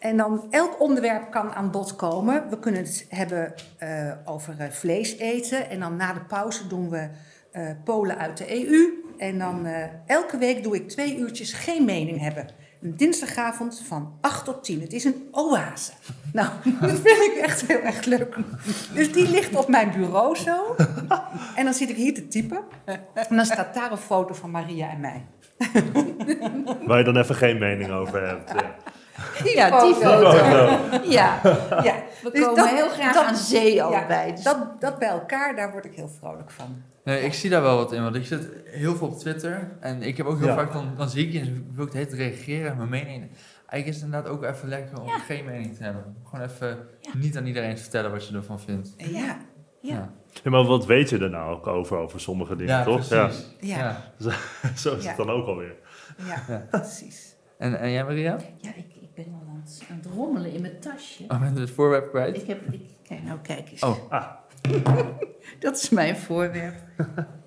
En 0.04 0.18
dan 0.18 0.48
elk 0.50 0.80
onderwerp 0.80 1.32
kan 1.32 1.54
aan 1.54 1.72
bod 1.72 1.96
komen. 1.96 2.50
We 2.50 2.60
kunnen 2.60 2.82
het 2.82 3.06
hebben 3.10 3.54
eh, 3.78 4.12
over 4.26 4.56
eh, 4.58 4.70
vlees 4.70 5.18
eten. 5.18 5.70
En 5.70 5.80
dan 5.80 5.96
na 5.96 6.14
de 6.14 6.20
pauze 6.20 6.68
doen 6.68 6.90
we 6.90 7.10
eh, 7.52 7.70
Polen 7.84 8.18
uit 8.18 8.38
de 8.38 8.68
EU. 8.68 9.04
En 9.18 9.38
dan 9.38 9.68
elke 10.06 10.38
week 10.38 10.64
doe 10.64 10.76
ik 10.76 10.90
twee 10.90 11.18
uurtjes 11.18 11.54
geen 11.54 11.86
mening 11.86 12.20
hebben. 12.20 12.48
Een 12.82 12.98
dinsdagavond 12.98 13.84
van 13.88 14.18
8 14.22 14.46
tot 14.46 14.64
10. 14.64 14.82
Het 14.82 14.94
is 14.94 15.04
een 15.04 15.28
oase. 15.32 15.92
Nou, 16.34 16.50
dat 16.82 16.90
vind 16.90 17.22
ik 17.22 17.40
echt 17.42 17.68
heel 17.68 17.80
erg 17.80 18.06
leuk. 18.06 18.38
Dus 18.94 19.12
die 19.12 19.30
ligt 19.30 19.56
op 19.56 19.68
mijn 19.68 19.92
bureau 19.92 20.36
zo. 20.36 20.76
En 21.56 21.64
dan 21.64 21.74
zit 21.74 21.90
ik 21.90 21.96
hier 21.96 22.14
te 22.14 22.28
typen. 22.28 22.60
En 23.14 23.36
dan 23.36 23.46
staat 23.46 23.74
daar 23.74 23.92
een 23.92 23.98
foto 23.98 24.34
van 24.34 24.52
Maria 24.52 24.90
en 24.90 25.00
mij. 25.00 25.26
Waar 26.88 26.98
je 26.98 27.04
dan 27.04 27.18
even 27.18 27.36
geen 27.36 27.60
mening 27.60 27.92
over 27.92 28.28
hebt. 28.28 28.52
Ja. 28.52 28.76
Ja, 29.44 29.84
die 29.84 29.94
foto. 29.96 30.32
Ja, 31.10 31.40
Ja, 31.84 32.04
we 32.24 32.30
Dus 32.32 32.42
komen 32.42 32.56
dat- 32.56 32.70
heel 32.70 32.90
graag 32.90 33.14
dat- 33.14 33.24
aan 33.26 33.36
zee 33.36 33.74
ja, 33.74 33.84
allebei. 33.84 34.32
Dus 34.32 34.44
dat, 34.44 34.82
dat 34.82 35.00
bij 35.00 35.08
elkaar, 35.10 35.56
daar 35.56 35.72
word 35.72 35.86
ik 35.86 35.94
heel 35.96 36.10
vrolijk 36.20 36.52
van. 36.52 36.82
Nee, 37.04 37.22
ik 37.22 37.34
zie 37.34 37.50
daar 37.50 37.62
wel 37.62 37.78
wat 37.78 37.92
in, 37.92 38.04
want 38.04 38.16
ik 38.16 38.26
zit 38.26 38.50
heel 38.66 38.96
veel 38.96 39.08
op 39.08 39.18
Twitter. 39.20 39.72
En 39.80 40.02
ik 40.02 40.18
heb 40.18 40.26
ook 40.26 40.38
heel 40.38 40.48
Ja. 40.48 40.54
vaak, 40.56 40.74
dan, 40.74 40.94
dan 40.98 41.10
zie 41.10 41.26
ik 41.28 41.34
je 41.34 41.40
en 41.40 41.46
dan 41.46 41.66
wil 41.76 41.86
ik 41.86 41.94
het 41.94 42.14
reageren 42.14 42.72
en 42.72 42.78
mijn 42.78 42.90
mening. 42.90 43.30
Eigenlijk 43.68 43.86
is 43.88 43.96
het 43.96 44.04
inderdaad 44.06 44.32
ook 44.32 44.44
even 44.44 44.70
lekker 44.70 45.02
om 45.02 45.08
Ja. 45.08 45.18
geen 45.20 45.46
mening 45.46 45.76
te 45.78 45.84
hebben. 45.84 46.16
Gewoon 46.30 46.46
even 46.46 46.78
Ja. 47.00 47.12
niet 47.14 47.38
aan 47.38 47.46
iedereen 47.46 47.76
te 47.76 47.82
vertellen 47.82 48.12
wat 48.12 48.28
je 48.28 48.36
ervan 48.36 48.60
vindt. 48.60 48.94
Ja, 48.98 49.38
Ja. 49.82 50.10
Ja, 50.44 50.50
maar 50.52 50.64
wat 50.64 50.86
weet 50.86 51.10
je 51.10 51.18
er 51.20 51.30
nou 51.30 51.56
ook 51.56 51.68
over, 51.68 51.98
over 51.98 52.20
sommige 52.20 52.56
dingen, 52.56 52.74
Ja, 52.78 52.84
toch? 52.84 53.08
precies. 53.08 53.56
ja, 53.60 53.78
Ja. 54.18 54.32
Zo 54.76 54.96
is 54.96 55.04
Ja. 55.04 55.08
het 55.08 55.18
dan 55.18 55.30
ook 55.30 55.48
alweer. 55.48 55.76
ja, 56.28 56.44
Ja. 56.48 56.66
precies. 56.70 57.36
En, 57.58 57.80
en 57.80 57.92
jij 57.92 58.04
Maria? 58.04 58.38
Ja, 58.58 58.70
ik, 58.76 58.86
ik 59.16 59.26
ben 59.26 59.34
al 59.34 59.48
aan 59.50 59.62
het, 59.66 59.84
aan 59.90 59.98
het 59.98 60.06
rommelen 60.06 60.52
in 60.52 60.62
mijn 60.62 60.80
tasje. 60.80 61.24
Oh, 61.28 61.40
ben 61.40 61.54
je 61.54 61.60
het 61.60 61.70
voorwerp 61.70 62.10
kwijt? 62.10 62.36
Ik 62.36 62.48
heb, 62.48 62.74
ik, 62.74 62.82
kijk, 63.08 63.24
nou 63.24 63.40
kijk 63.40 63.72
eens. 63.72 63.84
Oh. 63.84 64.12
Ah. 64.12 64.32
Dat 65.60 65.76
is 65.76 65.90
mijn 65.90 66.18
voorwerp. 66.18 66.76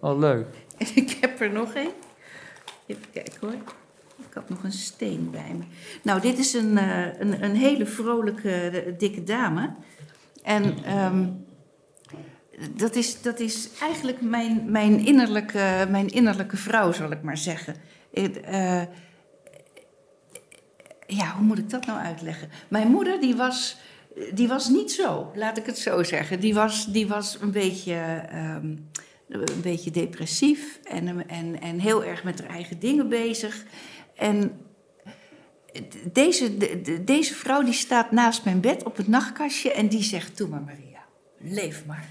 Oh, 0.00 0.18
leuk. 0.18 0.46
En 0.78 0.86
ik 0.94 1.10
heb 1.20 1.40
er 1.40 1.52
nog 1.52 1.74
één. 1.74 1.92
Even 2.86 3.10
kijken 3.12 3.34
hoor. 3.40 3.52
Ik 4.28 4.34
had 4.34 4.48
nog 4.48 4.62
een 4.62 4.72
steen 4.72 5.30
bij 5.30 5.54
me. 5.58 5.64
Nou, 6.02 6.20
dit 6.20 6.38
is 6.38 6.52
een, 6.52 6.78
eh, 6.78 7.20
een, 7.20 7.44
een 7.44 7.54
hele 7.54 7.86
vrolijke, 7.86 8.50
eh, 8.50 8.98
dikke 8.98 9.24
dame. 9.24 9.74
En 10.42 10.84
ehm, 10.84 11.26
dat, 12.76 12.94
is, 12.94 13.22
dat 13.22 13.40
is 13.40 13.70
eigenlijk 13.80 14.20
mijn, 14.20 14.70
mijn, 14.70 15.06
innerlijke, 15.06 15.86
mijn 15.90 16.08
innerlijke 16.08 16.56
vrouw, 16.56 16.92
zal 16.92 17.10
ik 17.10 17.22
maar 17.22 17.38
zeggen. 17.38 17.74
Eh, 18.12 18.82
ja, 21.16 21.34
hoe 21.36 21.44
moet 21.44 21.58
ik 21.58 21.70
dat 21.70 21.86
nou 21.86 21.98
uitleggen? 21.98 22.48
Mijn 22.68 22.88
moeder, 22.88 23.20
die 23.20 23.36
was, 23.36 23.76
die 24.34 24.48
was 24.48 24.68
niet 24.68 24.92
zo, 24.92 25.30
laat 25.34 25.56
ik 25.58 25.66
het 25.66 25.78
zo 25.78 26.02
zeggen. 26.02 26.40
Die 26.40 26.54
was, 26.54 26.86
die 26.86 27.08
was 27.08 27.38
een 27.40 27.50
beetje... 27.52 27.94
ehm, 28.30 28.74
een 29.28 29.60
beetje 29.62 29.90
depressief 29.90 30.80
en, 30.84 31.28
en, 31.28 31.60
en 31.60 31.78
heel 31.78 32.04
erg 32.04 32.24
met 32.24 32.40
haar 32.40 32.50
eigen 32.50 32.78
dingen 32.78 33.08
bezig. 33.08 33.64
En 34.16 34.60
deze, 36.12 36.56
de- 36.56 36.80
de- 36.80 37.04
deze 37.04 37.34
vrouw 37.34 37.62
die 37.62 37.72
staat 37.72 38.10
naast 38.10 38.44
mijn 38.44 38.60
bed 38.60 38.82
op 38.84 38.96
het 38.96 39.08
nachtkastje 39.08 39.72
en 39.72 39.88
die 39.88 40.02
zegt: 40.02 40.38
Doe 40.38 40.48
maar, 40.48 40.62
Maria, 40.62 40.98
leef 41.38 41.86
maar. 41.86 42.08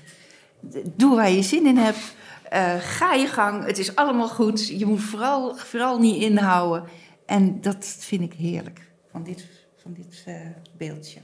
Doe 0.95 1.16
waar 1.16 1.32
je 1.32 1.41
zin 1.41 1.66
in 1.66 1.78
hebt. 1.78 2.16
Eh, 2.50 2.76
ga 2.80 3.14
je 3.14 3.28
gang, 3.28 3.66
het 3.66 3.78
is 3.78 3.95
allemaal 3.95 4.30
goed. 4.30 4.68
Je 4.68 4.86
moet 4.86 5.02
vooral, 5.02 5.56
vooral 5.56 6.00
niet 6.00 6.22
inhouden. 6.24 6.84
En 7.26 7.62
dat 7.62 7.95
vind 8.00 8.22
ik 8.22 8.34
heerlijk 8.34 8.89
van 9.12 9.24
dit, 9.24 9.45
van 9.76 9.93
dit 9.93 10.24
eh, 10.26 10.36
beeldje. 10.78 11.20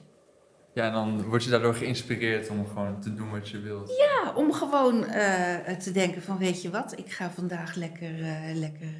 Ja, 0.73 0.86
en 0.86 0.93
dan 0.93 1.23
word 1.23 1.43
je 1.43 1.49
daardoor 1.49 1.75
geïnspireerd 1.75 2.49
om 2.49 2.67
gewoon 2.67 3.01
te 3.01 3.13
doen 3.13 3.31
wat 3.31 3.49
je 3.49 3.59
wilt. 3.59 3.97
Ja, 3.97 4.33
om 4.33 4.53
gewoon 4.53 5.05
eh, 5.05 5.75
te 5.75 5.91
denken 5.91 6.21
van 6.21 6.38
weet 6.38 6.61
je 6.61 6.69
wat, 6.69 6.97
ik 6.97 7.11
ga 7.11 7.29
vandaag 7.29 7.75
lekker, 7.75 8.23
eh, 8.23 8.55
lekker 8.55 8.93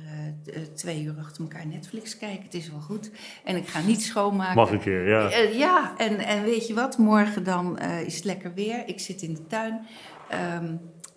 eh, 0.46 0.62
twee 0.62 1.04
uur 1.04 1.16
achter 1.20 1.42
elkaar 1.42 1.68
Netflix 1.68 2.18
kijken. 2.18 2.44
Het 2.44 2.54
is 2.54 2.70
wel 2.70 2.80
goed. 2.80 3.12
En 3.44 3.56
ik 3.56 3.68
ga 3.68 3.82
niet 3.82 4.02
schoonmaken. 4.02 4.56
Mag 4.56 4.72
een 4.72 4.80
keer, 4.80 5.08
ja. 5.08 5.30
Ja, 5.40 5.98
en, 5.98 6.18
en 6.18 6.44
weet 6.44 6.68
je 6.68 6.74
wat, 6.74 6.98
morgen 6.98 7.44
dan 7.44 7.78
eh, 7.78 8.02
is 8.02 8.16
het 8.16 8.24
lekker 8.24 8.54
weer. 8.54 8.88
Ik 8.88 9.00
zit 9.00 9.22
in 9.22 9.34
de 9.34 9.48
tuin. 9.48 9.88
Ehm, 10.30 10.76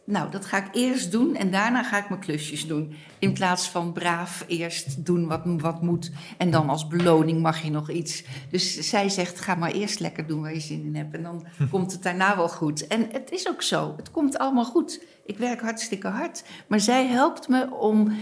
nou, 0.08 0.30
dat 0.30 0.44
ga 0.44 0.56
ik 0.56 0.74
eerst 0.74 1.12
doen 1.12 1.36
en 1.36 1.50
daarna 1.50 1.82
ga 1.82 1.98
ik 1.98 2.08
mijn 2.08 2.20
klusjes 2.20 2.66
doen. 2.66 2.94
In 3.18 3.32
plaats 3.32 3.68
van 3.68 3.92
braaf 3.92 4.44
eerst 4.46 5.04
doen 5.04 5.26
wat, 5.26 5.40
wat 5.44 5.82
moet 5.82 6.10
en 6.38 6.50
dan 6.50 6.68
als 6.68 6.86
beloning 6.86 7.42
mag 7.42 7.62
je 7.62 7.70
nog 7.70 7.90
iets. 7.90 8.24
Dus 8.50 8.88
zij 8.88 9.08
zegt, 9.08 9.40
ga 9.40 9.54
maar 9.54 9.70
eerst 9.70 10.00
lekker 10.00 10.26
doen 10.26 10.40
waar 10.40 10.54
je 10.54 10.60
zin 10.60 10.84
in 10.84 10.96
hebt 10.96 11.14
en 11.14 11.22
dan 11.22 11.46
komt 11.70 11.92
het 11.92 12.02
daarna 12.02 12.36
wel 12.36 12.48
goed. 12.48 12.86
En 12.86 13.08
het 13.12 13.30
is 13.30 13.48
ook 13.48 13.62
zo, 13.62 13.94
het 13.96 14.10
komt 14.10 14.38
allemaal 14.38 14.64
goed. 14.64 15.04
Ik 15.24 15.38
werk 15.38 15.60
hartstikke 15.60 16.08
hard, 16.08 16.44
maar 16.66 16.80
zij 16.80 17.06
helpt 17.06 17.48
me 17.48 17.70
om 17.70 18.16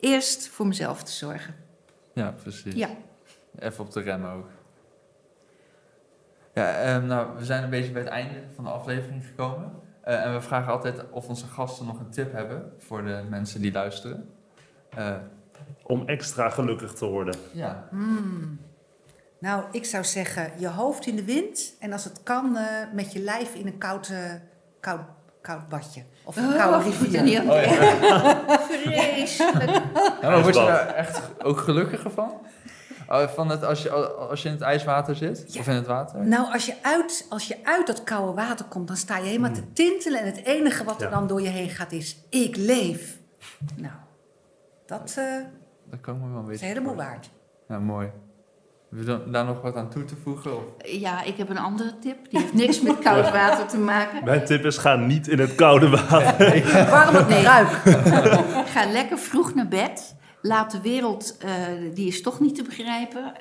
eerst 0.00 0.48
voor 0.48 0.66
mezelf 0.66 1.02
te 1.02 1.12
zorgen. 1.12 1.54
Ja, 2.14 2.34
precies. 2.42 2.74
Ja. 2.74 2.88
Even 3.58 3.84
op 3.84 3.92
de 3.92 4.00
rem 4.00 4.24
ook. 4.24 4.48
Ja, 6.54 6.78
ehm, 6.78 7.06
nou, 7.06 7.38
we 7.38 7.44
zijn 7.44 7.62
een 7.62 7.70
beetje 7.70 7.92
bij 7.92 8.02
het 8.02 8.10
einde 8.10 8.42
van 8.54 8.64
de 8.64 8.70
aflevering 8.70 9.24
gekomen. 9.26 9.81
Eh, 10.02 10.24
en 10.24 10.32
we 10.32 10.40
vragen 10.40 10.72
altijd 10.72 11.10
of 11.10 11.28
onze 11.28 11.46
gasten 11.46 11.86
nog 11.86 11.98
een 11.98 12.10
tip 12.10 12.32
hebben 12.32 12.72
voor 12.78 13.04
de 13.04 13.22
mensen 13.28 13.60
die 13.60 13.72
luisteren. 13.72 14.28
Eh, 14.96 15.14
Om 15.82 16.08
extra 16.08 16.48
gelukkig 16.50 16.92
te 16.92 17.06
worden. 17.06 17.34
ja, 17.52 17.86
Hmm. 17.90 18.60
Nou, 19.38 19.64
ik 19.70 19.84
zou 19.84 20.04
zeggen, 20.04 20.50
je 20.58 20.68
hoofd 20.68 21.06
in 21.06 21.16
de 21.16 21.24
wind 21.24 21.74
en 21.80 21.92
als 21.92 22.04
het 22.04 22.22
kan, 22.22 22.56
eh, 22.56 22.64
met 22.92 23.12
je 23.12 23.18
lijf 23.20 23.54
in 23.54 23.66
een 23.66 23.78
koud, 23.78 24.12
koud, 24.80 25.00
koud 25.40 25.68
badje. 25.68 26.02
Of 26.24 26.36
een 26.36 26.44
Oh, 26.48 26.56
koude 26.56 26.76
er 26.76 26.82
rivier. 26.84 27.42
Oh, 27.42 27.62
ja. 27.62 28.58
Vreselijk. 28.70 29.70
Ja, 30.20 30.30
maar 30.30 30.42
word 30.42 30.54
je 30.54 30.60
daar 30.64 30.86
echt 30.86 31.20
ook 31.42 31.58
gelukkiger 31.58 32.10
van? 32.10 32.32
Oh, 33.08 33.28
van 33.28 33.48
het, 33.48 33.64
als, 33.64 33.82
je, 33.82 33.90
als 33.90 34.42
je 34.42 34.48
in 34.48 34.54
het 34.54 34.62
ijswater 34.62 35.16
zit? 35.16 35.44
Ja. 35.52 35.60
Of 35.60 35.66
in 35.68 35.74
het 35.74 35.86
water? 35.86 36.26
Nou, 36.26 36.52
als 36.52 36.66
je, 36.66 36.74
uit, 36.82 37.26
als 37.28 37.48
je 37.48 37.56
uit 37.62 37.86
dat 37.86 38.04
koude 38.04 38.32
water 38.32 38.64
komt, 38.66 38.86
dan 38.88 38.96
sta 38.96 39.16
je 39.18 39.24
helemaal 39.26 39.50
Mm. 39.50 39.54
te 39.56 39.72
tintelen. 39.72 40.20
En 40.20 40.26
het 40.26 40.44
enige 40.44 40.84
wat 40.84 41.00
er 41.02 41.08
Ja. 41.10 41.14
dan 41.14 41.26
door 41.26 41.42
je 41.42 41.48
heen 41.48 41.68
gaat 41.70 41.92
is, 41.92 42.16
ik 42.30 42.56
leef. 42.56 43.18
Nou, 43.76 43.94
dat 44.86 45.14
eh, 45.18 45.24
Dat 45.90 46.00
kan 46.00 46.14
ik 46.16 46.20
me 46.22 46.32
wel 46.32 46.42
een 46.42 46.50
is 46.50 46.60
helemaal 46.60 46.94
waard. 46.96 47.30
Ja, 47.68 47.78
mooi. 47.78 48.10
Heb 48.90 49.00
je 49.00 49.06
dan- 49.06 49.32
daar 49.32 49.44
nog 49.44 49.60
wat 49.62 49.76
aan 49.76 49.90
toe 49.90 50.04
te 50.04 50.14
voegen? 50.22 50.56
Of? 50.56 50.62
Ja, 50.86 51.22
ik 51.22 51.36
heb 51.36 51.48
een 51.48 51.58
andere 51.58 51.98
tip. 51.98 52.30
Die 52.30 52.40
heeft 52.40 52.52
niks 52.52 52.80
met 52.80 52.98
koud 53.08 53.30
water 53.30 53.66
te 53.66 53.78
maken. 53.78 54.24
Mijn 54.24 54.44
tip 54.44 54.64
is, 54.64 54.76
ga 54.78 54.96
niet 54.96 55.28
in 55.28 55.38
het 55.38 55.54
koude 55.54 55.88
water. 55.90 56.90
Warm 56.90 57.14
het 57.14 57.28
Nee. 57.28 57.42
ruik. 57.42 57.68
Ga 58.74 58.90
lekker 58.90 59.18
vroeg 59.18 59.54
naar 59.54 59.68
bed. 59.68 60.14
Laat 60.42 60.70
de 60.70 60.80
wereld, 60.80 61.36
eh, 61.38 61.50
die 61.94 62.06
is 62.06 62.22
toch 62.22 62.40
niet 62.40 62.54
te 62.54 62.62
begrijpen. 62.62 63.32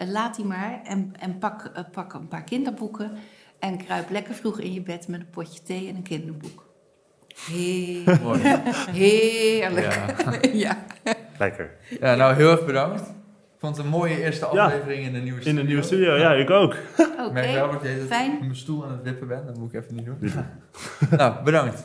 Eh, 0.00 0.08
laat 0.08 0.36
die 0.36 0.44
maar. 0.44 0.80
En, 0.84 1.12
en 1.18 1.38
pak, 1.38 1.70
eh, 1.74 1.82
pak 1.92 2.12
een 2.12 2.28
paar 2.28 2.44
kinderboeken. 2.44 3.10
En 3.58 3.76
kruip 3.84 4.10
lekker 4.10 4.34
vroeg 4.34 4.60
in 4.60 4.72
je 4.72 4.80
bed 4.82 5.08
met 5.08 5.20
een 5.20 5.30
potje 5.30 5.62
thee 5.62 5.88
en 5.88 5.96
een 5.96 6.02
kinderboek. 6.02 6.70
Heerlijk. 7.46 8.22
Mooi. 8.22 8.40
Heerlijk. 8.90 9.94
Ja. 9.94 10.38
Ja. 10.52 10.78
Lekker. 11.38 11.70
ja, 12.00 12.14
nou 12.14 12.34
heel 12.34 12.50
erg 12.50 12.64
bedankt. 12.66 13.00
Ik 13.00 13.68
vond 13.68 13.76
het 13.76 13.84
een 13.86 13.90
mooie 13.92 14.22
eerste 14.22 14.48
Ja. 14.52 14.64
aflevering 14.64 15.04
in 15.06 15.12
de 15.12 15.18
nieuwe 15.18 15.36
In 15.36 15.42
studio. 15.42 15.60
de 15.60 15.66
nieuwe 15.66 15.82
studio, 15.82 16.14
ja, 16.16 16.32
ik 16.32 16.50
ook. 16.50 16.74
Oké, 16.98 17.22
Ik 17.26 17.32
merk 17.32 17.52
wel 17.52 17.70
dat 17.70 17.82
mijn 17.82 18.56
stoel 18.56 18.84
aan 18.84 18.90
het 18.92 19.02
wippen 19.02 19.28
ben. 19.28 19.46
Dat 19.46 19.58
moet 19.58 19.74
ik 19.74 19.82
even 19.82 19.94
niet 19.94 20.04
doen. 20.04 20.18
nou, 21.18 21.42
bedankt. 21.44 21.84